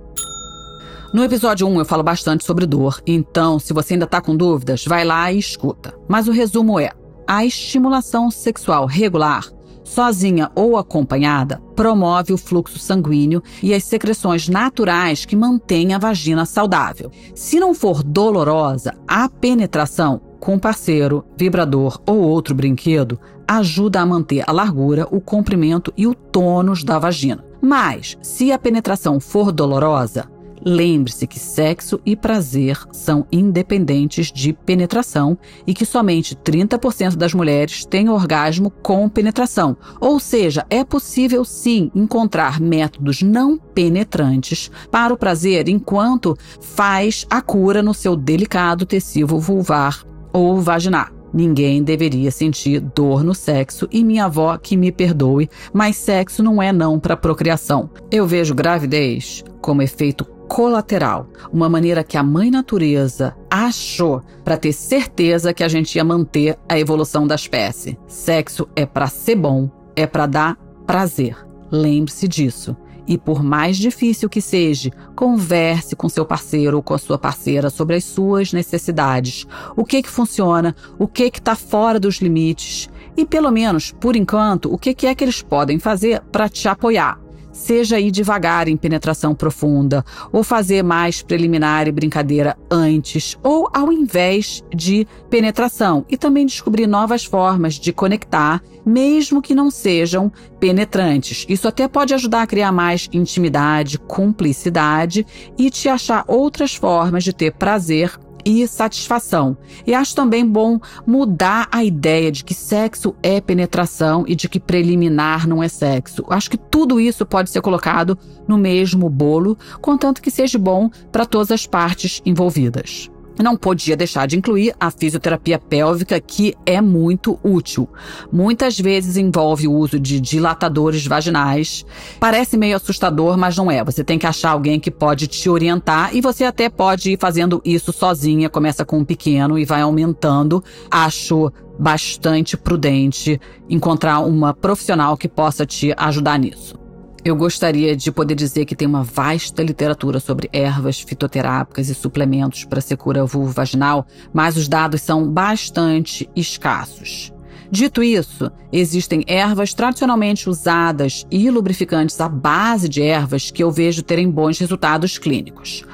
No 1.12 1.24
episódio 1.24 1.66
1 1.66 1.80
eu 1.80 1.84
falo 1.84 2.02
bastante 2.02 2.44
sobre 2.44 2.66
dor, 2.66 3.00
então 3.06 3.58
se 3.58 3.72
você 3.72 3.94
ainda 3.94 4.04
está 4.04 4.20
com 4.20 4.36
dúvidas, 4.36 4.84
vai 4.84 5.04
lá 5.04 5.32
e 5.32 5.38
escuta. 5.38 5.94
Mas 6.08 6.28
o 6.28 6.32
resumo 6.32 6.78
é: 6.78 6.90
a 7.26 7.44
estimulação 7.44 8.30
sexual 8.30 8.86
regular 8.86 9.44
sozinha 9.90 10.50
ou 10.54 10.76
acompanhada, 10.76 11.60
promove 11.74 12.32
o 12.32 12.38
fluxo 12.38 12.78
sanguíneo 12.78 13.42
e 13.60 13.74
as 13.74 13.84
secreções 13.84 14.48
naturais 14.48 15.24
que 15.24 15.34
mantêm 15.34 15.92
a 15.92 15.98
vagina 15.98 16.46
saudável. 16.46 17.10
Se 17.34 17.58
não 17.58 17.74
for 17.74 18.02
dolorosa, 18.02 18.94
a 19.06 19.28
penetração 19.28 20.20
com 20.38 20.58
parceiro, 20.58 21.24
vibrador 21.36 22.00
ou 22.06 22.18
outro 22.20 22.54
brinquedo 22.54 23.18
ajuda 23.46 24.00
a 24.00 24.06
manter 24.06 24.44
a 24.46 24.52
largura, 24.52 25.08
o 25.10 25.20
comprimento 25.20 25.92
e 25.96 26.06
o 26.06 26.14
tônus 26.14 26.84
da 26.84 26.98
vagina. 26.98 27.44
Mas, 27.60 28.16
se 28.22 28.52
a 28.52 28.58
penetração 28.58 29.18
for 29.18 29.50
dolorosa, 29.50 30.30
Lembre-se 30.64 31.26
que 31.26 31.38
sexo 31.38 32.00
e 32.04 32.14
prazer 32.14 32.78
são 32.92 33.26
independentes 33.32 34.30
de 34.30 34.52
penetração 34.52 35.38
e 35.66 35.72
que 35.72 35.86
somente 35.86 36.36
30% 36.36 37.16
das 37.16 37.32
mulheres 37.32 37.84
têm 37.84 38.08
orgasmo 38.08 38.70
com 38.70 39.08
penetração. 39.08 39.76
Ou 40.00 40.20
seja, 40.20 40.66
é 40.68 40.84
possível 40.84 41.44
sim 41.44 41.90
encontrar 41.94 42.60
métodos 42.60 43.22
não 43.22 43.56
penetrantes 43.56 44.70
para 44.90 45.14
o 45.14 45.16
prazer 45.16 45.68
enquanto 45.68 46.36
faz 46.60 47.26
a 47.30 47.40
cura 47.40 47.82
no 47.82 47.94
seu 47.94 48.14
delicado 48.14 48.84
tecido 48.84 49.38
vulvar 49.38 50.04
ou 50.32 50.60
vaginal. 50.60 51.20
Ninguém 51.32 51.82
deveria 51.82 52.30
sentir 52.30 52.80
dor 52.80 53.22
no 53.22 53.34
sexo 53.34 53.88
e 53.90 54.02
minha 54.02 54.24
avó 54.24 54.56
que 54.58 54.76
me 54.76 54.90
perdoe, 54.90 55.48
mas 55.72 55.96
sexo 55.96 56.42
não 56.42 56.60
é 56.60 56.72
não 56.72 56.98
para 56.98 57.16
procriação. 57.16 57.88
Eu 58.10 58.26
vejo 58.26 58.54
gravidez 58.54 59.44
como 59.60 59.80
efeito 59.80 60.26
colateral, 60.50 61.28
uma 61.52 61.68
maneira 61.68 62.02
que 62.02 62.16
a 62.16 62.24
mãe 62.24 62.50
natureza 62.50 63.36
achou 63.48 64.20
para 64.44 64.56
ter 64.56 64.72
certeza 64.72 65.54
que 65.54 65.62
a 65.62 65.68
gente 65.68 65.94
ia 65.94 66.02
manter 66.02 66.58
a 66.68 66.76
evolução 66.76 67.24
da 67.24 67.36
espécie. 67.36 67.96
Sexo 68.08 68.68
é 68.74 68.84
para 68.84 69.06
ser 69.06 69.36
bom, 69.36 69.70
é 69.94 70.08
para 70.08 70.26
dar 70.26 70.56
prazer. 70.84 71.36
Lembre-se 71.70 72.26
disso. 72.26 72.76
E 73.06 73.16
por 73.16 73.44
mais 73.44 73.76
difícil 73.76 74.28
que 74.28 74.40
seja, 74.40 74.90
converse 75.14 75.94
com 75.94 76.08
seu 76.08 76.26
parceiro 76.26 76.78
ou 76.78 76.82
com 76.82 76.94
a 76.94 76.98
sua 76.98 77.16
parceira 77.16 77.70
sobre 77.70 77.94
as 77.94 78.02
suas 78.02 78.52
necessidades. 78.52 79.46
O 79.76 79.84
que 79.84 80.02
que 80.02 80.10
funciona, 80.10 80.74
o 80.98 81.06
que 81.06 81.30
que 81.30 81.38
está 81.38 81.54
fora 81.54 82.00
dos 82.00 82.16
limites 82.16 82.90
e 83.16 83.24
pelo 83.24 83.52
menos, 83.52 83.92
por 84.00 84.16
enquanto, 84.16 84.72
o 84.72 84.76
que 84.76 84.94
que 84.94 85.06
é 85.06 85.14
que 85.14 85.22
eles 85.22 85.42
podem 85.42 85.78
fazer 85.78 86.20
para 86.32 86.48
te 86.48 86.66
apoiar 86.66 87.20
seja 87.60 88.00
ir 88.00 88.10
devagar 88.10 88.68
em 88.68 88.76
penetração 88.76 89.34
profunda, 89.34 90.02
ou 90.32 90.42
fazer 90.42 90.82
mais 90.82 91.20
preliminar 91.20 91.86
e 91.86 91.92
brincadeira 91.92 92.56
antes, 92.70 93.36
ou 93.42 93.68
ao 93.72 93.92
invés 93.92 94.64
de 94.74 95.06
penetração, 95.28 96.04
e 96.08 96.16
também 96.16 96.46
descobrir 96.46 96.86
novas 96.86 97.24
formas 97.24 97.74
de 97.74 97.92
conectar, 97.92 98.62
mesmo 98.84 99.42
que 99.42 99.54
não 99.54 99.70
sejam 99.70 100.32
penetrantes. 100.58 101.44
Isso 101.48 101.68
até 101.68 101.86
pode 101.86 102.14
ajudar 102.14 102.42
a 102.42 102.46
criar 102.46 102.72
mais 102.72 103.08
intimidade, 103.12 103.98
cumplicidade 103.98 105.26
e 105.58 105.70
te 105.70 105.88
achar 105.88 106.24
outras 106.26 106.74
formas 106.74 107.22
de 107.22 107.34
ter 107.34 107.52
prazer 107.52 108.18
e 108.44 108.66
satisfação. 108.66 109.56
E 109.86 109.94
acho 109.94 110.14
também 110.14 110.46
bom 110.46 110.78
mudar 111.06 111.68
a 111.70 111.84
ideia 111.84 112.30
de 112.30 112.44
que 112.44 112.54
sexo 112.54 113.14
é 113.22 113.40
penetração 113.40 114.24
e 114.26 114.34
de 114.34 114.48
que 114.48 114.60
preliminar 114.60 115.46
não 115.46 115.62
é 115.62 115.68
sexo. 115.68 116.24
Acho 116.28 116.50
que 116.50 116.58
tudo 116.58 117.00
isso 117.00 117.24
pode 117.26 117.50
ser 117.50 117.60
colocado 117.60 118.18
no 118.46 118.58
mesmo 118.58 119.08
bolo, 119.08 119.56
contanto 119.80 120.22
que 120.22 120.30
seja 120.30 120.58
bom 120.58 120.90
para 121.12 121.26
todas 121.26 121.50
as 121.50 121.66
partes 121.66 122.22
envolvidas 122.24 123.10
não 123.42 123.56
podia 123.56 123.96
deixar 123.96 124.26
de 124.26 124.36
incluir 124.36 124.74
a 124.78 124.90
fisioterapia 124.90 125.58
pélvica, 125.58 126.20
que 126.20 126.54
é 126.66 126.80
muito 126.80 127.38
útil. 127.42 127.88
Muitas 128.32 128.78
vezes 128.78 129.16
envolve 129.16 129.68
o 129.68 129.72
uso 129.72 129.98
de 129.98 130.20
dilatadores 130.20 131.06
vaginais. 131.06 131.84
Parece 132.18 132.56
meio 132.56 132.76
assustador, 132.76 133.36
mas 133.36 133.56
não 133.56 133.70
é. 133.70 133.84
Você 133.84 134.02
tem 134.02 134.18
que 134.18 134.26
achar 134.26 134.50
alguém 134.50 134.80
que 134.80 134.90
pode 134.90 135.26
te 135.26 135.48
orientar 135.48 136.14
e 136.14 136.20
você 136.20 136.44
até 136.44 136.68
pode 136.68 137.12
ir 137.12 137.18
fazendo 137.18 137.60
isso 137.64 137.92
sozinha. 137.92 138.48
Começa 138.48 138.84
com 138.84 138.98
um 138.98 139.04
pequeno 139.04 139.58
e 139.58 139.64
vai 139.64 139.82
aumentando. 139.82 140.62
Acho 140.90 141.52
bastante 141.78 142.56
prudente 142.56 143.40
encontrar 143.68 144.20
uma 144.20 144.52
profissional 144.52 145.16
que 145.16 145.28
possa 145.28 145.64
te 145.64 145.94
ajudar 145.96 146.38
nisso. 146.38 146.79
Eu 147.22 147.36
gostaria 147.36 147.94
de 147.94 148.10
poder 148.10 148.34
dizer 148.34 148.64
que 148.64 148.74
tem 148.74 148.88
uma 148.88 149.02
vasta 149.02 149.62
literatura 149.62 150.18
sobre 150.18 150.48
ervas 150.52 151.00
fitoterápicas 151.00 151.90
e 151.90 151.94
suplementos 151.94 152.64
para 152.64 152.80
ser 152.80 152.96
cura 152.96 153.26
vulvo-vaginal, 153.26 154.06
mas 154.32 154.56
os 154.56 154.68
dados 154.68 155.02
são 155.02 155.28
bastante 155.30 156.30
escassos. 156.34 157.30
Dito 157.70 158.02
isso, 158.02 158.50
existem 158.72 159.22
ervas 159.26 159.74
tradicionalmente 159.74 160.48
usadas 160.48 161.26
e 161.30 161.50
lubrificantes 161.50 162.20
à 162.20 162.28
base 162.28 162.88
de 162.88 163.02
ervas 163.02 163.50
que 163.50 163.62
eu 163.62 163.70
vejo 163.70 164.02
terem 164.02 164.28
bons 164.30 164.58
resultados 164.58 165.18
clínicos 165.18 165.84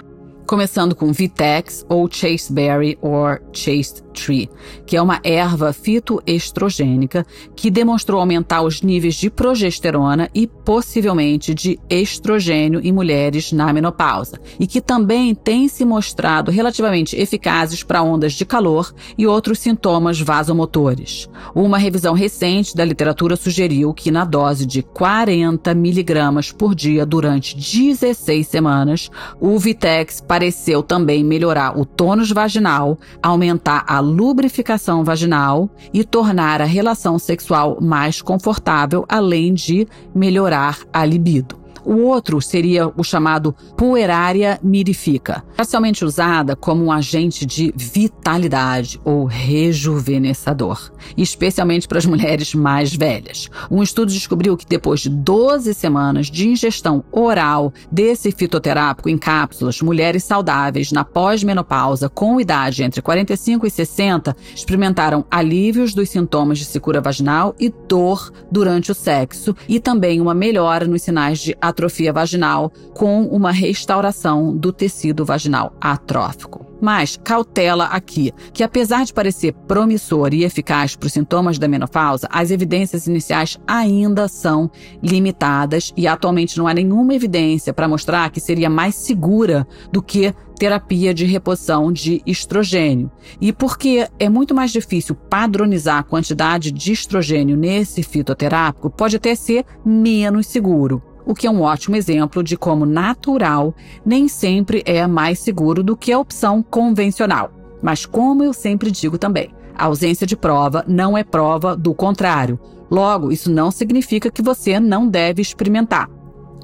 começando 0.47 0.95
com 0.95 1.13
Vitex 1.13 1.85
ou 1.89 2.09
Chasteberry 2.11 2.97
ou 3.03 3.27
Chaste 3.53 4.03
Tree, 4.17 4.49
que 4.87 4.97
é 4.97 5.03
uma 5.03 5.21
erva 5.23 5.73
fitoestrogênica 5.73 7.27
que 7.55 7.71
demonstrou 7.71 8.21
aumentar 8.21 8.63
os 8.63 8.81
níveis 8.81 9.15
de 9.17 9.29
progesterona 9.29 10.31
e 10.35 10.47
possivelmente 10.47 11.55
de 11.55 11.79
estrogênio 11.91 12.81
em 12.83 12.93
mulheres 12.93 13.53
na 13.53 13.73
menopausa, 13.73 14.41
e 14.59 14.67
que 14.67 14.81
também 14.81 15.35
tem 15.35 15.69
se 15.69 15.85
mostrado 15.85 16.51
relativamente 16.51 17.17
eficazes 17.17 17.83
para 17.83 18.03
ondas 18.03 18.33
de 18.33 18.47
calor 18.47 18.95
e 19.19 19.27
outros 19.27 19.59
sintomas 19.59 20.21
vasomotores. 20.21 21.29
Uma 21.55 21.79
revisão 21.79 22.15
recente 22.15 22.75
da 22.75 22.85
literatura 22.85 23.37
sugeriu 23.37 23.93
que 23.93 24.11
na 24.11 24.25
dose 24.25 24.65
de 24.65 24.83
40 24.83 25.75
miligramas 25.75 26.53
por 26.53 26.75
dia 26.75 27.05
durante 27.05 27.57
16 27.57 28.47
semanas, 28.47 29.11
o 29.41 29.59
Vitex 29.59 30.21
pareceu 30.37 30.83
também 30.83 31.25
melhorar 31.25 31.79
o 31.79 31.87
tônus 31.87 32.31
vaginal, 32.31 32.99
aumentar 33.23 33.87
a 33.89 34.01
lubrificação 34.01 35.03
vaginal 35.03 35.71
e 35.95 36.05
tornar 36.05 36.61
a 36.61 36.67
relação 36.67 37.19
sexual 37.19 37.79
mais 37.81 38.21
confortável, 38.21 39.07
além 39.09 39.55
de 39.55 39.89
melhorar 40.15 40.81
a 40.93 41.07
libido. 41.07 41.66
O 41.87 42.03
outro 42.03 42.43
seria 42.43 42.89
o 42.97 43.05
chamado 43.05 43.55
puerária 43.77 44.59
mirifica, 44.61 45.45
parcialmente 45.57 46.05
usada 46.05 46.57
como 46.57 46.85
um 46.85 46.91
agente 46.91 47.47
de 47.47 47.73
vitalidade 47.77 49.01
ou 49.05 49.25
rejuvenescedor, 49.25 50.91
especialmente 51.17 51.87
para 51.87 51.99
as 51.99 52.05
mulheres 52.05 52.55
mais 52.55 52.93
velhas. 52.93 53.49
Um 53.71 53.85
estudo 53.85 54.11
descobriu 54.11 54.57
que 54.57 54.67
depois 54.67 54.99
de 54.99 55.09
12 55.09 55.73
semanas 55.75 56.27
de 56.27 56.49
ingestão 56.49 57.05
oral 57.13 57.73
desse 57.91 58.33
fitoterápico 58.33 59.09
em 59.09 59.17
cápsulas, 59.17 59.81
mulheres 59.81 60.25
saudáveis 60.25 60.91
na 60.91 61.05
pós-menopausa 61.05 62.09
com 62.09 62.41
idade 62.41 62.83
entre 62.83 63.01
45 63.01 63.65
e 63.65 63.71
60 63.71 64.37
experimentaram 64.53 65.25
alívios 65.31 65.95
dos 65.95 66.09
sintomas 66.11 66.59
de 66.59 66.65
secura 66.65 67.01
vaginal 67.01 67.55
e 67.61 67.73
dor 67.87 68.33
durante 68.51 68.91
o 68.91 68.95
sexo 68.95 69.55
e 69.69 69.79
também 69.79 70.21
uma 70.21 70.35
melhora 70.35 70.85
nos 70.89 71.03
sinais 71.03 71.39
de 71.39 71.57
atrofia 71.77 72.11
vaginal 72.11 72.73
com 72.95 73.25
uma 73.25 73.53
restauração 73.53 74.57
do 74.57 74.73
tecido 74.73 75.27
vaginal 75.27 75.75
atrófico. 75.79 76.65
Mas 76.81 77.19
cautela 77.23 77.85
aqui, 77.87 78.33
que 78.53 78.63
apesar 78.63 79.05
de 79.05 79.13
parecer 79.13 79.53
promissor 79.67 80.33
e 80.33 80.45
eficaz 80.45 80.97
para 80.97 81.07
os 81.07 81.13
sintomas 81.13 81.59
da 81.59 81.69
menopausa, 81.69 82.29
as 82.31 82.51
evidências 82.51 83.07
iniciais 83.07 83.59
ainda 83.67 84.29
são 84.29 84.71
limitadas 85.03 85.93
e 85.97 86.07
atualmente 86.07 86.57
não 86.59 86.67
há 86.67 86.75
nenhuma 86.75 87.15
evidência 87.15 87.73
para 87.73 87.89
mostrar 87.89 88.31
que 88.31 88.41
seria 88.41 88.69
mais 88.69 88.95
segura 88.95 89.67
do 89.91 90.03
que 90.03 90.35
terapia 90.59 91.13
de 91.13 91.27
reposição 91.27 91.93
de 91.93 92.23
estrogênio. 92.27 93.11
E 93.41 93.53
porque 93.53 94.09
é 94.19 94.29
muito 94.29 94.55
mais 94.55 94.71
difícil 94.71 95.15
padronizar 95.15 95.99
a 95.99 96.03
quantidade 96.03 96.71
de 96.71 96.93
estrogênio 96.93 97.57
nesse 97.57 98.03
fitoterápico, 98.03 98.91
pode 98.91 99.17
até 99.17 99.35
ser 99.35 99.65
menos 99.85 100.47
seguro 100.47 101.03
o 101.27 101.35
que 101.35 101.47
é 101.47 101.51
um 101.51 101.61
ótimo 101.61 101.97
exemplo 101.97 102.43
de 102.43 102.57
como 102.57 102.87
natural 102.87 103.75
nem 104.05 104.29
sempre 104.29 104.83
é 104.87 105.07
mais 105.07 105.41
seguro 105.41 105.83
do 105.83 105.97
que 105.97 106.13
a 106.13 106.19
opção 106.19 106.63
convencional. 106.63 107.51
Mas, 107.83 108.07
como 108.07 108.45
eu 108.45 108.53
sempre 108.53 108.91
digo 108.91 109.19
também, 109.19 109.51
a 109.75 109.87
ausência 109.87 110.27
de 110.27 110.37
prova 110.37 110.85
não 110.89 111.19
é 111.19 111.25
prova 111.25 111.77
do 111.77 111.93
contrário. 111.93 112.59
Logo, 112.91 113.33
isso 113.33 113.51
não 113.51 113.71
significa 113.71 114.31
que 114.31 114.41
você 114.41 114.79
não 114.81 115.09
deve 115.09 115.43
experimentar. 115.43 116.09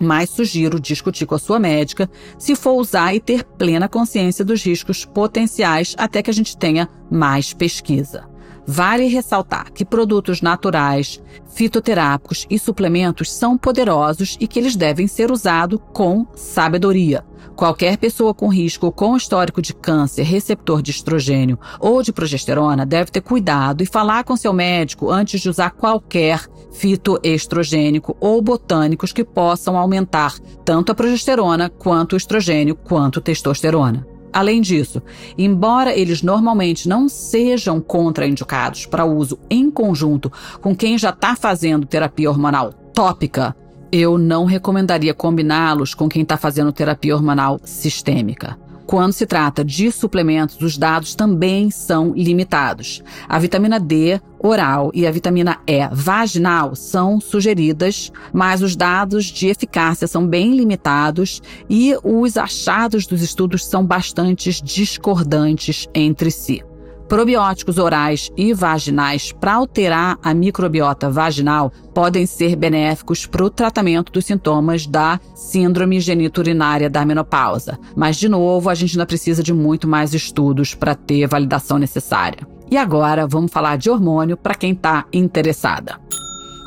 Mas 0.01 0.31
sugiro 0.31 0.81
discutir 0.81 1.27
com 1.27 1.35
a 1.35 1.39
sua 1.39 1.59
médica 1.59 2.09
se 2.39 2.57
for 2.57 2.73
usar 2.73 3.15
e 3.15 3.21
ter 3.21 3.45
plena 3.45 3.89
consciência 3.89 4.45
dos 4.45 4.65
riscos 4.65 5.05
potenciais 5.05 5.95
até 5.99 6.23
que 6.23 6.31
a 6.31 6.35
gente 6.35 6.57
tenha 6.57 6.89
mais 7.11 7.53
pesquisa. 7.53 8.32
Vale 8.67 9.07
ressaltar 9.07 9.73
que 9.73 9.85
produtos 9.85 10.41
naturais, 10.41 11.21
fitoterápicos 11.53 12.47
e 12.49 12.59
suplementos 12.59 13.33
são 13.33 13.59
poderosos 13.59 14.37
e 14.41 14.47
que 14.47 14.59
eles 14.59 14.77
devem 14.77 15.09
ser 15.09 15.33
usados 15.33 15.81
com 15.93 16.27
sabedoria. 16.35 17.25
Qualquer 17.57 17.99
pessoa 17.99 18.33
com 18.33 18.49
risco 18.49 18.87
ou 18.87 18.93
com 18.93 19.17
histórico 19.17 19.61
de 19.61 19.75
câncer, 19.75 20.23
receptor 20.23 20.81
de 20.81 20.91
estrogênio 20.91 21.59
ou 21.81 22.03
de 22.03 22.13
progesterona 22.13 22.87
deve 22.87 23.11
ter 23.11 23.21
cuidado 23.21 23.83
e 23.83 23.87
falar 23.87 24.25
com 24.25 24.37
seu 24.37 24.53
médico 24.53 25.11
antes 25.11 25.41
de 25.41 25.49
usar 25.49 25.71
qualquer 25.71 26.47
fitoestrogênico 26.73 28.17
ou 28.21 28.41
botânicos 28.41 29.13
que 29.13 29.25
possam 29.25 29.77
aumentar 29.77 30.39
tanto 30.65 30.93
a 30.93 30.95
progesterona 30.95 31.69
quanto 31.69 32.15
o 32.15 32.17
estrogênio 32.17 32.77
quanto 32.77 33.21
testosterona. 33.21 34.12
Além 34.33 34.61
disso, 34.61 35.03
embora 35.37 35.95
eles 35.97 36.23
normalmente 36.23 36.89
não 36.89 37.09
sejam 37.09 37.81
contraindicados 37.81 38.87
para 38.87 39.05
uso 39.05 39.39
em 39.51 39.71
conjunto 39.71 40.33
com 40.61 40.75
quem 40.75 40.97
já 40.97 41.11
está 41.11 41.37
fazendo 41.37 41.87
terapia 41.87 42.31
hormonal 42.31 42.73
tópica, 42.95 43.55
eu 43.91 44.17
não 44.17 44.47
recomendaria 44.47 45.13
combiná-los 45.13 45.93
com 45.95 46.09
quem 46.09 46.23
está 46.23 46.39
fazendo 46.39 46.73
terapia 46.73 47.15
hormonal 47.15 47.61
sistêmica. 47.63 48.59
Quando 48.93 49.15
se 49.15 49.25
trata 49.25 49.65
de 49.65 49.91
suplementos, 49.91 50.61
os 50.61 50.77
dados 50.77 51.15
também 51.15 51.71
são 51.71 52.13
limitados. 52.13 53.03
A 53.27 53.39
vitamina 53.39 53.81
D 53.81 54.21
oral 54.39 54.91
e 54.93 55.07
a 55.07 55.11
vitamina 55.11 55.59
E 55.67 55.89
vaginal 55.91 56.77
são 56.77 57.19
sugeridas, 57.19 58.13
mas 58.35 58.61
os 58.61 58.77
dados 58.77 59.25
de 59.25 59.49
eficácia 59.49 60.07
são 60.07 60.27
bem 60.27 60.55
limitados 60.55 61.41
e 61.71 61.97
os 62.05 62.37
achados 62.37 63.07
dos 63.07 63.23
estudos 63.23 63.65
são 63.65 63.83
bastante 63.83 64.63
discordantes 64.63 65.89
entre 65.95 66.31
si 66.31 66.63
probióticos 67.13 67.77
orais 67.77 68.31
e 68.39 68.55
vaginais 68.55 69.33
para 69.33 69.57
alterar 69.57 70.19
a 70.23 70.33
microbiota 70.33 71.11
vaginal 71.11 71.71
podem 71.93 72.25
ser 72.25 72.57
benéficos 72.57 73.27
para 73.27 73.45
o 73.45 73.51
tratamento 73.51 74.11
dos 74.11 74.25
sintomas 74.25 74.87
da 74.87 75.21
síndrome 75.35 76.01
geniturinária 76.01 76.89
da 76.89 77.05
menopausa. 77.05 77.79
Mas, 77.95 78.17
de 78.17 78.31
novo, 78.31 78.71
a 78.71 78.75
gente 78.75 78.93
ainda 78.93 79.05
precisa 79.05 79.43
de 79.43 79.53
muito 79.53 79.87
mais 79.87 80.15
estudos 80.15 80.75
para 80.75 80.95
ter 80.95 81.25
a 81.25 81.29
validação 81.29 81.77
necessária. 81.77 82.49
E 82.71 82.79
agora 82.79 83.27
vamos 83.27 83.53
falar 83.53 83.77
de 83.77 83.91
hormônio 83.91 84.35
para 84.35 84.55
quem 84.55 84.73
está 84.73 85.05
interessada. 85.13 86.01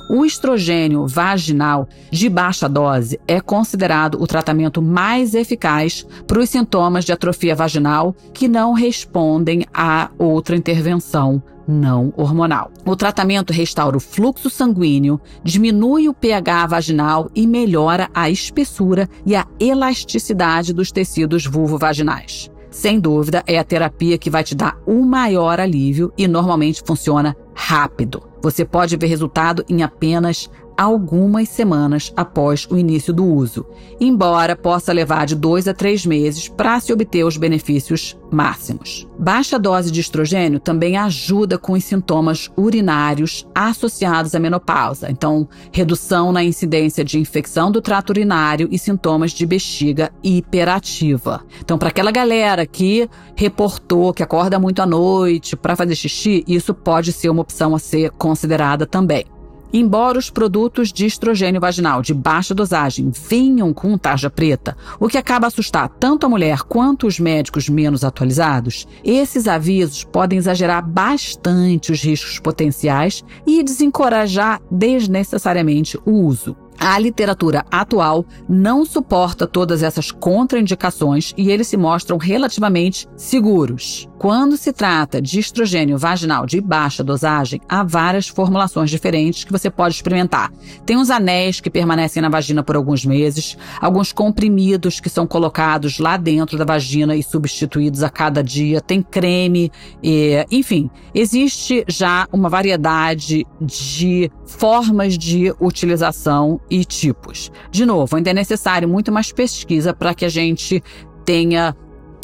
O 0.10 0.24
estrogênio 0.24 1.08
vaginal 1.08 1.88
de 2.12 2.30
baixa 2.30 2.70
dose 2.70 3.20
é 3.28 3.42
considerado 3.42 4.22
o 4.22 4.28
tratamento 4.28 4.82
mais 4.82 5.34
eficaz 5.34 6.06
para 6.28 6.40
os 6.40 6.50
sintomas 6.50 7.06
de 7.06 7.12
atrofia 7.12 7.56
vaginal 7.56 8.16
que 8.34 8.48
não 8.48 8.74
respondem 8.74 9.66
a 9.74 10.12
outra 10.18 10.56
intervenção 10.56 11.42
não 11.68 12.14
hormonal. 12.16 12.72
O 12.86 12.96
tratamento 12.96 13.52
restaura 13.52 13.98
o 13.98 14.00
fluxo 14.00 14.50
sanguíneo, 14.50 15.20
diminui 15.44 16.08
o 16.08 16.14
pH 16.14 16.68
vaginal 16.68 17.30
e 17.34 17.48
melhora 17.48 18.08
a 18.14 18.30
espessura 18.30 19.10
e 19.26 19.36
a 19.36 19.48
elasticidade 19.60 20.72
dos 20.72 20.92
tecidos 20.92 21.48
vulvovaginais. 21.48 22.52
Sem 22.70 23.00
dúvida, 23.00 23.42
é 23.48 23.58
a 23.58 23.64
terapia 23.64 24.18
que 24.18 24.30
vai 24.30 24.44
te 24.44 24.54
dar 24.54 24.78
o 24.86 25.04
maior 25.06 25.60
alívio 25.60 26.14
e 26.18 26.28
normalmente 26.28 26.84
funciona 26.86 27.36
rápido. 27.56 28.35
Você 28.46 28.64
pode 28.64 28.96
ver 28.96 29.08
resultado 29.08 29.66
em 29.68 29.82
apenas 29.82 30.52
algumas 30.78 31.50
semanas 31.50 32.12
após 32.16 32.68
o 32.70 32.78
início 32.78 33.14
do 33.14 33.26
uso, 33.26 33.66
embora 34.00 34.56
possa 34.56 34.94
levar 34.94 35.26
de 35.26 35.36
dois 35.36 35.68
a 35.68 35.74
três 35.74 36.06
meses 36.06 36.48
para 36.48 36.80
se 36.80 36.92
obter 36.92 37.24
os 37.26 37.38
benefícios 37.38 38.18
máximos. 38.32 39.08
Baixa 39.18 39.58
dose 39.58 39.92
de 39.92 40.02
estrogênio 40.02 40.60
também 40.60 40.98
ajuda 40.98 41.58
com 41.58 41.74
os 41.74 41.84
sintomas 41.84 42.52
urinários 42.58 43.48
associados 43.54 44.36
à 44.36 44.40
menopausa, 44.40 45.10
então, 45.10 45.48
redução 45.72 46.32
na 46.32 46.44
incidência 46.44 47.04
de 47.04 47.20
infecção 47.20 47.72
do 47.72 47.82
trato 47.82 48.10
urinário 48.10 48.68
e 48.72 48.78
sintomas 48.78 49.32
de 49.32 49.46
bexiga 49.46 50.12
hiperativa. 50.24 51.44
Então, 51.62 51.78
para 51.78 51.90
aquela 51.90 52.12
galera 52.12 52.66
que 52.66 53.10
reportou 53.36 54.14
que 54.14 54.24
acorda 54.24 54.60
muito 54.60 54.82
à 54.82 54.86
noite 54.86 55.56
para 55.56 55.76
fazer 55.76 55.96
xixi, 55.96 56.44
isso 56.48 56.74
pode 56.74 57.14
ser 57.14 57.30
uma 57.30 57.42
opção 57.42 57.76
a 57.76 57.80
ser 57.80 58.12
considerada 58.12 58.86
também. 58.86 59.35
Embora 59.78 60.18
os 60.18 60.30
produtos 60.30 60.94
de 60.94 61.06
estrogênio 61.06 61.60
vaginal 61.60 62.02
de 62.02 62.14
baixa 62.14 62.56
dosagem 62.56 63.12
venham 63.28 63.74
com 63.74 63.98
tarja 63.98 64.30
preta, 64.30 64.78
o 64.98 65.10
que 65.10 65.18
acaba 65.18 65.48
assustar 65.48 65.90
tanto 66.00 66.26
a 66.26 66.30
mulher 66.30 66.60
quanto 66.60 67.06
os 67.06 67.20
médicos 67.20 67.68
menos 67.68 68.06
atualizados, 68.06 68.88
esses 69.04 69.50
avisos 69.50 70.06
podem 70.06 70.40
exagerar 70.40 70.82
bastante 70.82 71.92
os 71.92 72.02
riscos 72.02 72.40
potenciais 72.40 73.22
e 73.46 73.62
desencorajar 73.62 74.62
desnecessariamente 74.72 76.00
o 76.06 76.12
uso. 76.26 76.56
A 76.80 76.98
literatura 76.98 77.66
atual 77.72 78.26
não 78.48 78.86
suporta 78.86 79.46
todas 79.46 79.84
essas 79.84 80.10
contraindicações 80.10 81.34
e 81.36 81.50
eles 81.50 81.68
se 81.68 81.76
mostram 81.76 82.18
relativamente 82.18 83.08
seguros. 83.18 84.08
Quando 84.18 84.56
se 84.56 84.72
trata 84.72 85.22
de 85.22 85.40
estrogênio 85.40 85.98
vaginal 85.98 86.46
de 86.46 86.62
baixa 86.62 87.04
dosagem, 87.04 87.60
há 87.68 87.84
várias 87.84 88.28
formulações 88.28 88.90
diferentes 88.90 89.44
que 89.44 89.52
você 89.52 89.70
pode 89.70 89.96
experimentar. 89.96 90.52
Tem 90.86 90.98
os 90.98 91.10
anéis 91.10 91.60
que 91.60 91.70
permanecem 91.70 92.22
na 92.22 92.30
vagina 92.30 92.64
por 92.64 92.76
alguns 92.76 93.06
meses, 93.06 93.58
alguns 93.80 94.14
comprimidos 94.14 95.00
que 95.00 95.10
são 95.10 95.28
colocados 95.28 96.00
lá 96.00 96.16
dentro 96.16 96.58
da 96.58 96.64
vagina 96.64 97.16
e 97.16 97.22
substituídos 97.22 98.04
a 98.04 98.10
cada 98.10 98.42
dia, 98.42 98.80
tem 98.80 99.02
creme, 99.02 99.72
e, 100.02 100.46
enfim, 100.50 100.90
existe 101.14 101.84
já 101.88 102.28
uma 102.32 102.50
variedade 102.50 103.46
de 103.60 104.32
formas 104.46 105.18
de 105.18 105.54
utilização 105.60 106.60
e 106.70 106.86
tipos. 106.86 107.52
De 107.70 107.86
novo, 107.86 108.16
ainda 108.16 108.30
é 108.30 108.34
necessário 108.34 108.88
muito 108.88 109.12
mais 109.12 109.32
pesquisa 109.32 109.94
para 109.94 110.14
que 110.14 110.24
a 110.24 110.30
gente 110.30 110.82
tenha 111.26 111.76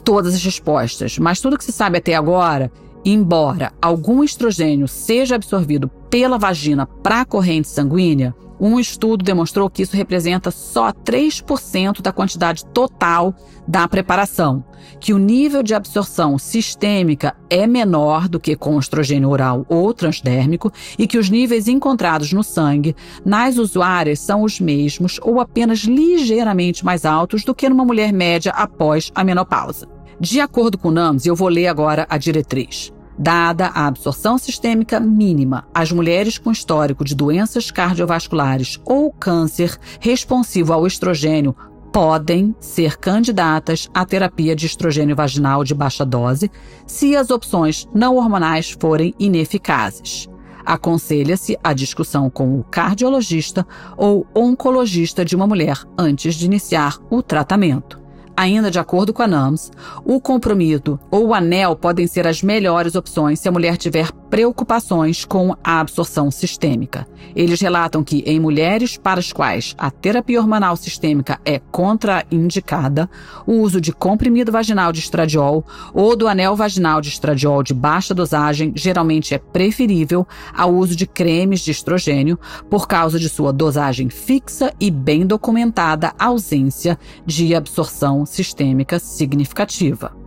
todas 0.04 0.36
as 0.36 0.44
respostas, 0.44 1.18
mas 1.18 1.40
tudo 1.40 1.58
que 1.58 1.64
se 1.64 1.72
sabe 1.72 1.98
até 1.98 2.16
agora, 2.16 2.72
embora 3.04 3.72
algum 3.82 4.24
estrogênio 4.24 4.88
seja 4.88 5.36
absorvido 5.36 5.88
pela 6.10 6.38
vagina 6.38 6.86
para 6.86 7.22
a 7.22 7.26
corrente 7.26 7.68
sanguínea, 7.68 8.36
um 8.62 8.80
estudo 8.80 9.26
demonstrou 9.26 9.68
que 9.72 9.82
isso 9.82 9.98
representa 9.98 10.52
só 10.52 10.92
3% 10.92 12.00
da 12.00 12.12
quantidade 12.12 12.64
total 12.68 13.34
da 13.68 13.88
preparação, 13.88 14.64
que 15.00 15.14
o 15.14 15.18
nível 15.18 15.64
de 15.64 15.74
absorção 15.74 16.38
sistêmica 16.38 17.36
é 17.50 17.66
menor 17.66 18.30
do 18.30 18.40
que 18.40 18.56
com 18.56 18.78
estrogênio 18.78 19.30
oral 19.30 19.66
ou 19.68 19.92
transdérmico 19.94 20.72
e 20.98 21.08
que 21.08 21.18
os 21.18 21.30
níveis 21.30 21.68
encontrados 21.68 22.32
no 22.34 22.44
sangue 22.44 22.96
nas 23.26 23.58
usuárias 23.58 24.20
são 24.20 24.44
os 24.44 24.60
mesmos 24.60 25.20
ou 25.24 25.40
apenas 25.40 25.80
ligeiramente 25.80 26.86
mais 26.86 27.04
altos 27.04 27.44
do 27.44 27.56
que 27.56 27.68
numa 27.68 27.86
mulher 27.86 28.14
média 28.14 28.52
após 28.52 29.12
a 29.16 29.24
menopausa. 29.24 29.88
De 30.20 30.40
acordo 30.40 30.78
com 30.78 30.90
o 30.90 30.92
NAMS, 30.92 31.26
eu 31.26 31.36
vou 31.36 31.48
ler 31.48 31.66
agora 31.66 32.06
a 32.08 32.16
diretriz. 32.16 32.94
Dada 33.24 33.68
a 33.68 33.86
absorção 33.86 34.36
sistêmica 34.36 35.00
mínima, 35.00 35.68
as 35.72 35.92
mulheres 35.92 36.40
com 36.40 36.52
histórico 36.52 37.06
de 37.06 37.14
doenças 37.14 37.70
cardiovasculares 37.70 38.80
ou 38.84 39.12
câncer 39.12 39.78
responsivo 40.00 40.74
ao 40.74 40.88
estrogênio 40.88 41.56
podem 41.94 42.56
ser 42.60 42.98
candidatas 42.98 43.88
à 43.94 44.04
terapia 44.06 44.56
de 44.56 44.66
estrogênio 44.66 45.16
vaginal 45.16 45.64
de 45.64 45.76
baixa 45.76 46.04
dose 46.04 46.50
se 46.88 47.16
as 47.16 47.30
opções 47.30 47.88
não 47.94 48.16
hormonais 48.16 48.72
forem 48.72 49.14
ineficazes. 49.20 50.28
Aconselha-se 50.66 51.56
a 51.64 51.74
discussão 51.74 52.28
com 52.28 52.60
o 52.60 52.64
cardiologista 52.64 53.68
ou 53.96 54.26
oncologista 54.34 55.24
de 55.24 55.36
uma 55.36 55.46
mulher 55.46 55.78
antes 55.96 56.34
de 56.34 56.48
iniciar 56.48 56.98
o 57.08 57.22
tratamento. 57.22 58.01
Ainda 58.36 58.72
de 58.72 58.80
acordo 58.80 59.14
com 59.14 59.22
a 59.22 59.28
NAMS, 59.28 59.72
o 60.04 60.20
comprimido 60.20 61.00
ou 61.10 61.28
o 61.28 61.34
anel 61.34 61.76
podem 61.76 62.08
ser 62.08 62.26
as 62.28 62.42
melhores 62.42 62.96
opções 62.96 63.40
se 63.40 63.48
a 63.48 63.52
mulher 63.52 63.78
tiver 63.78 64.12
preocupações 64.32 65.26
com 65.26 65.54
a 65.62 65.82
absorção 65.82 66.32
sistêmica. 66.32 67.06
Eles 67.36 67.60
relatam 67.60 68.02
que 68.02 68.24
em 68.26 68.40
mulheres 68.40 68.96
para 68.96 69.20
as 69.20 69.34
quais 69.34 69.76
a 69.78 69.92
terapia 69.92 70.40
hormonal 70.40 70.78
sistêmica 70.78 71.38
é 71.44 71.60
contraindicada, 71.60 73.10
o 73.46 73.56
uso 73.60 73.82
de 73.82 73.92
comprimido 73.92 74.50
vaginal 74.50 74.94
de 74.94 75.02
estradiol 75.02 75.66
ou 75.94 76.16
do 76.16 76.30
anel 76.30 76.56
vaginal 76.56 77.02
de 77.02 77.10
estradiol 77.10 77.62
de 77.62 77.74
baixa 77.74 78.14
dosagem 78.14 78.72
geralmente 78.74 79.36
é 79.36 79.38
preferível 79.38 80.26
ao 80.56 80.74
uso 80.74 80.96
de 80.96 81.06
cremes 81.06 81.60
de 81.60 81.72
estrogênio 81.72 82.40
por 82.70 82.88
causa 82.88 83.20
de 83.20 83.28
sua 83.28 83.52
dosagem 83.52 84.10
fixa 84.10 84.74
e 84.80 84.90
bem 84.90 85.26
documentada 85.26 86.14
ausência 86.18 86.98
de 87.26 87.54
absorção 87.54 88.26
sistêmica 88.26 88.98
significativa. 88.98 90.21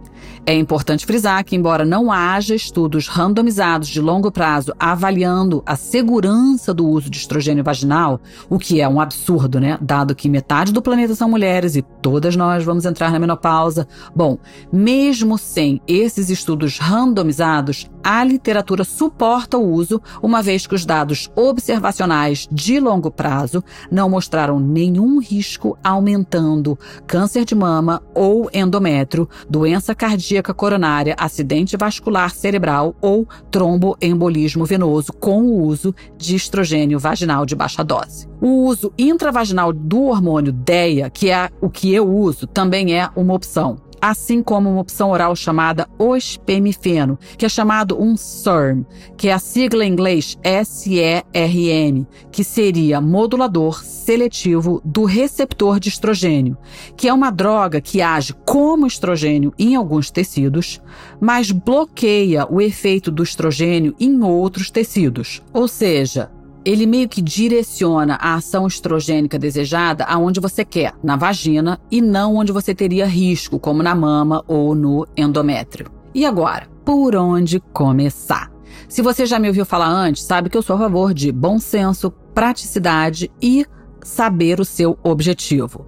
É 0.46 0.52
importante 0.52 1.06
frisar 1.06 1.42
que, 1.42 1.56
embora 1.56 1.86
não 1.86 2.12
haja 2.12 2.54
estudos 2.54 3.08
randomizados 3.08 3.88
de 3.88 3.98
longo 3.98 4.30
prazo 4.30 4.74
avaliando 4.78 5.62
a 5.64 5.74
segurança 5.74 6.74
do 6.74 6.86
uso 6.86 7.08
de 7.08 7.16
estrogênio 7.16 7.64
vaginal, 7.64 8.20
o 8.50 8.58
que 8.58 8.78
é 8.78 8.86
um 8.86 9.00
absurdo, 9.00 9.58
né? 9.58 9.78
Dado 9.80 10.14
que 10.14 10.28
metade 10.28 10.70
do 10.70 10.82
planeta 10.82 11.14
são 11.14 11.30
mulheres 11.30 11.76
e 11.76 11.82
todas 12.02 12.36
nós 12.36 12.62
vamos 12.62 12.84
entrar 12.84 13.10
na 13.10 13.18
menopausa. 13.18 13.88
Bom, 14.14 14.36
mesmo 14.70 15.38
sem 15.38 15.80
esses 15.88 16.28
estudos 16.28 16.78
randomizados, 16.78 17.90
a 18.02 18.22
literatura 18.22 18.84
suporta 18.84 19.56
o 19.56 19.66
uso, 19.66 19.98
uma 20.22 20.42
vez 20.42 20.66
que 20.66 20.74
os 20.74 20.84
dados 20.84 21.30
observacionais 21.34 22.46
de 22.52 22.78
longo 22.78 23.10
prazo 23.10 23.64
não 23.90 24.10
mostraram 24.10 24.60
nenhum 24.60 25.20
risco 25.20 25.78
aumentando 25.82 26.78
câncer 27.06 27.46
de 27.46 27.54
mama 27.54 28.02
ou 28.14 28.50
endométrio, 28.52 29.26
doença 29.48 29.94
cardíaca 29.94 30.33
coronária, 30.42 31.14
acidente 31.18 31.76
vascular 31.76 32.30
cerebral 32.30 32.96
ou 33.00 33.28
tromboembolismo 33.50 34.64
venoso 34.64 35.12
com 35.12 35.42
o 35.42 35.62
uso 35.62 35.94
de 36.16 36.34
estrogênio 36.34 36.98
vaginal 36.98 37.46
de 37.46 37.54
baixa 37.54 37.84
dose. 37.84 38.28
O 38.40 38.64
uso 38.66 38.92
intravaginal 38.98 39.72
do 39.72 40.04
hormônio 40.04 40.52
DEA, 40.52 41.08
que 41.08 41.30
é 41.30 41.50
o 41.60 41.70
que 41.70 41.94
eu 41.94 42.08
uso, 42.10 42.46
também 42.46 42.98
é 42.98 43.08
uma 43.14 43.34
opção 43.34 43.76
assim 44.10 44.42
como 44.42 44.68
uma 44.68 44.82
opção 44.82 45.10
oral 45.10 45.34
chamada 45.34 45.88
ospemifeno, 45.98 47.18
que 47.38 47.46
é 47.46 47.48
chamado 47.48 47.98
um 47.98 48.18
SERM, 48.18 48.84
que 49.16 49.28
é 49.28 49.32
a 49.32 49.38
sigla 49.38 49.82
em 49.82 49.92
inglês 49.92 50.36
SERM, 50.44 52.06
que 52.30 52.44
seria 52.44 53.00
modulador 53.00 53.82
seletivo 53.82 54.82
do 54.84 55.04
receptor 55.04 55.80
de 55.80 55.88
estrogênio, 55.88 56.58
que 56.94 57.08
é 57.08 57.14
uma 57.14 57.30
droga 57.30 57.80
que 57.80 58.02
age 58.02 58.34
como 58.44 58.86
estrogênio 58.86 59.54
em 59.58 59.74
alguns 59.74 60.10
tecidos, 60.10 60.82
mas 61.18 61.50
bloqueia 61.50 62.46
o 62.50 62.60
efeito 62.60 63.10
do 63.10 63.22
estrogênio 63.22 63.94
em 63.98 64.22
outros 64.22 64.70
tecidos. 64.70 65.42
Ou 65.50 65.66
seja, 65.66 66.30
ele 66.64 66.86
meio 66.86 67.08
que 67.08 67.20
direciona 67.20 68.14
a 68.14 68.34
ação 68.34 68.66
estrogênica 68.66 69.38
desejada 69.38 70.04
aonde 70.04 70.40
você 70.40 70.64
quer, 70.64 70.94
na 71.02 71.16
vagina, 71.16 71.78
e 71.90 72.00
não 72.00 72.36
onde 72.36 72.52
você 72.52 72.74
teria 72.74 73.06
risco, 73.06 73.58
como 73.58 73.82
na 73.82 73.94
mama 73.94 74.42
ou 74.48 74.74
no 74.74 75.06
endométrio. 75.16 75.90
E 76.14 76.24
agora, 76.24 76.66
por 76.84 77.14
onde 77.14 77.60
começar? 77.60 78.50
Se 78.88 79.02
você 79.02 79.26
já 79.26 79.38
me 79.38 79.48
ouviu 79.48 79.66
falar 79.66 79.88
antes, 79.88 80.24
sabe 80.24 80.48
que 80.48 80.56
eu 80.56 80.62
sou 80.62 80.76
a 80.76 80.78
favor 80.78 81.12
de 81.12 81.30
bom 81.30 81.58
senso, 81.58 82.10
praticidade 82.32 83.30
e 83.42 83.66
saber 84.02 84.60
o 84.60 84.64
seu 84.64 84.98
objetivo. 85.02 85.86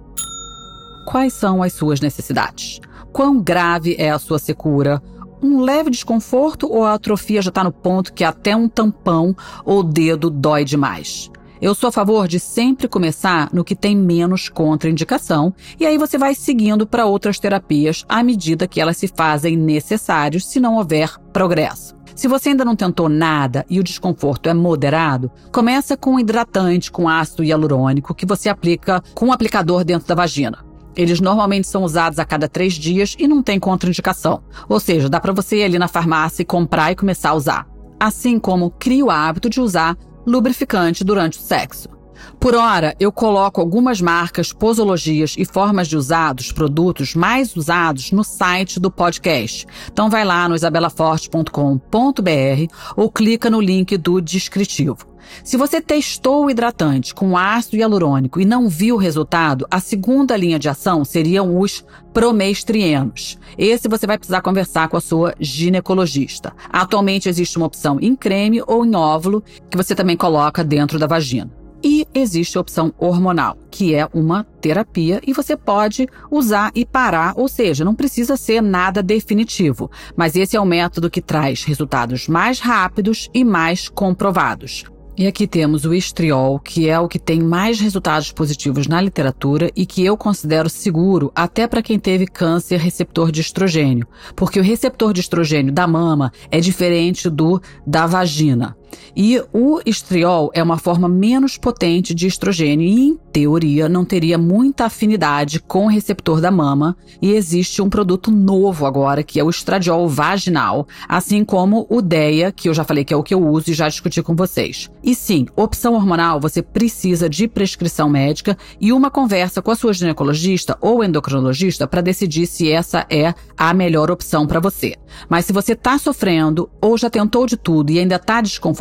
Quais 1.07 1.33
são 1.33 1.63
as 1.63 1.73
suas 1.73 2.01
necessidades? 2.01 2.79
Quão 3.13 3.41
grave 3.41 3.95
é 3.97 4.11
a 4.11 4.19
sua 4.19 4.37
secura? 4.37 5.01
Um 5.41 5.61
leve 5.61 5.89
desconforto 5.89 6.67
ou 6.71 6.83
a 6.83 6.93
atrofia 6.93 7.41
já 7.41 7.49
está 7.49 7.63
no 7.63 7.71
ponto 7.71 8.13
que 8.13 8.23
até 8.23 8.55
um 8.55 8.67
tampão 8.67 9.35
ou 9.65 9.83
dedo 9.83 10.29
dói 10.29 10.63
demais? 10.63 11.29
Eu 11.59 11.73
sou 11.73 11.87
a 11.87 11.91
favor 11.91 12.27
de 12.27 12.39
sempre 12.39 12.87
começar 12.87 13.49
no 13.51 13.63
que 13.63 13.75
tem 13.75 13.95
menos 13.95 14.47
contraindicação 14.47 15.53
e 15.79 15.85
aí 15.85 15.97
você 15.97 16.17
vai 16.17 16.35
seguindo 16.35 16.85
para 16.85 17.05
outras 17.05 17.39
terapias 17.39 18.05
à 18.07 18.21
medida 18.21 18.67
que 18.67 18.79
elas 18.79 18.97
se 18.97 19.07
fazem 19.07 19.57
necessárias 19.57 20.45
se 20.45 20.59
não 20.59 20.75
houver 20.75 21.17
progresso. 21.33 21.95
Se 22.15 22.27
você 22.27 22.49
ainda 22.49 22.65
não 22.65 22.75
tentou 22.75 23.07
nada 23.07 23.63
e 23.69 23.79
o 23.79 23.83
desconforto 23.83 24.49
é 24.49 24.53
moderado, 24.53 25.31
começa 25.51 25.95
com 25.95 26.15
um 26.15 26.19
hidratante 26.19 26.91
com 26.91 27.07
ácido 27.07 27.43
hialurônico 27.43 28.15
que 28.15 28.25
você 28.25 28.49
aplica 28.49 29.03
com 29.13 29.27
um 29.27 29.31
aplicador 29.31 29.83
dentro 29.83 30.07
da 30.07 30.15
vagina. 30.15 30.66
Eles 30.97 31.21
normalmente 31.21 31.67
são 31.67 31.83
usados 31.83 32.17
a 32.17 32.25
cada 32.25 32.49
três 32.49 32.73
dias 32.73 33.15
e 33.19 33.27
não 33.27 33.43
tem 33.43 33.59
contraindicação. 33.59 34.41
Ou 34.67 34.79
seja, 34.79 35.07
dá 35.07 35.19
para 35.19 35.31
você 35.31 35.57
ir 35.57 35.63
ali 35.63 35.77
na 35.77 35.87
farmácia 35.87 36.41
e 36.41 36.45
comprar 36.45 36.91
e 36.91 36.95
começar 36.95 37.29
a 37.29 37.35
usar. 37.35 37.67
Assim 37.99 38.39
como 38.39 38.71
cria 38.71 39.05
o 39.05 39.11
hábito 39.11 39.47
de 39.49 39.61
usar 39.61 39.95
lubrificante 40.25 41.03
durante 41.03 41.37
o 41.37 41.41
sexo. 41.41 41.96
Por 42.39 42.55
hora, 42.55 42.95
eu 42.99 43.11
coloco 43.11 43.59
algumas 43.59 44.01
marcas, 44.01 44.53
posologias 44.53 45.35
e 45.37 45.45
formas 45.45 45.87
de 45.87 45.97
usar 45.97 46.33
dos 46.33 46.51
produtos 46.51 47.15
mais 47.15 47.55
usados 47.55 48.11
no 48.11 48.23
site 48.23 48.79
do 48.79 48.91
podcast. 48.91 49.65
Então 49.91 50.09
vai 50.09 50.23
lá 50.23 50.47
no 50.47 50.55
isabelaforte.com.br 50.55 52.73
ou 52.95 53.11
clica 53.11 53.49
no 53.49 53.61
link 53.61 53.97
do 53.97 54.21
descritivo. 54.21 55.17
Se 55.43 55.57
você 55.57 55.81
testou 55.81 56.45
o 56.45 56.49
hidratante 56.49 57.13
com 57.13 57.37
ácido 57.37 57.77
hialurônico 57.77 58.39
e 58.39 58.45
não 58.45 58.69
viu 58.69 58.95
o 58.95 58.99
resultado, 58.99 59.67
a 59.69 59.79
segunda 59.79 60.35
linha 60.35 60.59
de 60.59 60.69
ação 60.69 61.03
seriam 61.03 61.59
os 61.59 61.85
promestrienos. 62.13 63.37
Esse 63.57 63.87
você 63.87 64.07
vai 64.07 64.17
precisar 64.17 64.41
conversar 64.41 64.87
com 64.87 64.97
a 64.97 65.01
sua 65.01 65.33
ginecologista. 65.39 66.53
Atualmente 66.69 67.29
existe 67.29 67.57
uma 67.57 67.67
opção 67.67 67.99
em 68.01 68.15
creme 68.15 68.61
ou 68.65 68.85
em 68.85 68.95
óvulo 68.95 69.43
que 69.69 69.77
você 69.77 69.93
também 69.93 70.17
coloca 70.17 70.63
dentro 70.63 70.97
da 70.97 71.07
vagina. 71.07 71.56
E 71.83 72.07
existe 72.13 72.57
a 72.57 72.61
opção 72.61 72.93
hormonal, 72.97 73.57
que 73.69 73.93
é 73.93 74.07
uma 74.13 74.43
terapia 74.59 75.21
e 75.25 75.33
você 75.33 75.55
pode 75.55 76.07
usar 76.31 76.71
e 76.73 76.85
parar, 76.85 77.33
ou 77.35 77.47
seja, 77.47 77.85
não 77.85 77.93
precisa 77.93 78.35
ser 78.35 78.61
nada 78.61 79.03
definitivo, 79.03 79.89
mas 80.15 80.35
esse 80.35 80.57
é 80.57 80.59
o 80.59 80.65
método 80.65 81.09
que 81.09 81.21
traz 81.21 81.63
resultados 81.63 82.27
mais 82.27 82.59
rápidos 82.59 83.29
e 83.33 83.43
mais 83.43 83.87
comprovados. 83.87 84.85
E 85.19 85.25
aqui 85.25 85.47
temos 85.47 85.83
o 85.83 85.95
estriol, 85.95 86.59
que 86.59 86.87
é 86.87 86.99
o 86.99 87.07
que 87.07 87.17
tem 87.17 87.41
mais 87.41 87.79
resultados 87.79 88.31
positivos 88.31 88.85
na 88.85 89.01
literatura 89.01 89.71
e 89.75 89.83
que 89.83 90.05
eu 90.05 90.15
considero 90.15 90.69
seguro 90.69 91.31
até 91.33 91.67
para 91.67 91.81
quem 91.81 91.97
teve 91.97 92.27
câncer 92.27 92.79
receptor 92.79 93.31
de 93.31 93.41
estrogênio, 93.41 94.07
porque 94.35 94.59
o 94.59 94.63
receptor 94.63 95.13
de 95.13 95.21
estrogênio 95.21 95.73
da 95.73 95.87
mama 95.87 96.31
é 96.51 96.59
diferente 96.59 97.31
do 97.31 97.59
da 97.85 98.05
vagina. 98.05 98.77
E 99.15 99.41
o 99.51 99.79
estriol 99.85 100.51
é 100.53 100.61
uma 100.61 100.77
forma 100.77 101.09
menos 101.09 101.57
potente 101.57 102.13
de 102.13 102.27
estrogênio 102.27 102.87
e, 102.87 103.07
em 103.07 103.19
teoria, 103.31 103.89
não 103.89 104.05
teria 104.05 104.37
muita 104.37 104.85
afinidade 104.85 105.59
com 105.59 105.85
o 105.85 105.89
receptor 105.89 106.39
da 106.39 106.51
mama. 106.51 106.95
E 107.21 107.31
existe 107.31 107.81
um 107.81 107.89
produto 107.89 108.31
novo 108.31 108.85
agora, 108.85 109.23
que 109.23 109.39
é 109.39 109.43
o 109.43 109.49
estradiol 109.49 110.07
vaginal, 110.07 110.87
assim 111.07 111.43
como 111.43 111.87
o 111.89 112.01
DEA, 112.01 112.51
que 112.51 112.69
eu 112.69 112.73
já 112.73 112.83
falei 112.83 113.03
que 113.03 113.13
é 113.13 113.17
o 113.17 113.23
que 113.23 113.33
eu 113.33 113.45
uso 113.45 113.71
e 113.71 113.73
já 113.73 113.89
discuti 113.89 114.21
com 114.21 114.35
vocês. 114.35 114.89
E 115.03 115.15
sim, 115.15 115.45
opção 115.55 115.93
hormonal, 115.93 116.39
você 116.39 116.61
precisa 116.61 117.29
de 117.29 117.47
prescrição 117.47 118.09
médica 118.09 118.57
e 118.79 118.93
uma 118.93 119.09
conversa 119.09 119.61
com 119.61 119.71
a 119.71 119.75
sua 119.75 119.93
ginecologista 119.93 120.77
ou 120.81 121.03
endocrinologista 121.03 121.87
para 121.87 122.01
decidir 122.01 122.45
se 122.45 122.71
essa 122.71 123.05
é 123.09 123.33
a 123.57 123.73
melhor 123.73 124.11
opção 124.11 124.45
para 124.45 124.59
você. 124.59 124.95
Mas 125.29 125.45
se 125.45 125.53
você 125.53 125.73
está 125.73 125.97
sofrendo 125.97 126.69
ou 126.81 126.97
já 126.97 127.09
tentou 127.09 127.45
de 127.45 127.57
tudo 127.57 127.91
e 127.91 127.99
ainda 127.99 128.15
está 128.15 128.41
desconfortável, 128.41 128.76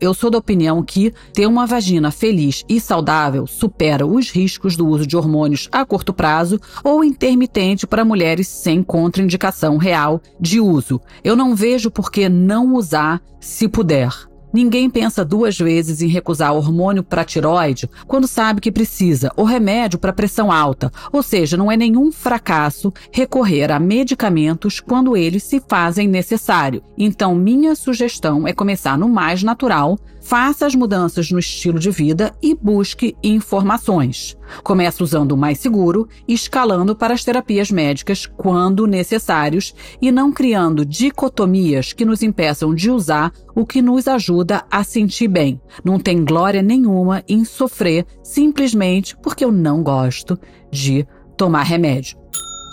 eu 0.00 0.12
sou 0.14 0.30
da 0.30 0.38
opinião 0.38 0.82
que 0.82 1.12
ter 1.32 1.46
uma 1.46 1.66
vagina 1.66 2.10
feliz 2.10 2.64
e 2.68 2.80
saudável 2.80 3.46
supera 3.46 4.06
os 4.06 4.30
riscos 4.30 4.76
do 4.76 4.86
uso 4.86 5.06
de 5.06 5.16
hormônios 5.16 5.68
a 5.70 5.84
curto 5.84 6.12
prazo 6.12 6.60
ou 6.82 7.04
intermitente 7.04 7.86
para 7.86 8.04
mulheres 8.04 8.48
sem 8.48 8.82
contraindicação 8.82 9.76
real 9.76 10.20
de 10.40 10.60
uso. 10.60 11.00
Eu 11.22 11.36
não 11.36 11.54
vejo 11.54 11.90
por 11.90 12.10
que 12.10 12.28
não 12.28 12.74
usar 12.74 13.20
se 13.40 13.68
puder. 13.68 14.27
Ninguém 14.52 14.88
pensa 14.88 15.24
duas 15.24 15.58
vezes 15.58 16.00
em 16.00 16.08
recusar 16.08 16.54
hormônio 16.54 17.02
para 17.02 17.24
tiroide 17.24 17.88
quando 18.06 18.26
sabe 18.26 18.60
que 18.60 18.72
precisa, 18.72 19.30
ou 19.36 19.44
remédio 19.44 19.98
para 19.98 20.12
pressão 20.12 20.50
alta. 20.50 20.90
Ou 21.12 21.22
seja, 21.22 21.56
não 21.56 21.70
é 21.70 21.76
nenhum 21.76 22.10
fracasso 22.10 22.92
recorrer 23.12 23.70
a 23.70 23.78
medicamentos 23.78 24.80
quando 24.80 25.16
eles 25.16 25.42
se 25.42 25.60
fazem 25.68 26.08
necessário. 26.08 26.82
Então, 26.96 27.34
minha 27.34 27.74
sugestão 27.74 28.46
é 28.46 28.52
começar 28.52 28.96
no 28.96 29.08
mais 29.08 29.42
natural, 29.42 29.98
faça 30.20 30.66
as 30.66 30.74
mudanças 30.74 31.30
no 31.30 31.38
estilo 31.38 31.78
de 31.78 31.90
vida 31.90 32.34
e 32.42 32.54
busque 32.54 33.14
informações. 33.22 34.37
Comece 34.62 35.02
usando 35.02 35.32
o 35.32 35.36
mais 35.36 35.58
seguro, 35.58 36.08
escalando 36.26 36.94
para 36.94 37.14
as 37.14 37.24
terapias 37.24 37.70
médicas 37.70 38.26
quando 38.26 38.86
necessários 38.86 39.74
e 40.00 40.10
não 40.10 40.32
criando 40.32 40.84
dicotomias 40.84 41.92
que 41.92 42.04
nos 42.04 42.22
impeçam 42.22 42.74
de 42.74 42.90
usar 42.90 43.32
o 43.54 43.66
que 43.66 43.82
nos 43.82 44.06
ajuda 44.08 44.64
a 44.70 44.84
sentir 44.84 45.28
bem. 45.28 45.60
Não 45.84 45.98
tem 45.98 46.24
glória 46.24 46.62
nenhuma 46.62 47.22
em 47.28 47.44
sofrer 47.44 48.06
simplesmente 48.22 49.16
porque 49.16 49.44
eu 49.44 49.52
não 49.52 49.82
gosto 49.82 50.38
de 50.70 51.06
tomar 51.36 51.62
remédio. 51.62 52.18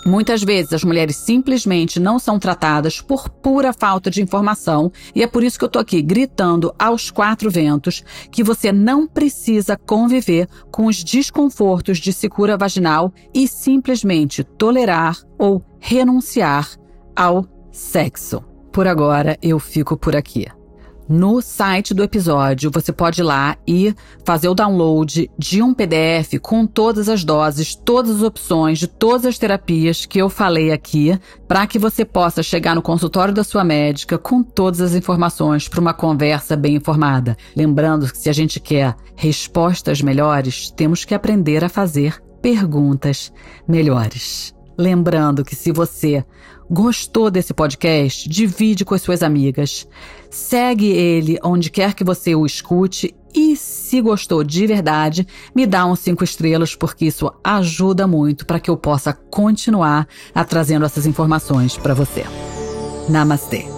Muitas 0.04 0.42
vezes 0.42 0.72
as 0.72 0.84
mulheres 0.84 1.16
simplesmente 1.16 1.98
não 1.98 2.18
são 2.18 2.38
tratadas 2.38 3.00
por 3.00 3.28
pura 3.28 3.72
falta 3.72 4.10
de 4.10 4.22
informação, 4.22 4.92
e 5.14 5.22
é 5.22 5.26
por 5.26 5.42
isso 5.42 5.58
que 5.58 5.64
eu 5.64 5.68
tô 5.68 5.78
aqui 5.78 6.00
gritando 6.00 6.72
aos 6.78 7.10
quatro 7.10 7.50
ventos 7.50 8.04
que 8.30 8.44
você 8.44 8.70
não 8.72 9.06
precisa 9.06 9.76
conviver 9.76 10.48
com 10.70 10.86
os 10.86 11.02
desconfortos 11.02 11.98
de 11.98 12.12
secura 12.12 12.56
vaginal 12.56 13.12
e 13.34 13.48
simplesmente 13.48 14.44
tolerar 14.44 15.16
ou 15.38 15.64
renunciar 15.80 16.70
ao 17.14 17.46
sexo. 17.72 18.44
Por 18.72 18.86
agora, 18.86 19.36
eu 19.42 19.58
fico 19.58 19.96
por 19.96 20.14
aqui. 20.14 20.46
No 21.08 21.40
site 21.40 21.94
do 21.94 22.02
episódio, 22.02 22.68
você 22.68 22.92
pode 22.92 23.20
ir 23.20 23.24
lá 23.24 23.56
e 23.64 23.94
fazer 24.24 24.48
o 24.48 24.54
download 24.54 25.30
de 25.38 25.62
um 25.62 25.72
PDF 25.72 26.40
com 26.42 26.66
todas 26.66 27.08
as 27.08 27.22
doses, 27.22 27.76
todas 27.76 28.16
as 28.16 28.22
opções 28.22 28.80
de 28.80 28.88
todas 28.88 29.24
as 29.24 29.38
terapias 29.38 30.04
que 30.04 30.20
eu 30.20 30.28
falei 30.28 30.72
aqui, 30.72 31.16
para 31.46 31.64
que 31.68 31.78
você 31.78 32.04
possa 32.04 32.42
chegar 32.42 32.74
no 32.74 32.82
consultório 32.82 33.32
da 33.32 33.44
sua 33.44 33.62
médica 33.62 34.18
com 34.18 34.42
todas 34.42 34.80
as 34.80 34.94
informações 34.94 35.68
para 35.68 35.80
uma 35.80 35.94
conversa 35.94 36.56
bem 36.56 36.74
informada. 36.74 37.36
Lembrando 37.54 38.10
que 38.10 38.18
se 38.18 38.28
a 38.28 38.32
gente 38.32 38.58
quer 38.58 38.96
respostas 39.14 40.02
melhores, 40.02 40.72
temos 40.72 41.04
que 41.04 41.14
aprender 41.14 41.64
a 41.64 41.68
fazer 41.68 42.20
perguntas 42.42 43.32
melhores. 43.68 44.52
Lembrando 44.76 45.44
que 45.44 45.54
se 45.56 45.72
você 45.72 46.24
gostou 46.70 47.30
desse 47.30 47.54
podcast, 47.54 48.28
divide 48.28 48.84
com 48.84 48.94
as 48.94 49.02
suas 49.02 49.22
amigas. 49.22 49.86
Segue 50.30 50.86
ele 50.86 51.38
onde 51.42 51.70
quer 51.70 51.94
que 51.94 52.04
você 52.04 52.34
o 52.34 52.44
escute 52.44 53.14
e 53.34 53.56
se 53.56 54.00
gostou 54.00 54.42
de 54.42 54.66
verdade, 54.66 55.26
me 55.54 55.66
dá 55.66 55.84
uns 55.84 56.00
cinco 56.00 56.24
estrelas 56.24 56.74
porque 56.74 57.04
isso 57.04 57.30
ajuda 57.44 58.06
muito 58.06 58.46
para 58.46 58.58
que 58.58 58.70
eu 58.70 58.76
possa 58.76 59.12
continuar 59.12 60.08
trazendo 60.48 60.86
essas 60.86 61.06
informações 61.06 61.76
para 61.76 61.94
você. 61.94 62.24
Namastê. 63.08 63.75